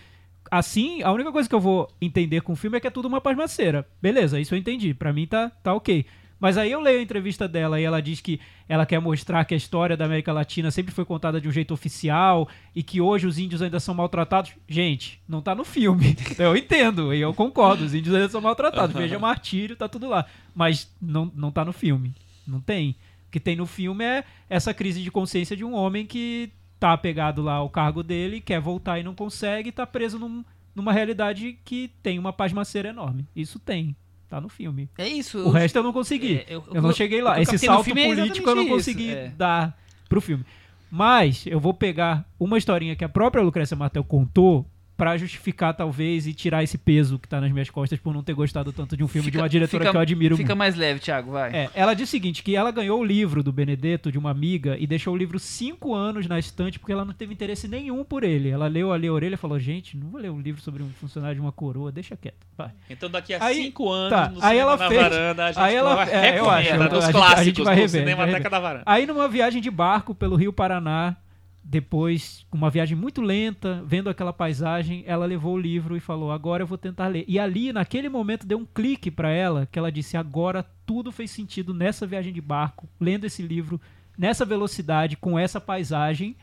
[0.50, 3.06] assim, a única coisa que eu vou entender com o filme é que é tudo
[3.08, 3.86] uma pasmaceira.
[4.00, 4.94] Beleza, isso eu entendi.
[4.94, 6.06] Pra mim tá, tá ok.
[6.42, 9.54] Mas aí eu leio a entrevista dela e ela diz que ela quer mostrar que
[9.54, 13.28] a história da América Latina sempre foi contada de um jeito oficial e que hoje
[13.28, 14.50] os índios ainda são maltratados.
[14.68, 16.16] Gente, não tá no filme.
[16.36, 18.92] Eu entendo e eu concordo, os índios ainda são maltratados.
[18.96, 20.26] Veja Martírio, tá tudo lá.
[20.52, 22.12] Mas não, não tá no filme.
[22.44, 22.96] Não tem.
[23.28, 26.92] O que tem no filme é essa crise de consciência de um homem que tá
[26.92, 30.92] apegado lá ao cargo dele, quer voltar e não consegue, e tá preso num- numa
[30.92, 33.28] realidade que tem uma pasmaceira enorme.
[33.36, 33.94] Isso tem.
[34.32, 34.88] Tá no filme.
[34.96, 35.46] É isso.
[35.46, 36.36] O resto eu não consegui.
[36.38, 37.36] É, eu- eu, não eu- cheguei lá.
[37.36, 39.28] eu Esse salto é político eu não consegui isso, é.
[39.36, 39.78] dar
[40.08, 40.42] pro filme.
[40.90, 44.66] Mas eu vou pegar uma historinha que a própria Lucrécia Martel contou
[45.02, 48.34] pra justificar, talvez, e tirar esse peso que tá nas minhas costas por não ter
[48.34, 50.58] gostado tanto de um filme de uma diretora fica- que eu admiro Fica muito.
[50.58, 51.52] mais leve, Thiago, vai.
[51.52, 54.76] É, ela diz o seguinte, que ela ganhou o livro do Benedetto de uma amiga
[54.78, 58.22] e deixou o livro cinco anos na estante porque ela não teve interesse nenhum por
[58.22, 58.48] ele.
[58.48, 60.88] Ela leu ali a orelha e falou, gente, não vou ler um livro sobre um
[61.00, 62.70] funcionário de uma coroa, deixa quieto, vai.
[62.88, 65.48] Então daqui a Aí- cinco anos, tá, no aí cinema ela na fez- varanda, a
[65.52, 67.82] gente aí ela- vai é, eu acho, dos a a gente vai do rever, a
[67.82, 68.50] gente vai Cinemateca rever.
[68.52, 68.84] da Varanda.
[68.86, 71.16] Aí numa viagem de barco pelo Rio Paraná,
[71.64, 76.62] depois, uma viagem muito lenta, vendo aquela paisagem, ela levou o livro e falou: "Agora
[76.62, 77.24] eu vou tentar ler".
[77.28, 81.30] E ali, naquele momento, deu um clique pra ela, que ela disse: "Agora tudo fez
[81.30, 83.80] sentido nessa viagem de barco, lendo esse livro,
[84.18, 86.36] nessa velocidade, com essa paisagem".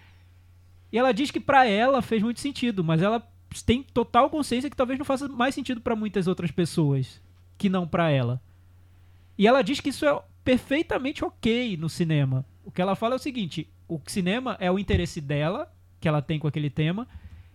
[0.91, 3.22] E ela diz que pra ela fez muito sentido, mas ela
[3.66, 7.22] tem total consciência que talvez não faça mais sentido pra muitas outras pessoas
[7.58, 8.41] que não pra ela.
[9.38, 12.46] E ela diz que isso é perfeitamente ok no cinema.
[12.64, 16.22] O que ela fala é o seguinte: o cinema é o interesse dela, que ela
[16.22, 17.07] tem com aquele tema,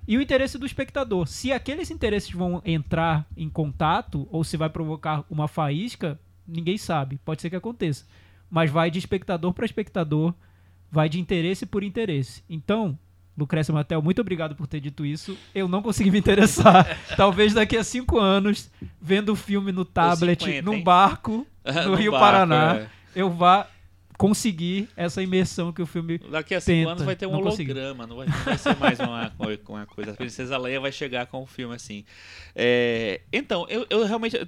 [0.06, 1.26] e o interesse do espectador.
[1.26, 7.18] Se aqueles interesses vão entrar em contato, ou se vai provocar uma faísca, Ninguém sabe.
[7.24, 8.04] Pode ser que aconteça.
[8.50, 10.34] Mas vai de espectador para espectador,
[10.90, 12.44] vai de interesse por interesse.
[12.48, 12.98] Então,
[13.36, 15.36] Lucrécia Matel, muito obrigado por ter dito isso.
[15.54, 16.86] Eu não consegui me interessar.
[17.16, 18.70] Talvez daqui a cinco anos,
[19.00, 22.88] vendo o filme no tablet, 50, num barco, no, No Rio barco, Paraná, é.
[23.16, 23.66] eu vá
[24.18, 26.18] conseguir essa imersão que o filme.
[26.18, 28.76] Daqui a cinco Tenta, anos vai ter um não holograma, não vai, não vai ser
[28.76, 29.32] mais uma,
[29.68, 30.12] uma coisa.
[30.12, 32.04] A Princesa Leia vai chegar com o filme assim.
[32.54, 34.38] É, então, eu, eu realmente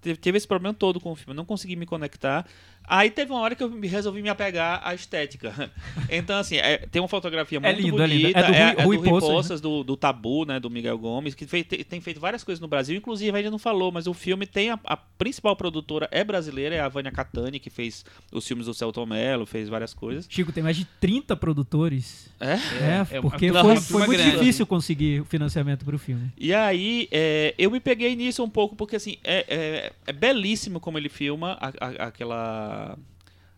[0.00, 2.46] te- tive esse problema todo com o filme, eu não consegui me conectar.
[2.88, 5.52] Aí teve uma hora que eu resolvi me apegar à estética.
[6.10, 8.22] Então, assim, é- tem uma fotografia É muito lindo, é lindo.
[8.22, 8.38] bonita.
[8.38, 9.34] É do Rui- é Rui Poças, né?
[9.34, 11.44] Poças, do, do Tabu, né, do Miguel Gomes, que
[11.84, 12.96] tem feito várias coisas no Brasil.
[12.96, 16.74] Inclusive, a gente não falou, mas o filme tem a, a principal produtora é brasileira,
[16.74, 20.26] é a Vânia Catani, que fez os filmes do Celton Mello, fez várias coisas.
[20.30, 22.30] Chico, tem mais de 30 produtores.
[22.40, 22.52] É?
[22.54, 24.38] É, é porque uma foi, foi muito grande.
[24.38, 26.30] difícil conseguir o financiamento pro filme.
[26.38, 30.80] E aí, é, eu me peguei nisso um pouco, porque assim, é, é- é belíssimo
[30.80, 32.77] como ele filma a- a- aquela,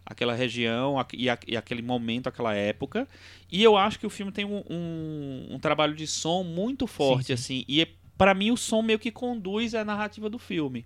[0.04, 3.06] aquela região e, aquele momento, aquela época.
[3.50, 7.26] E eu acho que o filme tem um, um- um trabalho de som muito forte,
[7.28, 7.32] sim.
[7.34, 7.64] assim.
[7.68, 7.88] E é,
[8.18, 10.84] para mim o som meio que conduz a narrativa do filme.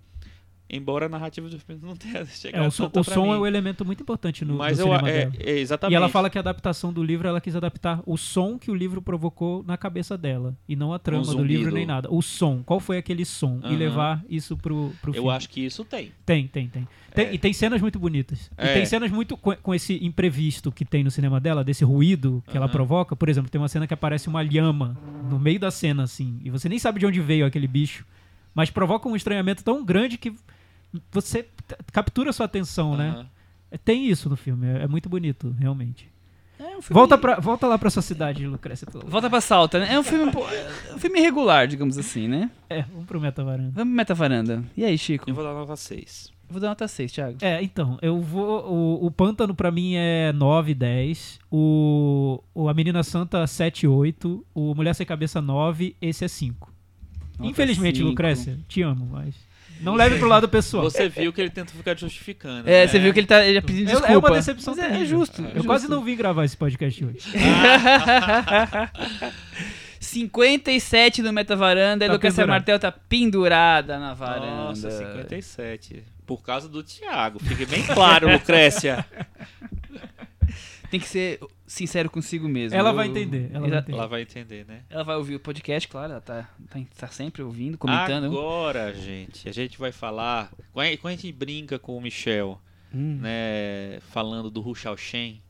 [0.67, 3.45] Embora a narrativa do filme não tenha É, chegado o som, o som é o
[3.45, 5.93] elemento muito importante no, Mas no eu, cinema é, é, exatamente.
[5.93, 8.73] E ela fala que a adaptação do livro, ela quis adaptar o som que o
[8.75, 10.57] livro provocou na cabeça dela.
[10.67, 11.47] E não a trama do zumbido.
[11.47, 12.09] livro nem nada.
[12.11, 12.63] O som.
[12.63, 13.59] Qual foi aquele som?
[13.63, 13.75] E Aham.
[13.77, 15.29] levar isso pro, pro Eu filme.
[15.29, 16.11] acho que isso tem.
[16.25, 16.87] Tem, tem, tem.
[17.13, 17.33] Tem- É.
[17.33, 18.49] E tem cenas muito bonitas.
[18.57, 18.73] E É.
[18.73, 22.57] tem cenas muito com, com esse imprevisto que tem no cinema dela, desse ruído que
[22.57, 22.73] ela Aham.
[22.73, 23.15] provoca.
[23.15, 24.97] Por exemplo, tem uma cena que aparece uma lhama
[25.29, 26.39] no meio da cena, assim.
[26.43, 28.03] E você nem sabe de onde veio aquele bicho.
[28.53, 30.33] Mas provoca um estranhamento tão grande que
[31.11, 31.47] você
[31.91, 33.09] captura sua atenção, né?
[33.09, 33.25] Aham.
[33.71, 34.67] É, Tem isso no filme.
[34.67, 36.09] É, é muito bonito, realmente.
[36.57, 38.87] É um filme- Volta, pra, volta lá pra sua cidade, Lucrécia.
[38.87, 39.93] pelo- Volta pra Salta, né?
[39.93, 40.29] É um filme, um
[40.89, 42.49] é um filme irregular, digamos assim, né?
[42.69, 43.71] É, vamos pro Meta Varanda.
[43.73, 44.63] Vamos pro Meta Varanda.
[44.77, 45.29] E aí, Chico?
[45.29, 46.31] Eu vou dar nota 6.
[46.47, 47.37] Eu vou dar nota 6, Thiago.
[47.41, 48.71] É, então, eu vou.
[48.71, 51.39] O, o Pântano pra mim é 9, 10.
[51.51, 54.45] O, o A Menina Santa 7, 8.
[54.53, 55.95] O Mulher Sem Cabeça 9.
[56.01, 56.71] Esse é 5.
[57.37, 58.09] Nota Infelizmente, cinco.
[58.09, 59.35] Lucrécia, te amo, mas.
[59.81, 60.83] Não leve pro lado pessoal.
[60.83, 62.69] Você viu que ele tenta ficar justificando.
[62.69, 62.87] É, né?
[62.87, 64.13] você viu que ele tá ele tá pedindo desculpa.
[64.13, 65.41] é uma decepção Mas é, é justo.
[65.41, 65.67] Eu é justo.
[65.67, 67.19] quase não vim gravar esse podcast hoje.
[69.99, 72.49] 57 no Meta Varanda e Tá Lucas pendurado.
[72.49, 74.45] Martel tá pendurada na varanda.
[74.45, 76.03] Nossa, 57.
[76.25, 77.39] Por causa do Thiago.
[77.39, 79.05] Fique bem claro, Lucrécia.
[80.95, 82.77] Tem que ser sincero consigo mesmo.
[82.77, 83.91] Ela Eu- vai entender, ela entender.
[83.93, 84.83] Ela vai entender, né?
[84.89, 88.25] Ela vai ouvir o podcast, claro, ela tá, tá, tá sempre ouvindo, comentando.
[88.25, 90.51] Agora, gente, a gente vai falar.
[90.73, 92.61] Quando a- gente brinca com o Michel,
[92.93, 93.19] Hum.
[93.21, 93.99] né?
[94.11, 95.41] Falando do Shaoxen.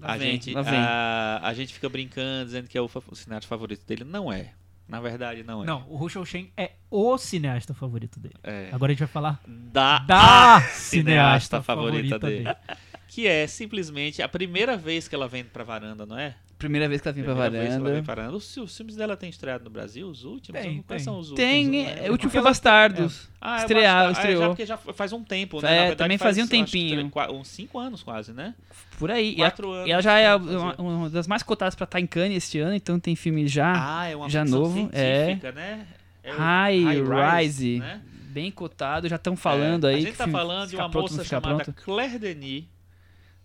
[0.00, 3.46] Lá A vem, gente, a, a gente fica brincando, dizendo que é o, o cineasta
[3.48, 4.02] favorito dele.
[4.04, 4.52] Não é.
[4.88, 5.66] Na verdade, não é.
[5.66, 8.34] Não, o Russell Shen é o cineasta favorito dele.
[8.42, 8.68] É.
[8.72, 12.44] Agora a gente vai falar Da, da a cineasta favorita, favorita dele.
[12.44, 12.56] dele.
[13.14, 16.34] Que é simplesmente a primeira vez que ela vem pra varanda, não é?
[16.58, 17.94] Primeira vez que ela vem pra Primeira vez que ela varanda.
[17.96, 18.36] vem pra varanda.
[18.36, 20.60] Os, os filmes dela têm estreado no Brasil, os últimos?
[20.60, 21.04] Tem, Quais tem.
[21.04, 21.50] são os últimos?
[21.50, 22.08] Tem, é, lembro.
[22.08, 23.28] o último foi Bastardos.
[23.40, 24.38] Ah, é Estrear, bastante- estreou.
[24.38, 25.68] É, já porque já faz um tempo, né?
[25.68, 27.10] É, verdade, também faz, fazia um acho que tempinho.
[27.10, 28.54] qua- uns 5 anos quase, né?
[28.98, 29.34] Por aí.
[29.36, 29.88] E, a- Quatro anos.
[29.88, 32.74] e ela já é uma, uma das mais cotadas pra estar em Cannes este ano,
[32.74, 35.38] então tem filme já Ah, é uma já novo, é.
[35.52, 35.86] né?
[36.22, 38.00] É High High Rise, né?
[38.28, 39.96] bem cotado, já estão falando É, aí.
[39.96, 41.82] A gente tá filme falando de uma moça chamada pronto.
[41.84, 42.64] Claire Denis,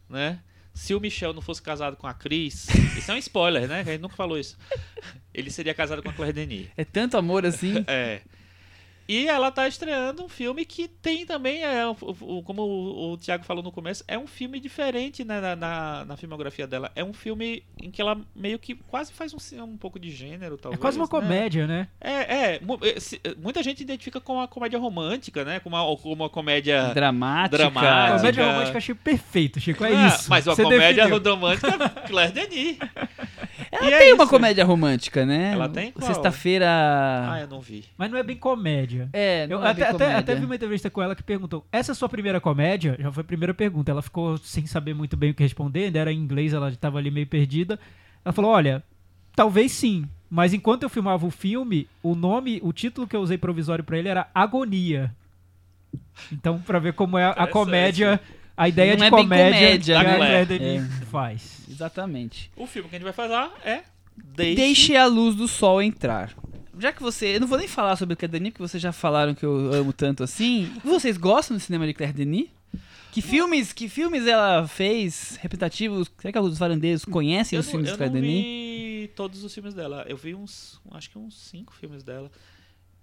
[0.09, 0.39] né?
[0.73, 3.79] Se o Michel não fosse casado com a Cris, isso é um spoiler, né?
[3.81, 4.57] A gente nunca falou isso.
[5.34, 6.67] Ele seria casado com a Claire Denis.
[6.77, 7.84] É tanto amor assim.
[7.88, 8.21] É.
[9.07, 11.81] E ela tá estreando um filme que tem também, é,
[12.43, 16.17] como o, o Thiago falou no começo, é um filme diferente né, na, na, na
[16.17, 16.91] filmografia dela.
[16.95, 20.55] É um filme em que ela meio que quase faz um, um pouco de gênero,
[20.55, 20.81] É talvez.
[20.81, 21.09] quase uma né?
[21.09, 21.88] comédia, né?
[22.01, 22.99] É, é.
[22.99, 25.59] se- eh, Muita gente identifica com uma comédia romântica, né?
[25.61, 26.91] Com uma, com uma comédia.
[26.93, 27.57] Dramática.
[27.57, 28.17] Dramática.
[28.17, 29.85] Comédia romântica eu achei perfeito, Chico.
[29.85, 30.29] É Ah, isso.
[30.29, 31.31] Mas uma Você comédia definiu.
[31.35, 32.77] romântica, Claire Denis.
[33.71, 34.31] Ela E é tem uma isso.
[34.31, 35.51] comédia romântica, né?
[35.53, 35.93] Ela tem?
[35.99, 36.65] Sexta-feira.
[36.69, 37.85] Ah, eu não vi.
[37.97, 38.96] Mas não é bem comédia.
[39.13, 40.17] É, Eu não é até, comédia.
[40.17, 42.95] até vi uma entrevista com ela que perguntou: essa é a sua primeira comédia?
[42.99, 43.91] Já foi a primeira pergunta.
[43.91, 46.97] Ela ficou sem saber muito bem o que responder, ainda era em inglês, ela estava
[46.97, 47.79] ali meio perdida.
[48.25, 48.83] Ela falou: olha,
[49.35, 53.37] talvez sim, mas enquanto eu filmava o filme, o nome, o título que eu usei
[53.37, 55.13] provisório pra ele era Agonia.
[56.31, 58.19] Então, pra ver como é a comédia,
[58.55, 60.15] a ideia Não de é comédia, comédia, que a né?
[60.17, 61.05] Claire Denis É.
[61.05, 61.61] faz.
[61.69, 62.51] Exatamente.
[62.57, 63.81] O filme que a gente vai fazer é
[64.35, 64.55] Deixe.
[64.55, 66.33] Deixe a luz do sol entrar.
[66.79, 67.35] Já que você.
[67.35, 69.93] Eu não vou nem falar sobre Claire Denis, porque vocês já falaram que eu amo
[69.93, 70.71] tanto assim.
[70.83, 72.49] Vocês gostam do cinema de Claire Denis?
[73.11, 76.11] Que filmes, que filmes ela fez representativos?
[76.19, 78.43] Será que os varandeiros conhecem Eu os filmes eu de Claire Denis?
[78.43, 80.05] vi todos os filmes dela.
[80.07, 82.29] Eu vi uns, acho que uns cinco filmes dela.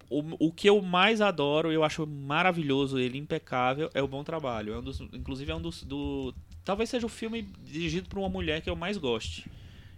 [0.08, 4.74] o, o que eu mais adoro, eu acho maravilhoso, ele impecável, é o Bom Trabalho.
[4.74, 5.82] É um dos, inclusive é um dos.
[5.82, 6.32] Do,
[6.64, 9.50] talvez seja o filme dirigido por uma mulher que eu mais goste.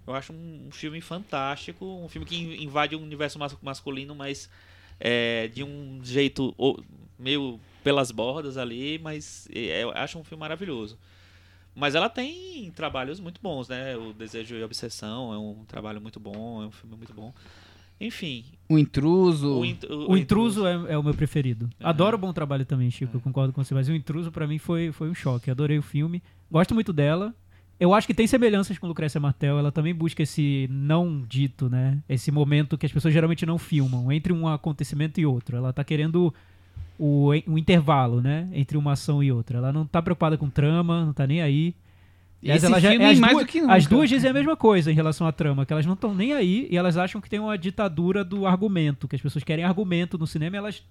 [0.06, 4.14] Eu acho um, um filme fantástico, um filme que invade o um universo mas, masculino,
[4.14, 4.48] mas
[5.00, 6.54] é, de um jeito
[7.18, 10.98] meio pelas bordas ali, mas é, eu acho um filme maravilhoso.
[11.74, 13.96] Mas ela tem trabalhos muito bons, né?
[13.96, 17.34] O Desejo e Obsessão é um trabalho muito bom, é um filme muito bom.
[18.00, 18.44] Enfim.
[18.68, 19.60] O Intruso.
[19.60, 21.68] O, int o, o Intruso, é, é, o meu preferido.
[21.80, 21.86] É.
[21.86, 23.20] Adoro o bom trabalho também, Chico, é.
[23.20, 23.74] concordo com você.
[23.74, 25.50] Mas o Intruso, para mim, foi, foi um choque.
[25.50, 26.22] Adorei o filme.
[26.50, 27.34] Gosto muito dela.
[27.78, 29.58] Eu acho que tem semelhanças com Lucrécia Martel.
[29.58, 31.98] Ela também busca esse não dito, né?
[32.08, 35.56] Esse momento que as pessoas geralmente não filmam, entre um acontecimento e outro.
[35.56, 36.32] Ela tá querendo
[36.98, 38.48] o, o intervalo, né?
[38.52, 39.58] Entre uma ação e outra.
[39.58, 41.74] Ela não tá preocupada com trama, não tá nem aí.
[42.42, 43.74] Esse ela já, filme, as, mais duas, do que nunca.
[43.74, 46.32] as duas dizem a mesma coisa em relação à trama, que elas não estão nem
[46.32, 50.16] aí e elas acham que tem uma ditadura do argumento, que as pessoas querem argumento
[50.16, 50.82] no cinema e elas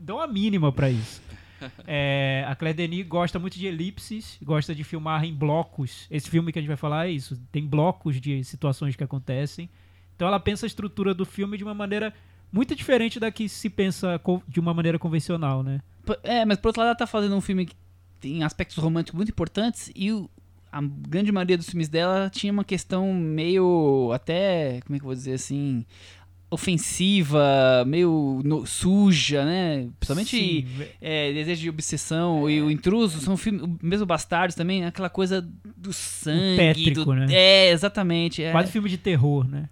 [0.00, 1.20] dão a mínima para isso.
[1.86, 6.06] É, a Claire Denis gosta muito de elipses, gosta de filmar em blocos.
[6.10, 9.68] Esse filme que a gente vai falar é isso, tem blocos de situações que acontecem.
[10.14, 12.12] Então ela pensa a estrutura do filme de uma maneira
[12.52, 15.80] muito diferente da que se pensa de uma maneira convencional, né?
[16.22, 17.76] É, mas por outro lado ela tá fazendo um filme que
[18.20, 20.28] tem aspectos românticos muito importantes e o,
[20.72, 25.08] a grande maioria dos filmes dela tinha uma questão meio até, como é que eu
[25.08, 25.84] vou dizer assim,
[26.50, 29.88] ofensiva, meio no, suja, né?
[30.00, 30.66] Principalmente
[31.00, 32.52] é, Desejo de Obsessão é.
[32.52, 35.46] e O Intruso são filmes, mesmo Bastardos também, aquela coisa
[35.76, 36.56] do sangue.
[36.56, 37.26] Pétrico, do, né?
[37.30, 38.42] É, exatamente.
[38.42, 38.50] É.
[38.50, 39.68] Quase filme de terror, né?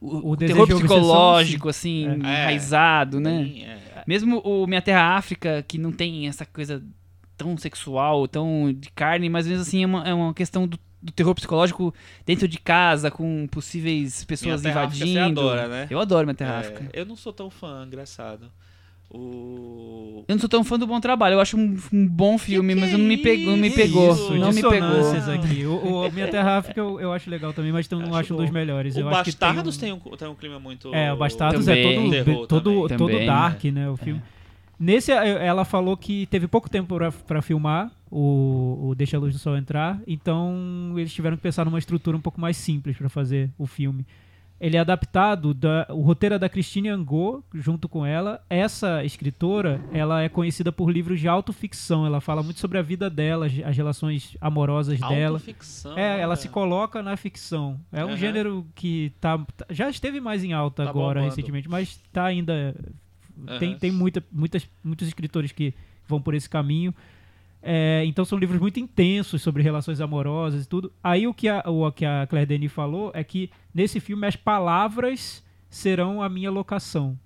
[0.00, 2.14] O, o, o terror psicológico, assim, é.
[2.14, 3.50] enraizado, né?
[3.58, 4.04] É.
[4.06, 6.82] Mesmo o Minha Terra África, que não tem essa coisa
[7.36, 11.12] tão sexual, tão de carne, mas mesmo assim é uma, é uma questão do, do,
[11.12, 11.94] terror psicológico
[12.24, 15.12] dentro de casa, com possíveis pessoas minha invadindo.
[15.12, 15.86] Você adora, né?
[15.90, 16.90] Eu adoro minha Terra é, África.
[16.92, 18.50] Eu não sou tão fã, engraçado.
[19.12, 20.24] O...
[20.28, 22.80] Eu não sou tão fã do Bom Trabalho, eu acho um, um bom filme, que
[22.80, 24.34] mas que não me pegou, não me pegou, isso?
[24.36, 25.32] não me pegou.
[25.34, 25.66] aqui.
[25.66, 28.36] O, o Minha Terra África eu, eu, acho legal também, mas não acho, acho um
[28.36, 28.94] dos melhores.
[28.94, 29.98] O eu Bastardos tem um...
[29.98, 32.14] Tem, um, tem um clima muito É, o Bastardos é também.
[32.14, 34.22] é todo, todo, todo dark, né, o filme.
[34.36, 34.39] É.
[34.80, 36.96] Nesse, ela falou que teve pouco tempo
[37.26, 41.66] para filmar o, o, Deixa a Luz do Sol Entrar, então eles tiveram que pensar
[41.66, 44.06] numa estrutura um pouco mais simples para fazer o filme.
[44.58, 48.42] Ele é adaptado, da, o roteiro é da Christine Angot, junto com ela.
[48.48, 53.10] Essa escritora, ela é conhecida por livros de autoficção, ela fala muito sobre a vida
[53.10, 55.36] dela, as relações amorosas dela.
[55.36, 55.98] Autoficção?
[55.98, 56.36] É, ela é.
[56.36, 57.78] se coloca na ficção.
[57.92, 58.16] É um uhum.
[58.16, 59.38] gênero que tá,
[59.68, 61.34] já esteve mais em alta tá agora, bombando.
[61.34, 62.74] recentemente, mas está ainda
[63.48, 63.58] Uhum.
[63.58, 65.74] Tem, tem muita, muitas, muitos escritores que
[66.06, 66.94] vão por esse caminho.
[67.62, 70.92] É, então são livros muito intensos sobre relações amorosas e tudo.
[71.02, 74.36] Aí o que a, o que a Claire Denis falou é que nesse filme as
[74.36, 77.18] palavras serão a minha locação.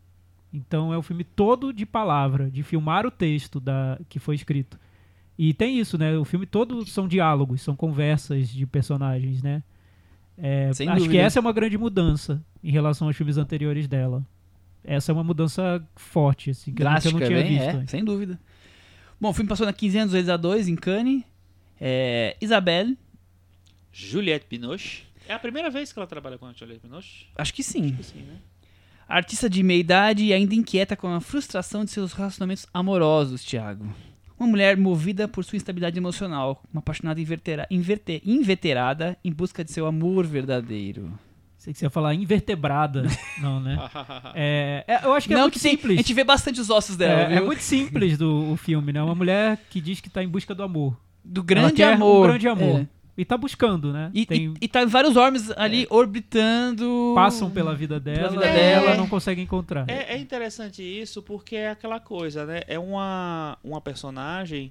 [0.52, 4.78] Então é o filme todo de palavra, de filmar o texto da, que foi escrito.
[5.36, 6.16] E tem isso, né?
[6.16, 9.62] O filme todo são diálogos, são conversas de personagens, né?
[10.36, 14.24] É, acho que essa é uma grande mudança em relação aos filmes anteriores dela
[14.84, 17.82] essa é uma mudança forte, assim, que Drástica, eu não tinha bem, visto.
[17.82, 18.38] É, sem dúvida.
[19.20, 21.24] Bom, o filme passou na 15 anos vezes a 2 em Cannes.
[21.80, 22.96] É, Isabelle.
[23.92, 25.04] Juliette Binoche.
[25.26, 27.26] É a primeira vez que ela trabalha com a Juliette Binoche?
[27.36, 27.86] Acho que sim.
[27.86, 28.36] Acho que sim, né?
[29.08, 33.94] Artista de meia idade e ainda inquieta com a frustração de seus relacionamentos amorosos, Thiago.
[34.38, 39.70] Uma mulher movida por sua instabilidade emocional, uma apaixonada invertera, inverte, inveterada em busca de
[39.70, 41.18] seu amor verdadeiro.
[41.64, 43.04] Sei que você ia falar invertebrada.
[43.40, 43.78] Não, né?
[44.36, 45.88] É, é, eu acho que é Não, muito que simples.
[45.88, 47.32] Tem, a gente vê bastante os ossos dela.
[47.32, 49.02] É, é muito simples do o filme, né?
[49.02, 50.94] Uma mulher que diz que está em busca do amor.
[51.24, 52.24] Do grande amor.
[52.24, 52.80] Um grande amor.
[52.80, 52.86] É.
[53.16, 54.10] E tá buscando, né?
[54.12, 54.52] E, Tem...
[54.60, 55.86] e, e tá vários homens ali é.
[55.88, 57.12] orbitando.
[57.14, 58.96] Passam pela vida dela, pela vida dela é.
[58.96, 59.88] não conseguem encontrar.
[59.88, 62.60] É, é, interessante isso porque é aquela coisa, né?
[62.66, 64.70] É uma, uma personagem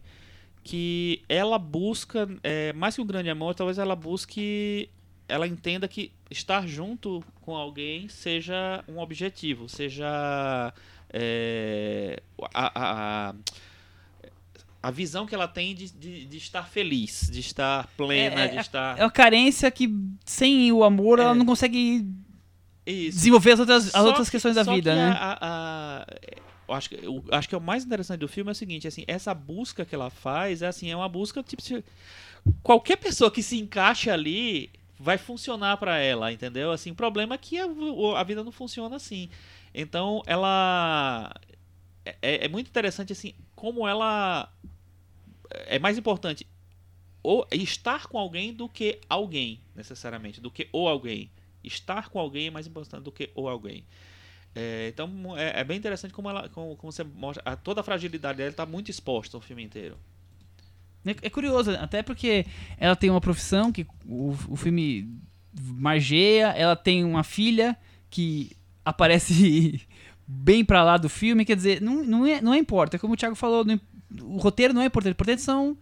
[0.63, 4.89] que ela busca, é, mais que um grande amor, talvez ela busque
[5.27, 10.73] ela entenda que estar junto com alguém seja um objetivo, seja
[11.11, 12.21] é,
[12.53, 13.35] a, a,
[14.81, 18.57] a, visão que ela tem de, de, de estar feliz, de estar plena, é, de
[18.57, 18.99] estar.
[18.99, 19.89] É uma carência que
[20.25, 21.35] sem o amor ela é.
[21.35, 22.05] não consegue
[22.85, 23.17] Isso.
[23.17, 25.15] desenvolver as outras, as outras que, questões da vida, né?
[25.17, 26.05] A, a,
[26.67, 28.87] eu acho, que, eu acho que é o mais interessante do filme é o seguinte,
[28.87, 31.61] assim, essa busca que ela faz é assim, é uma busca tipo
[32.61, 34.69] qualquer pessoa que se encaixe ali
[35.03, 36.71] vai funcionar para ela, entendeu?
[36.71, 37.65] Assim, o problema é que a,
[38.17, 39.29] a, vida não funciona assim.
[39.73, 41.29] Então, ela
[42.05, 44.49] é, é, é muito interessante assim como ela
[45.67, 46.47] é mais importante
[47.21, 51.29] ou estar com alguém do que alguém, necessariamente, do que o alguém.
[51.63, 53.85] Estar com alguém é mais importante do que o alguém.
[54.55, 57.43] É, então é, é bem interessante como, ela, como, como você mostra.
[57.45, 59.97] A, toda a fragilidade dela está muito exposta o filme inteiro.
[61.05, 62.45] É, é curioso, até porque
[62.77, 65.09] ela tem uma profissão que o, o filme
[65.53, 67.77] margeia, ela tem uma filha
[68.09, 68.51] que
[68.83, 69.81] aparece
[70.25, 73.17] bem pra lá do filme, quer dizer, não, não, é, não é importa, como o
[73.17, 73.79] Thiago falou, não,
[74.21, 75.77] o roteiro não é importante, o importante são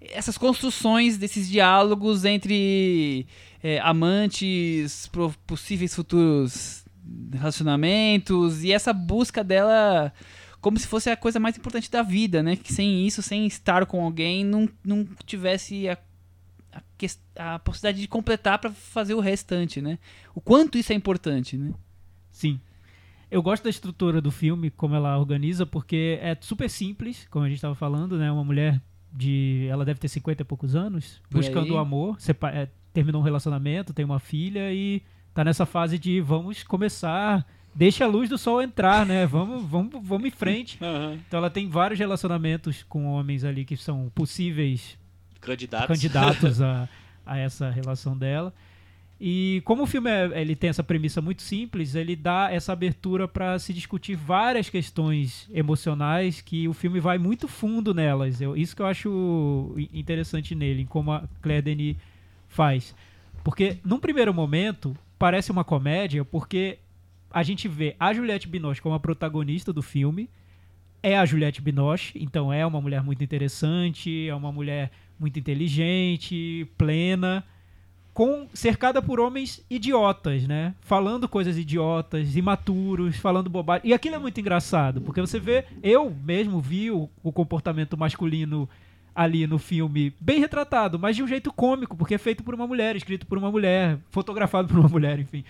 [0.00, 3.26] essas construções desses diálogos entre
[3.62, 5.10] é, amantes,
[5.46, 6.84] possíveis futuros
[7.32, 10.12] relacionamentos e essa busca dela
[10.60, 12.56] como se fosse a coisa mais importante da vida, né?
[12.56, 15.98] Que sem isso, sem estar com alguém, não, não tivesse a,
[16.72, 19.98] a, a possibilidade de completar pra fazer o restante, né?
[20.34, 21.72] O quanto isso é importante, né?
[22.30, 22.60] Sim.
[23.30, 27.48] Eu gosto da estrutura do filme, como ela organiza, porque é super simples, como a
[27.48, 28.30] gente estava falando, né?
[28.30, 28.82] Uma mulher
[29.12, 29.66] de.
[29.70, 32.18] Ela deve ter 50 e poucos anos, buscando o amor,
[32.52, 37.46] é, terminou um relacionamento, tem uma filha e tá nessa fase de vamos começar.
[37.74, 39.26] Deixa a luz do sol entrar, né?
[39.26, 40.78] Vamos, vamos, vamos em frente.
[41.26, 44.98] Então ela tem vários relacionamentos com homens ali que são possíveis
[45.40, 45.86] Candidatos.
[45.88, 46.88] candidatos a,
[47.24, 48.52] a essa relação dela.
[49.22, 53.28] E como o filme é- ele tem essa premissa muito simples, ele dá essa abertura
[53.28, 58.40] para se discutir várias questões emocionais que o filme vai muito fundo nelas.
[58.40, 61.96] Eu, isso que eu acho interessante nele, em como a Claire Denis
[62.48, 62.94] faz.
[63.44, 66.78] Porque num primeiro momento parece uma comédia, porque
[67.30, 70.28] a gente vê a Juliette Binoche como a protagonista do filme,
[71.02, 76.66] é a Juliette Binoche, então é uma mulher muito interessante, é uma mulher muito inteligente,
[76.76, 77.44] plena,
[78.12, 80.74] com cercada por homens idiotas, né?
[80.80, 83.88] Falando coisas idiotas, imaturos, falando bobagem.
[83.88, 88.68] E aquilo é muito engraçado, porque você vê, eu mesmo vi o, o comportamento masculino
[89.14, 92.66] ali no filme bem retratado, mas de um jeito cômico, porque é feito por uma
[92.66, 95.44] mulher, escrito por uma mulher, fotografado por uma mulher, enfim.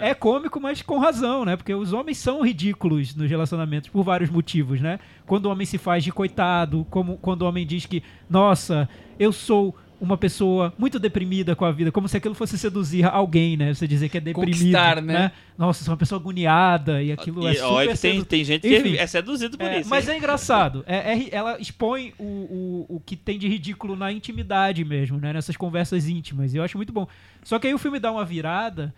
[0.00, 0.14] É.
[0.14, 1.56] cômico, mas com razão, né?
[1.56, 4.98] Porque os homens são ridículos nos relacionamentos por vários motivos, né?
[5.26, 8.88] Quando o homem se faz de coitado, como quando o homem diz que, nossa,
[9.18, 13.56] eu sou uma pessoa muito deprimida com a vida, como se aquilo fosse seduzir alguém,
[13.56, 13.72] né?
[13.72, 15.32] Você dizer que é deprimido, Conquistar, né?
[15.56, 18.44] Nossa, sou uma pessoa agoniada e aquilo é E, ó, super que tem, sedu- tem
[18.44, 18.92] gente Enfim.
[18.92, 19.88] que é seduzido por é, isso.
[19.88, 20.14] mas hein?
[20.14, 20.84] é engraçado.
[20.86, 25.32] É, é ela expõe o, o, o que tem de ridículo na intimidade mesmo, né?
[25.32, 26.52] Nessas conversas íntimas.
[26.52, 27.08] E eu acho muito bom.
[27.42, 28.94] Só que aí o filme dá uma virada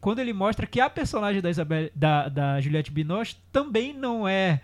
[0.00, 4.60] quando ele mostra que a personagem da, Isabel, da, da Juliette Binoche também não é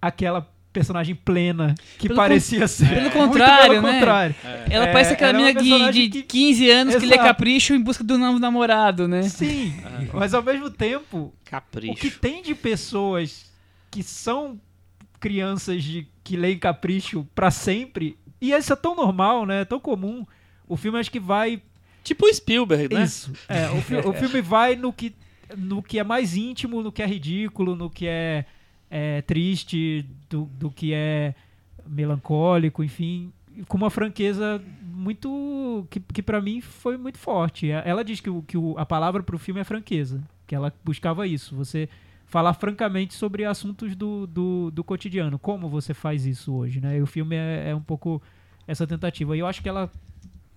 [0.00, 2.88] aquela personagem plena que Pelo parecia ser.
[2.88, 3.92] pelo contrário, pelo né?
[3.94, 4.34] contrário.
[4.70, 7.74] Ela É, parece aquela ela é menina de, de que- 15 anos que lê capricho
[7.74, 9.22] em busca do novo namorado, né?
[9.22, 9.74] Sim,
[10.12, 11.92] mas ao mesmo tempo, Capricho.
[11.92, 13.50] O que tem de pessoas
[13.90, 14.60] que são
[15.18, 19.64] crianças de, que leem capricho pra sempre, e isso é tão normal, né?
[19.64, 20.24] Tão comum.
[20.68, 21.60] O filme acho que vai.
[22.04, 23.02] Tipo o Spielberg, né?
[23.04, 23.32] Isso.
[23.48, 25.12] É, o, fi- o filme vai no que,
[25.56, 28.44] no que é mais íntimo, no que é ridículo, no que é,
[28.90, 31.34] é triste, do, do que é
[31.86, 33.32] melancólico, enfim.
[33.66, 35.86] Com uma franqueza muito.
[35.90, 37.70] que, que para mim foi muito forte.
[37.70, 40.22] Ela diz que, o, que o, a palavra pro filme é franqueza.
[40.46, 41.56] Que ela buscava isso.
[41.56, 41.88] Você
[42.26, 45.38] falar francamente sobre assuntos do, do, do cotidiano.
[45.38, 46.98] Como você faz isso hoje, né?
[46.98, 48.22] E o filme é, é um pouco
[48.66, 49.36] essa tentativa.
[49.36, 49.90] E eu acho que ela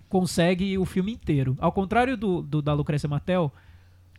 [0.10, 1.58] consegue o filme inteiro.
[1.60, 3.52] Ao contrário do, do da Lucrécia Martel,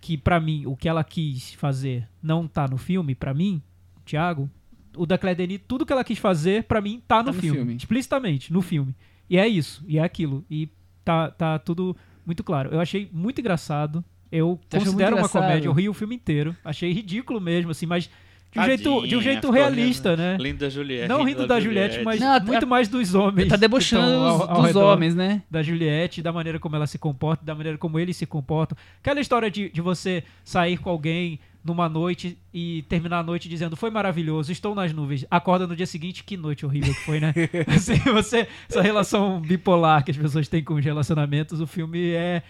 [0.00, 3.62] que pra mim, o que ela quis fazer não tá no filme, pra mim,
[4.04, 4.50] Thiago,
[4.96, 7.56] o da Claire Denis, tudo que ela quis fazer, pra mim, tá no, no filme,
[7.58, 7.76] filme.
[7.76, 8.94] Explicitamente, no filme.
[9.28, 10.44] E é isso, e é aquilo.
[10.50, 10.68] E
[11.04, 11.96] tá, tá tudo
[12.26, 12.70] muito claro.
[12.72, 14.04] Eu achei muito engraçado.
[14.30, 15.42] Eu Você considero uma engraçado?
[15.42, 16.54] comédia, eu ri o filme inteiro.
[16.64, 18.08] Achei ridículo mesmo, assim, mas
[18.50, 20.22] de um, jeito, de um Tadinha, jeito realista, rindo.
[20.22, 20.36] né?
[20.38, 21.08] Linda Juliette.
[21.08, 23.48] Não rindo da Juliette, mas Não, muito a- mais dos homens.
[23.48, 25.42] Tá que debochando ao- dos, ao dos homens, né?
[25.50, 28.76] da Juliette, da maneira como ela se comporta, da maneira como eles se comportam.
[29.00, 33.76] Aquela história de, de você sair com alguém numa noite e terminar a noite dizendo
[33.76, 35.24] foi maravilhoso, estou nas nuvens.
[35.30, 37.32] Acorda no dia seguinte, que noite horrível que foi, né?
[37.68, 42.42] assim, você, essa relação bipolar que as pessoas têm com os relacionamentos, o filme é.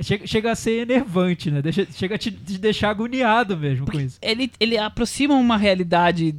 [0.00, 1.60] Chega, chega a ser enervante, né?
[1.60, 4.16] Deixa, chega a te, te deixar agoniado mesmo com isso.
[4.22, 6.32] Ele, ele aproxima uma realidade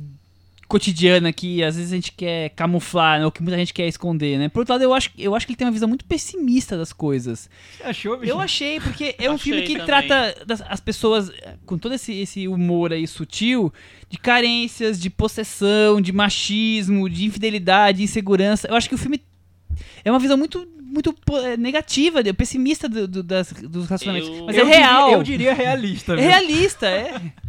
[0.69, 4.37] cotidiana que às vezes a gente quer camuflar, né, ou que muita gente quer esconder,
[4.37, 4.47] né?
[4.47, 6.93] Por outro lado, eu acho, eu acho que ele tem uma visão muito pessimista das
[6.93, 7.49] coisas.
[7.75, 8.31] Você achou, bicho?
[8.31, 9.85] Eu achei, porque é um Achei filme que também.
[10.07, 13.73] trata das, as pessoas eh, com todo esse, esse humor aí sutil,
[14.09, 18.67] de carências, de possessão, de machismo, de infidelidade, de insegurança.
[18.67, 19.19] Eu acho que o filme
[20.05, 21.15] é uma visão muito muito
[21.45, 24.29] eh, negativa, pessimista do, do- das, dos relacionamentos.
[24.29, 25.05] Eu- Mas Eu é real.
[25.07, 26.13] Diria, eu diria realista.
[26.13, 27.13] É realista, é.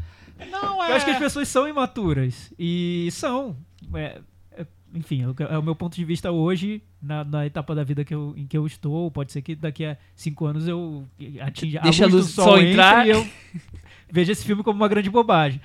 [0.51, 0.91] Não, é.
[0.91, 2.53] Eu acho que as pessoas são imaturas.
[2.59, 3.57] E são.
[3.95, 4.21] É,
[4.53, 7.83] é, enfim, é o- é o meu ponto de vista hoje, na, na etapa da
[7.85, 9.11] vida que eu, em que eu estou.
[9.11, 11.07] Pode ser que daqui a cinco anos eu
[11.41, 13.07] atinja Deixa a luz, luz do sol, sol entrar.
[13.07, 13.27] e eu
[14.11, 15.61] veja esse filme como uma grande bobagem.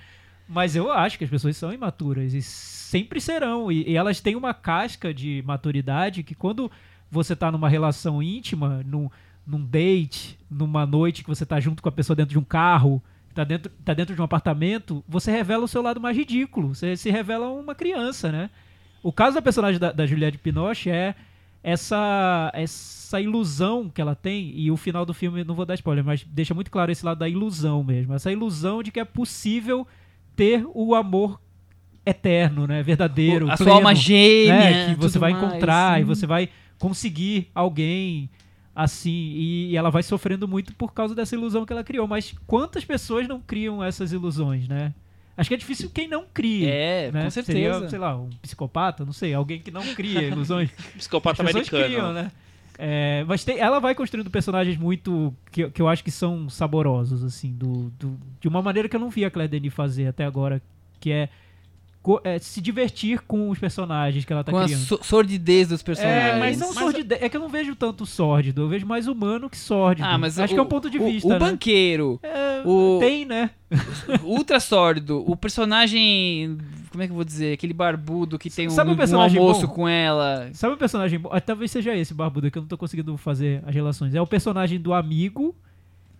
[0.48, 3.72] Mas eu acho que as pessoas são imaturas e sempre serão.
[3.72, 6.70] E, e elas têm uma casca de maturidade que quando
[7.10, 9.10] você tá numa relação íntima, num,
[9.46, 13.02] num date, numa noite que você tá junto com a pessoa dentro de um carro,
[13.36, 16.74] tá dentro, tá dentro de um apartamento, você revela o seu lado mais ridículo.
[16.74, 18.50] Você se revela uma criança, né?
[19.04, 21.14] O caso da personagem da, da Juliette Binoche é
[21.62, 26.04] essa essa ilusão que ela tem e o final do filme não vou dar spoiler,
[26.04, 29.86] mas deixa muito claro esse lado da ilusão mesmo, essa ilusão de que é possível
[30.36, 31.42] ter o amor
[32.06, 36.04] eterno, né, verdadeiro, a pleno, sua alma gêmea, né, que você vai mais, encontrar e
[36.04, 38.30] você vai conseguir alguém
[38.76, 42.08] assim e, ela vai sofrendo muito por causa dessa ilusão que ela criou.
[42.08, 44.94] Mas quantas pessoas não criam essas ilusões, né?
[45.38, 46.70] Acho que é difícil quem não cria.
[46.70, 47.24] É, né?
[47.24, 47.74] com certeza.
[47.74, 50.70] Seria, sei lá, um psicopata, não sei, alguém que não cria ilusões.
[50.96, 51.84] Psicopata As americano.
[51.86, 52.32] criam, né?
[52.78, 57.24] É, mas tem- ela vai construindo personagens muito que, que eu acho que são saborosos,
[57.24, 60.26] assim, do, do- de uma maneira que eu não vi a Claire Denis fazer até
[60.26, 60.62] agora,
[61.00, 61.30] que é,
[62.24, 64.82] é se divertir com os personagens que ela tá Com a criando.
[64.86, 66.36] so- sordidez dos personagens.
[66.36, 67.16] É, mas não Mas- sórdido.
[67.20, 70.08] É que eu não vejo tanto sórdido, eu vejo mais humano que sórdido.
[70.08, 71.28] Ah, mas acho o- que é um ponto de o- vista.
[71.28, 71.40] O, né?
[71.40, 73.50] banqueiro, É, o- Tem, né?
[74.24, 76.58] ultra sórdido, o personagem.
[76.92, 77.54] Como é que eu vou dizer?
[77.54, 79.74] Aquele barbudo que tem um, Sabe um personagem almoço bom?
[79.74, 80.50] com ela.
[80.54, 81.30] Sabe o personagem bom?
[81.32, 84.16] Ah, Talvez seja esse, Barbuda, que eu não tô conseguindo fazer as relações.
[84.16, 85.54] É o personagem do amigo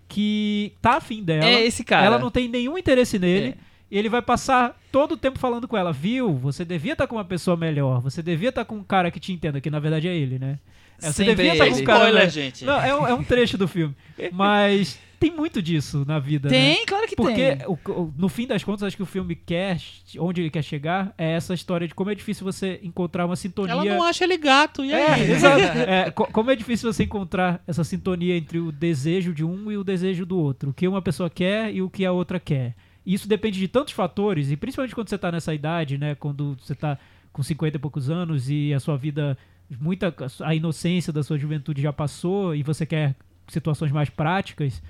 [0.08, 1.46] que tá afim dela.
[1.46, 2.06] É esse cara.
[2.06, 3.48] Ela não tem nenhum interesse nele.
[3.50, 3.75] É.
[3.90, 6.34] E ele vai passar todo o tempo falando com ela, viu?
[6.38, 8.02] Você devia estar com uma pessoa melhor.
[8.02, 10.60] Você devia estar com um cara que te entenda, que na verdade é ele, né?
[11.02, 11.82] É, você Sempre devia estar com ele.
[11.82, 12.04] um cara.
[12.06, 12.66] Spoiler, gente.
[12.66, 13.94] Não, é um, é um trecho do filme.
[14.32, 16.56] Mas tem muito disso na vida, né?
[16.56, 17.68] Tem, claro que Porque tem.
[17.68, 19.78] o- no fim das contas, acho que o filme quer,
[20.20, 23.72] onde ele quer chegar, é essa história de como é difícil você encontrar uma sintonia.
[23.74, 25.32] Ela não acha ele gato, e É, aí?
[25.32, 25.62] exato.
[25.80, 29.78] É, co- como é difícil você encontrar essa sintonia entre o desejo de um e
[29.78, 30.70] o desejo do outro.
[30.72, 32.76] O que uma pessoa quer e o que a outra quer.
[33.06, 36.16] E Isso depende de tantos fatores, e principalmente quando você tá nessa idade, né?
[36.16, 36.98] Quando você tá
[37.32, 39.38] com 50 e poucos anos e a sua vida,
[39.80, 43.16] muita a inocência da sua juventude já passou e você quer
[43.48, 44.82] situações mais práticas,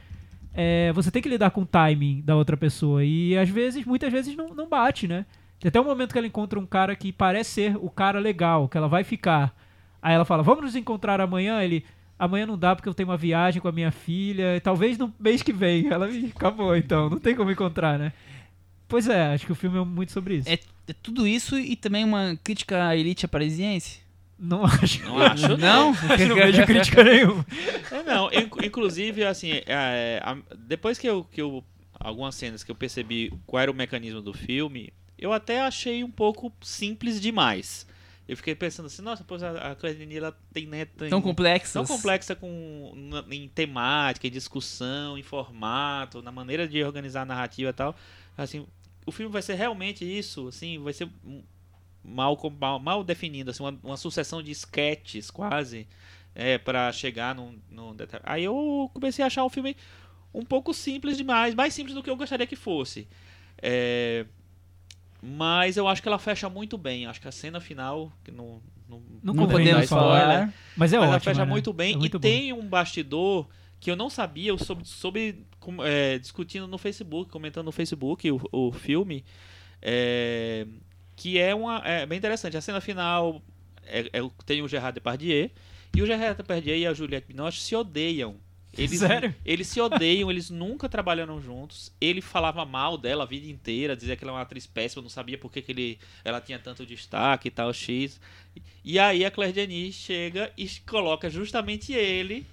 [0.54, 3.04] é, você tem que lidar com o timing da outra pessoa.
[3.04, 5.26] E às vezes, muitas vezes, não, não bate, né?
[5.60, 8.70] Tem até o momento que ela encontra um cara que parece ser o cara legal,
[8.70, 9.56] que ela vai ficar.
[10.02, 11.62] Aí ela fala, vamos nos encontrar amanhã?
[11.62, 11.84] Ele,
[12.18, 15.14] amanhã não dá porque eu tenho uma viagem com a minha filha, e talvez no
[15.20, 15.88] mês que vem.
[15.92, 18.14] Ela, "Ih, acabou então, não tem como encontrar, né?
[18.88, 20.50] Pois é, acho que o filme é muito sobre isso.
[20.50, 24.00] É, é tudo isso e também uma crítica à elite parisiense?
[24.38, 25.04] Não acho.
[25.06, 25.92] Não acho, Não?
[26.28, 27.46] não vejo crítica nenhuma.
[27.92, 30.22] É, não, inc- inclusive, assim, é,
[30.68, 31.64] depois que eu, que eu.
[31.98, 36.12] Algumas cenas que eu percebi qual era o mecanismo do filme, eu até achei um
[36.12, 37.88] pouco simples demais.
[38.28, 41.74] Eu fiquei pensando assim, nossa, pois a, a Denis, ela tem, né, tem Tão complexas.
[41.74, 47.26] tão complexa com, na- em temática, em discussão, em formato, na maneira de organizar a
[47.26, 47.96] narrativa e tal.
[48.36, 48.66] Assim,
[49.06, 51.08] o filme vai ser realmente isso, assim, vai ser
[52.04, 55.88] mal, mal, mal definido, assim, uma, uma sucessão de sketches quase,
[56.34, 57.96] é, para chegar num, num.
[58.24, 59.76] Aí eu comecei a achar o filme
[60.34, 63.08] um pouco simples demais, mais simples do que eu gostaria que fosse.
[63.62, 64.26] É,
[65.26, 67.06] mas eu acho que ela fecha muito bem.
[67.08, 69.88] Acho que a cena final, que não, não, Não Não podemos spoiler.
[69.88, 70.54] falar.
[70.78, 71.20] Mas é mas ela ótimo.
[71.22, 71.52] fecha né?
[71.52, 72.22] muito bem É muito e bom.
[72.22, 73.48] tem um bastidor
[73.80, 75.46] que eu não sabia, eu soube, soube
[75.84, 79.24] é, discutindo no Facebook, comentando no Facebook o, o filme,
[79.82, 80.66] é,
[81.16, 82.56] que é uma é bem interessante.
[82.58, 83.42] A cena final
[83.84, 85.50] é, é tem o Gerard Depardieu
[85.96, 88.38] e o Gerard Depardieu e a Juliette Binoche se odeiam.
[88.78, 89.34] Eles, Sério?
[89.46, 91.92] Eles se odeiam, eles nunca trabalharam juntos.
[92.00, 95.10] Ele falava mal dela a vida inteira, dizia que ela é uma atriz péssima, não
[95.10, 98.20] sabia por que, que ele, ela tinha tanto destaque e tal, X.
[98.84, 102.46] E aí a Claire Denis chega e coloca justamente ele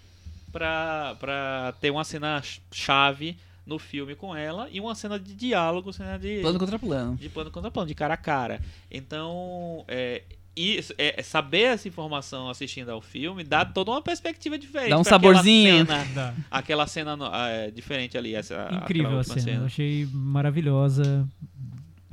[0.51, 5.93] pra, pra ter uma cena chave no filme com ela e uma cena de diálogo,
[5.93, 7.17] cena de Plano contra plano.
[7.17, 8.61] de plano contra plano, de cara a cara.
[8.91, 10.23] Então, é,
[10.57, 14.91] isso, é, é saber essa informação assistindo ao filme dá toda uma perspectiva diferente.
[14.91, 15.87] Dá um aquela saborzinho.
[15.87, 18.35] cena- aquela cena no- ah, é, diferente ali.
[18.35, 21.27] Essa, Incrível aquela a cena, eu achei maravilhosa.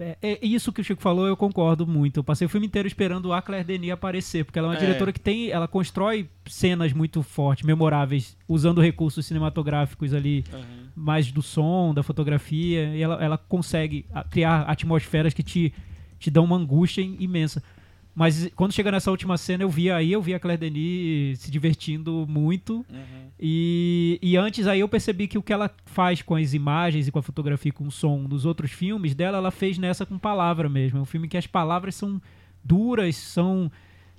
[0.01, 2.21] É, é isso que o Chico falou, eu concordo muito.
[2.21, 4.79] Eu passei o filme inteiro esperando a Claire Denis aparecer, porque ela é uma É.
[4.79, 10.61] diretora que tem, ela constrói cenas muito fortes, memoráveis, usando recursos cinematográficos ali, Uhum.
[10.95, 15.73] mais do som, da fotografia, e ela, ela consegue ah, criar atmosferas que te,
[16.17, 17.61] te dão uma angústia im- imensa.
[18.19, 21.49] Mas quando chega nessa última cena, eu vi aí, eu vi a Claire Denis se
[21.49, 22.85] divertindo muito.
[22.89, 23.29] Uhum.
[23.39, 27.13] E, e antes aí eu percebi que o que ela faz com as imagens e
[27.13, 30.19] com a fotografia e com o som nos outros filmes dela, ela fez nessa com
[30.19, 30.99] palavra mesmo.
[30.99, 32.21] É um filme que as palavras são
[32.61, 33.71] duras, são,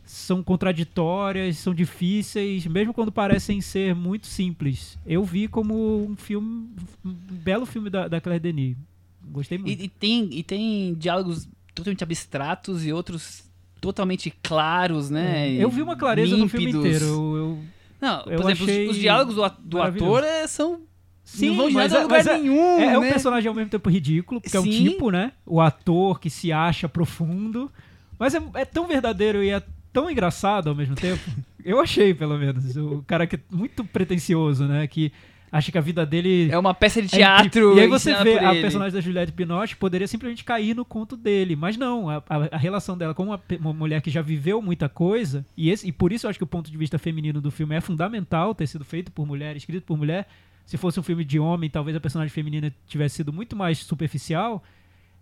[0.03, 4.99] são contraditórias, são difíceis, mesmo quando parecem ser muito simples.
[5.05, 6.71] Eu vi como um filme,
[7.05, 8.79] um belo filme da, da Claire Denis.
[9.27, 9.79] Gostei muito.
[9.79, 13.50] E, e tem, e tem diálogos totalmente abstratos e outros
[13.81, 15.51] totalmente claros, né?
[15.53, 16.87] eu vi uma clareza no filme límpidos.
[16.87, 17.07] inteiro.
[17.07, 17.59] Eu, eu-
[18.01, 20.81] Não, Eu por exemplo, os- achei os, diálogos do, do ator é, são.
[21.25, 22.79] Sim, não mas é- lugar mas é- nenhum.
[22.81, 23.11] É, é um né?
[23.11, 24.71] personagem ao mesmo tempo ridículo, porque é um Sim.
[24.85, 25.33] tipo, né?
[25.47, 27.71] O ator que se acha profundo.
[28.19, 29.63] Mas é, é tão verdadeiro e é
[29.93, 31.21] tão engraçado ao mesmo tempo.
[31.65, 32.75] Eu achei, pelo menos.
[32.77, 34.87] O cara que é muito pretencioso, né?
[34.87, 35.13] Que
[35.53, 36.51] acha que a vida dele.
[36.51, 37.47] É uma peça de é teatro.
[37.47, 37.77] incrível.
[37.77, 38.63] e aí você vê a ele.
[38.63, 41.57] personagem da Juliette Binoche poderia simplesmente cair no conto dele.
[41.57, 45.45] Mas não, a, a- relação dela com uma, uma mulher que já viveu muita coisa,
[45.57, 47.75] e, esse, e por isso eu acho que o ponto de vista feminino do filme
[47.75, 50.29] é fundamental ter sido feito por mulher, escrito por mulher.
[50.67, 54.63] Se fosse um filme de homem, talvez a personagem feminina tivesse sido muito mais superficial.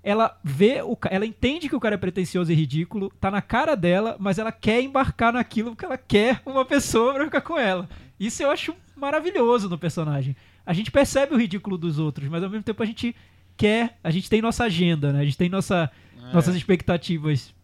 [0.02, 3.74] Ela vê, o, ela entende que o cara é pretencioso e ridículo, tá na cara
[3.74, 7.88] dela, mas ela quer embarcar naquilo porque ela quer uma pessoa pra ficar com ela.
[8.18, 10.36] Isso eu acho maravilhoso no personagem.
[10.66, 13.14] A gente percebe o ridículo dos outros, mas ao mesmo tempo a gente
[13.56, 15.20] quer, a gente tem nossa agenda, né?
[15.20, 15.90] A gente tem nossa,
[16.32, 17.54] nossas expectativas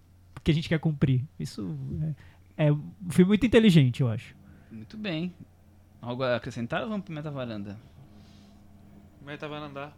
[0.43, 1.23] que a gente quer cumprir.
[1.39, 1.77] Isso
[2.57, 4.35] é, é um filme muito inteligente, eu acho.
[4.71, 5.35] Muito bem.
[6.01, 7.79] Algo a acrescentar ou vamos pro Meta Varanda?
[9.25, 9.97] Meta vai andar.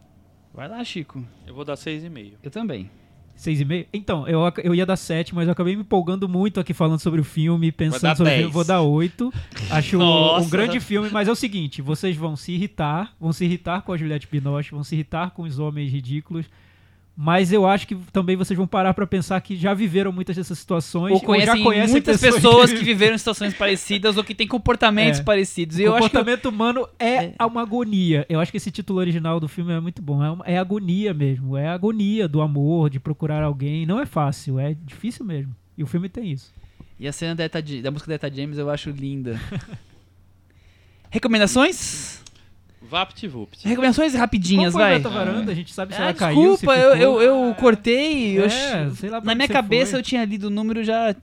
[0.53, 1.25] Vai lá, Chico.
[1.45, 2.35] Eu vou dar 6,5.
[2.41, 2.89] Eu também.
[3.37, 3.85] Seis e meio?
[3.93, 7.21] Então, eu, eu ia dar sete, mas eu acabei me empolgando muito aqui falando sobre
[7.21, 8.41] o filme, pensando sobre o filme.
[8.43, 8.51] 10.
[8.51, 9.31] Vou dar oito.
[9.69, 13.45] Acho um, um grande filme, mas é o seguinte: vocês vão se irritar, vão se
[13.45, 16.47] irritar com a Juliette Binoche, vão se irritar com os homens ridículos.
[17.19, 20.59] Mas eu acho que também vocês vão parar pra pensar que já viveram muitas dessas
[20.59, 21.13] situações.
[21.13, 25.19] Ou conhecem já conhecem muitas pessoas que viveram em situações parecidas ou que têm comportamentos
[25.19, 25.23] É.
[25.23, 25.79] parecidos.
[25.79, 28.23] E O eu- comportamento humano é, uma agonia.
[28.29, 30.23] Eu acho que esse título original do filme é muito bom.
[30.23, 31.57] É, uma- é agonia mesmo.
[31.57, 33.83] É a agonia do amor, de procurar alguém.
[33.83, 35.55] Não é fácil, é difícil mesmo.
[35.75, 36.53] E o filme tem isso.
[36.99, 39.39] E a cena da, Eta, da música da Eta James eu acho linda.
[41.09, 42.21] Recomendações?
[42.81, 43.67] VaptVupt.
[43.67, 44.93] Recomendações rapidinhas, Qual foi vai.
[44.93, 45.51] a Meta Varanda?
[45.51, 48.37] A gente sabe se Ah, ela caiu, se desculpa, eu, eu, eu cortei.
[48.37, 49.99] eu É, ach- sei lá na minha cabeça foi.
[49.99, 51.15] eu tinha lido o número já.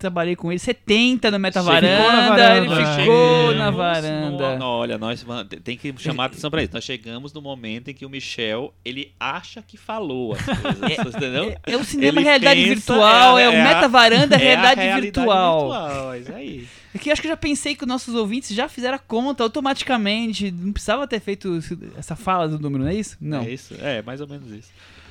[0.00, 0.58] Trabalhei com ele.
[0.58, 2.36] 70 no Meta Ficou na Varanda.
[2.36, 2.56] varanda.
[2.74, 4.58] Ele ficou na no- varanda.
[4.58, 5.24] não, olha, nós
[5.62, 6.72] tem que chamar atenção pra isso.
[6.72, 10.40] Nós chegamos no momento em que o Michel, ele acha que falou as
[10.96, 11.54] coisas, entendeu?
[11.66, 14.38] É o cinema Ele realidade pensa- virtual, é, é- o é a- Meta Varanda É
[14.38, 15.60] realidade, realidade virtual.
[15.70, 16.68] virtual, é isso aí.
[16.94, 18.98] É que eu acho que eu já pensei que os nossos ouvintes já fizeram a
[18.98, 20.50] conta automaticamente.
[20.50, 21.60] Não precisava ter feito
[21.96, 23.16] essa fala do número, não é isso?
[23.20, 23.42] Não.
[23.42, 24.70] É isso, é mais ou menos isso.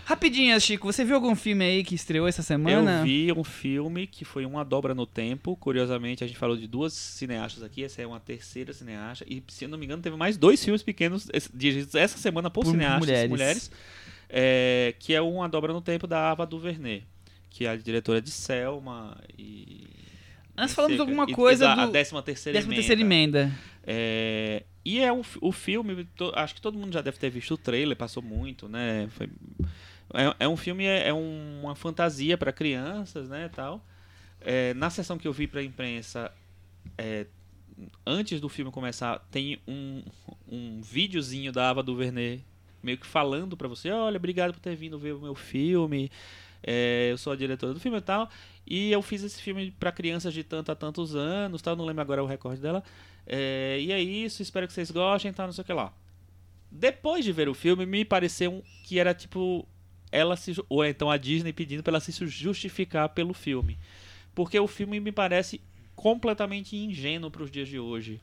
[0.10, 3.02] Rapidinho, Chico, você viu algum filme aí que estreou essa semana?
[3.02, 5.56] Eu vi um filme que foi uma dobra no tempo.
[5.58, 7.84] Curiosamente, a gente falou de duas cineastas aqui.
[7.84, 9.24] Essa é uma terceira cineasta.
[9.30, 12.64] E, se eu não me engano, teve mais dois filmes pequenos dirigidos essa semana por,
[12.64, 13.30] Por cineastas mulheres.
[13.30, 13.72] mulheres.
[14.28, 17.04] é, que é uma dobra no tempo da Ava DuVernay.
[17.48, 19.90] Que é a diretora de Selma e...
[20.58, 23.00] Nós e falamos cerca- alguma e- e coisa da, do- A décima terceira Décima terceira
[23.00, 23.52] emenda.
[23.86, 27.54] é, e é um, o filme, to- acho que todo mundo já deve ter visto
[27.54, 29.08] o trailer, passou muito, né?
[29.12, 29.30] Foi,
[30.14, 33.84] é, é um filme, é, é um- uma fantasia para crianças, né, tal.
[34.42, 36.32] É, na sessão que eu vi para imprensa,
[36.98, 37.26] é,
[38.06, 40.04] antes do filme começar, tem um,
[40.48, 42.44] um videozinho da Ava DuVernay
[42.82, 46.10] meio que falando para você, olha, obrigado por ter vindo ver o meu filme,
[46.64, 48.30] é, eu sou a diretora do filme e tal,
[48.66, 52.02] e eu fiz esse filme para crianças de tanto a tantos anos, tal, não lembro
[52.02, 52.82] agora o recorde dela,
[53.28, 55.92] é, e é isso, espero que vocês gostem, tal, não sei o que lá.
[56.72, 59.68] Depois de ver o filme, me pareceu que era tipo
[60.12, 63.78] ela se ou então a Disney pedindo para ela se justificar pelo filme,
[64.36, 65.62] porque o filme me parece
[65.96, 68.20] completamente ingênuo para os dias de hoje.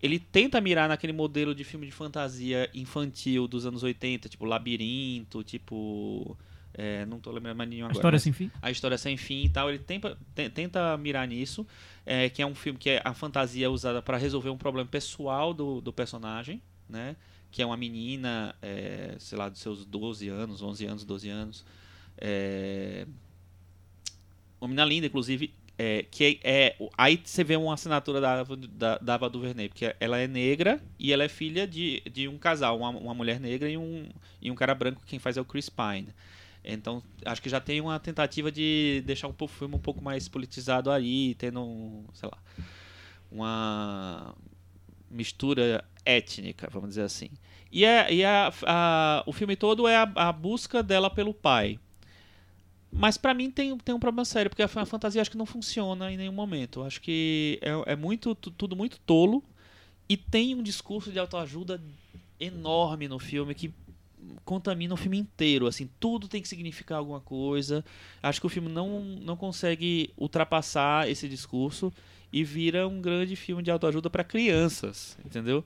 [0.00, 5.42] Ele tenta mirar naquele modelo de filme de fantasia infantil dos anos 80, tipo Labirinto,
[5.42, 6.36] tipo.
[6.72, 7.98] é, não tô lembrando mais nenhum A agora.
[7.98, 8.50] história mas- sem fim?
[8.62, 11.66] a história sem fim e tal, ele tenta, te- tenta mirar nisso,
[12.06, 15.52] é, que é um filme que é a fantasia usada para resolver um problema pessoal
[15.52, 17.16] do, do personagem, né?
[17.50, 21.64] Que é uma menina, é, sei lá, dos seus 12 anos, 11 anos, 12 anos.
[22.18, 23.06] É,
[24.60, 29.14] uma menina linda, inclusive, é, que é, aí você vê uma assinatura da, da, da
[29.14, 32.90] Ava DuVernay, porque ela é negra e ela é filha de, de um casal, uma,
[32.90, 34.08] uma mulher negra e um,
[34.42, 36.08] e um cara branco, quem faz é o Chris Pine.
[36.64, 40.90] Então, acho que já tem uma tentativa de deixar o filme um pouco mais politizado
[40.90, 42.38] aí, tendo, sei lá,
[43.30, 44.34] uma
[45.08, 47.30] mistura étnica, vamos dizer assim.
[47.70, 51.78] E, é, e a, a- o filme todo é a, a busca dela pelo pai.
[52.90, 55.44] Mas pra mim tem, tem um problema sério, porque a fa- fantasia acho que não
[55.44, 56.82] funciona em nenhum momento.
[56.82, 59.44] Acho que é, é muito tu- tudo muito tolo
[60.08, 61.80] e tem um discurso de autoajuda
[62.40, 63.72] enorme no filme que
[64.44, 67.84] contamina o filme inteiro, assim, tudo tem que significar alguma coisa.
[68.22, 71.92] Acho que o filme não, não consegue ultrapassar esse discurso
[72.32, 75.64] e vira um grande filme de autoajuda para crianças, entendeu?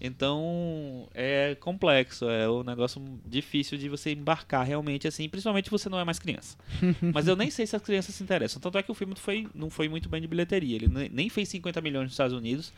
[0.00, 5.88] Então é complexo, é um negócio difícil de você embarcar realmente assim, principalmente se você
[5.88, 6.56] não é mais criança.
[7.14, 8.60] Mas eu nem sei se as crianças se interessam.
[8.60, 10.76] Tanto é que o filme foi, não foi muito bem de bilheteria.
[10.76, 12.72] Ele ne- nem fez 50 milhões nos Estados Unidos,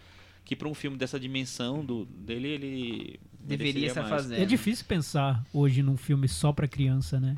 [0.44, 4.10] que para um filme dessa dimensão do, dele, ele Deveria estar mais.
[4.22, 4.40] fazendo.
[4.40, 7.36] É difícil pensar hoje num filme só pra criança, né?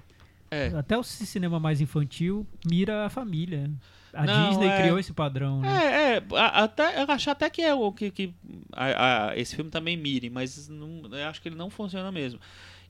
[0.50, 0.68] É.
[0.68, 3.70] Até o cinema mais infantil mira a família.
[4.12, 5.68] A Não, Disney é- criou esse padrão, né?
[5.68, 8.34] É, é, até, eu acho até que é o que, que
[8.72, 12.40] a- a- esse filme também mire, mas não, eu acho que ele não funciona mesmo.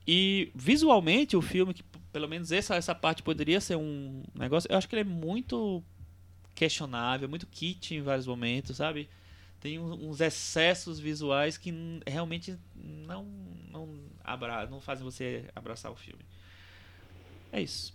[0.06, 1.82] E visualmente o filme, que
[2.12, 5.82] pelo menos essa, essa parte poderia ser um negócio, eu acho que ele é muito
[6.54, 9.08] questionável, muito kit em vários momentos, sabe?
[9.60, 11.74] Tem uns excessos visuais que
[12.06, 13.26] realmente não
[13.70, 13.88] não,
[14.24, 16.24] abra, não fazem você abraçar o filme.
[17.52, 17.94] É isso.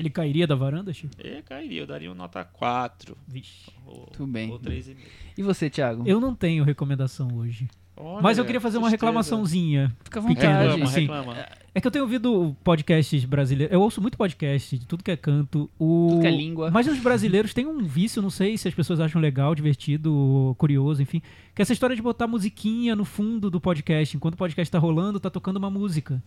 [0.00, 1.14] Ele cairia da varanda, Chico?
[1.22, 3.70] Eu cairia, eu daria uma nota 4 Vixe.
[3.86, 4.50] ou, Tudo bem.
[4.50, 4.96] ou 3,5.
[5.36, 6.02] E você, Thiago?
[6.06, 7.68] Eu não tenho recomendação hoje.
[8.02, 9.06] Olha, Mas eu queria fazer uma tristeza.
[9.06, 9.94] reclamaçãozinha.
[10.02, 10.68] Fica à vontade.
[10.70, 11.00] Reclama, sim.
[11.02, 11.36] reclama.
[11.74, 13.72] É que eu tenho ouvido podcasts brasileiros.
[13.74, 15.70] Eu ouço muito podcast de tudo que é canto.
[15.78, 16.08] O...
[16.12, 16.70] Tudo que é língua.
[16.70, 21.02] Mas os brasileiros têm um vício, não sei se as pessoas acham legal, divertido, curioso,
[21.02, 21.20] enfim.
[21.54, 24.16] Que é essa história de botar musiquinha no fundo do podcast.
[24.16, 26.22] Enquanto o podcast tá rolando, tá tocando uma música.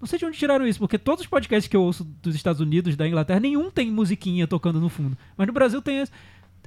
[0.00, 2.60] Não sei de onde tiraram isso, porque todos os podcasts que eu ouço dos Estados
[2.60, 5.16] Unidos, da Inglaterra, nenhum tem musiquinha tocando no fundo.
[5.36, 6.04] Mas no Brasil tem.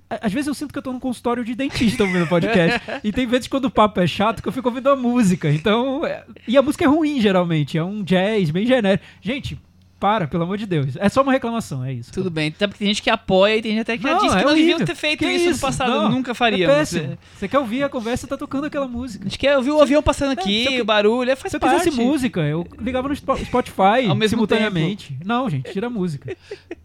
[0.09, 2.81] Às vezes eu sinto que eu tô num consultório de dentista ouvindo podcast.
[3.03, 5.51] e tem vezes quando o papo é chato que eu fico ouvindo a música.
[5.51, 6.03] Então.
[6.05, 7.77] é- E a música é ruim, geralmente.
[7.77, 9.05] É um jazz bem genérico.
[9.21, 9.59] Gente,
[9.99, 10.95] para, pelo amor de Deus.
[10.97, 12.11] É só uma reclamação, é isso.
[12.13, 12.47] Tudo bem.
[12.49, 14.41] Até porque tem gente que apoia e tem gente até que já Não, disse que
[14.41, 15.59] é não deviam ter feito Que isso, no isso?
[15.61, 15.91] passado.
[15.91, 16.75] Não, Nunca É faríamos.
[16.75, 17.17] péssimo.
[17.37, 19.25] Você quer ouvir a conversa, tá tocando aquela música.
[19.25, 21.57] A gente quer ouvir o avião passando se aqui, eu- o barulho, é, faz Se
[21.57, 21.77] eu parte.
[21.83, 25.17] quisesse música, eu ligava no Spo- Spotify Ao mesmo simultaneamente.
[25.25, 26.35] Não, gente, tira a música.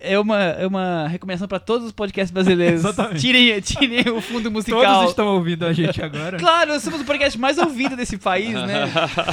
[0.00, 2.80] É uma, é uma recomendação pra todos os podcasts brasileiros.
[2.84, 3.20] Exatamente.
[3.20, 4.82] Tirem, tirem o fundo musical.
[4.82, 6.38] Todos estão ouvindo a gente agora.
[6.38, 8.90] Claro, nós somos o podcast mais ouvido desse país, né?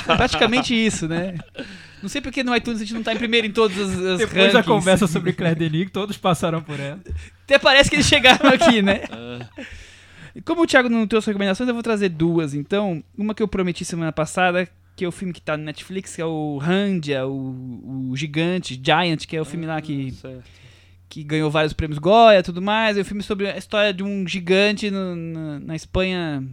[0.07, 1.35] É praticamente isso, né?
[2.01, 4.17] Não sei porque no iTunes a gente não tá em primeiro em todos os, os
[4.19, 4.67] Depois da rankings.
[4.67, 6.99] conversa sobre Claire Denis, todos passaram por ela.
[7.45, 9.01] Até parece que eles chegaram aqui, né?
[10.35, 12.53] E Como o Thiago não trouxe recomendações, eu vou trazer duas.
[12.53, 16.15] Então, uma que eu prometi semana passada, que é o filme que tá no Netflix,
[16.15, 20.43] que é o Randia, o, o Gigante, Giant, que é o filme lá que, certo.
[21.09, 22.97] que ganhou vários prêmios Goya e tudo mais.
[22.97, 26.43] É um filme sobre a história de um gigante no- na, na Espanha,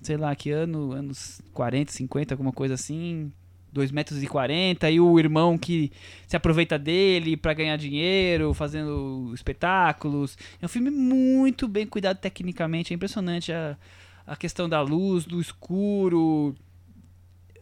[0.00, 3.30] sei lá que ano, anos 40, 50, alguma coisa assim.
[3.72, 5.90] 2 metros e 40, e o irmão que
[6.28, 10.38] se aproveita dele pra ganhar dinheiro, fazendo espetáculos.
[10.62, 13.76] É um filme muito bem cuidado tecnicamente, é impressionante a,
[14.24, 16.54] a questão da luz, do escuro,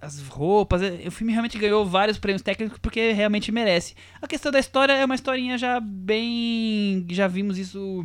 [0.02, 0.82] as roupas.
[0.82, 3.94] É, o filme realmente ganhou vários prêmios técnicos porque realmente merece.
[4.20, 7.06] A questão da história é uma historinha já bem.
[7.08, 8.04] Já vimos isso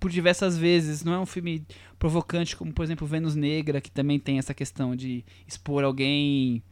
[0.00, 1.04] por diversas vezes.
[1.04, 1.62] Não é um filme
[1.98, 6.62] provocante como, por exemplo, Vênus Negra, que também tem essa questão de expor alguém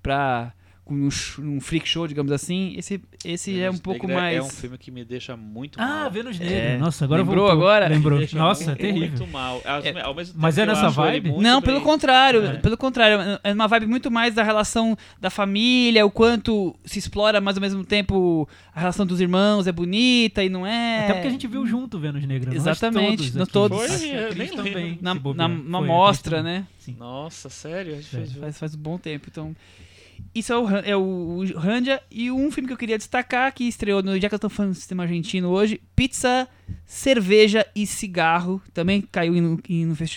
[0.00, 0.54] pra.
[0.86, 1.08] Com um,
[1.40, 2.74] um freak show, digamos assim.
[2.78, 4.36] Esse, esse é um pouco Negra mais.
[4.38, 6.10] É um filme que me deixa muito Ah, mal.
[6.12, 6.54] Vênus Negra.
[6.56, 6.78] É.
[6.78, 7.60] Nossa, agora Lembrou voltou.
[7.68, 7.88] agora?
[7.88, 8.20] Lembrou.
[8.34, 9.08] Nossa, é muito, terrível.
[9.18, 9.60] Muito mal.
[9.64, 11.30] É, ao mesmo mas tempo é que eu nessa vibe?
[11.30, 12.52] muito Não, pelo bem- contrário, É.
[12.58, 17.40] pelo contrário, é uma vibe muito mais da relação da família, o quanto se explora,
[17.40, 21.00] mas ao mesmo tempo a relação dos irmãos é bonita e não é.
[21.04, 22.46] Até porque a gente viu junto Vênus Negra.
[22.52, 23.76] nós Exatamente, nós todos.
[23.76, 24.98] Foi, a eu Cris nem também.
[25.02, 26.64] na, na, Foi, na mostra, né?
[26.78, 26.94] Sim.
[26.96, 27.94] Nossa, sério?
[27.94, 28.26] A gente Sério.
[28.28, 29.52] fez- Faz, faz um bom tempo, então.
[30.34, 32.00] Isso é o, é o, o Randia.
[32.10, 34.18] E um filme que eu queria destacar, que estreou no.
[34.20, 36.48] Já que eu tô falando do sistema argentino hoje: Pizza,
[36.84, 38.60] Cerveja e Cigarro.
[38.72, 39.58] Também caiu no,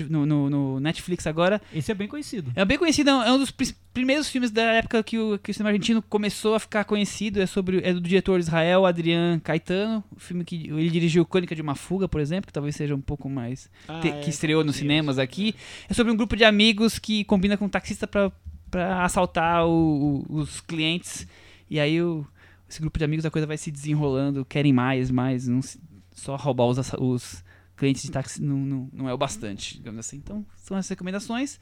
[0.09, 1.61] no, no- no- Netflix agora.
[1.73, 2.51] Esse é bem conhecido.
[2.55, 5.53] É bem conhecido, é um dos pris- primeiros filmes da época que o, que o
[5.53, 7.41] cinema argentino começou a ficar conhecido.
[7.41, 10.03] É sobre é do diretor Israel Adrián Caetano.
[10.15, 13.01] O filme que ele dirigiu Crônica de uma Fuga, por exemplo, que talvez seja um
[13.01, 15.55] pouco mais Ah, te- é, que estreou nos sim, cinemas aqui.
[15.89, 18.31] É sobre um grupo de amigos que combina com um taxista pra,
[18.69, 21.27] pra assaltar o- o- os clientes.
[21.69, 22.25] E aí o-
[22.69, 25.47] esse grupo de amigos a coisa vai se desenrolando, querem mais, mais.
[25.47, 25.79] Não se-
[26.11, 27.43] só roubar os, os
[27.77, 30.17] clientes de táxi não, não, não é o bastante, digamos assim.
[30.17, 31.59] Então, são as recomendações.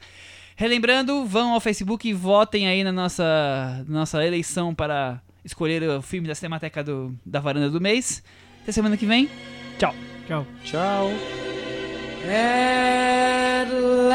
[0.56, 6.26] Relembrando, vão ao Facebook e votem aí na nossa, nossa eleição para escolher o filme
[6.26, 8.22] da Cinemateca do, da Varanda do mês.
[8.62, 9.30] Até semana que vem.
[9.78, 9.94] Tchau.
[10.26, 10.44] Tchau.
[10.64, 11.10] Tchau.
[12.22, 14.08] Quero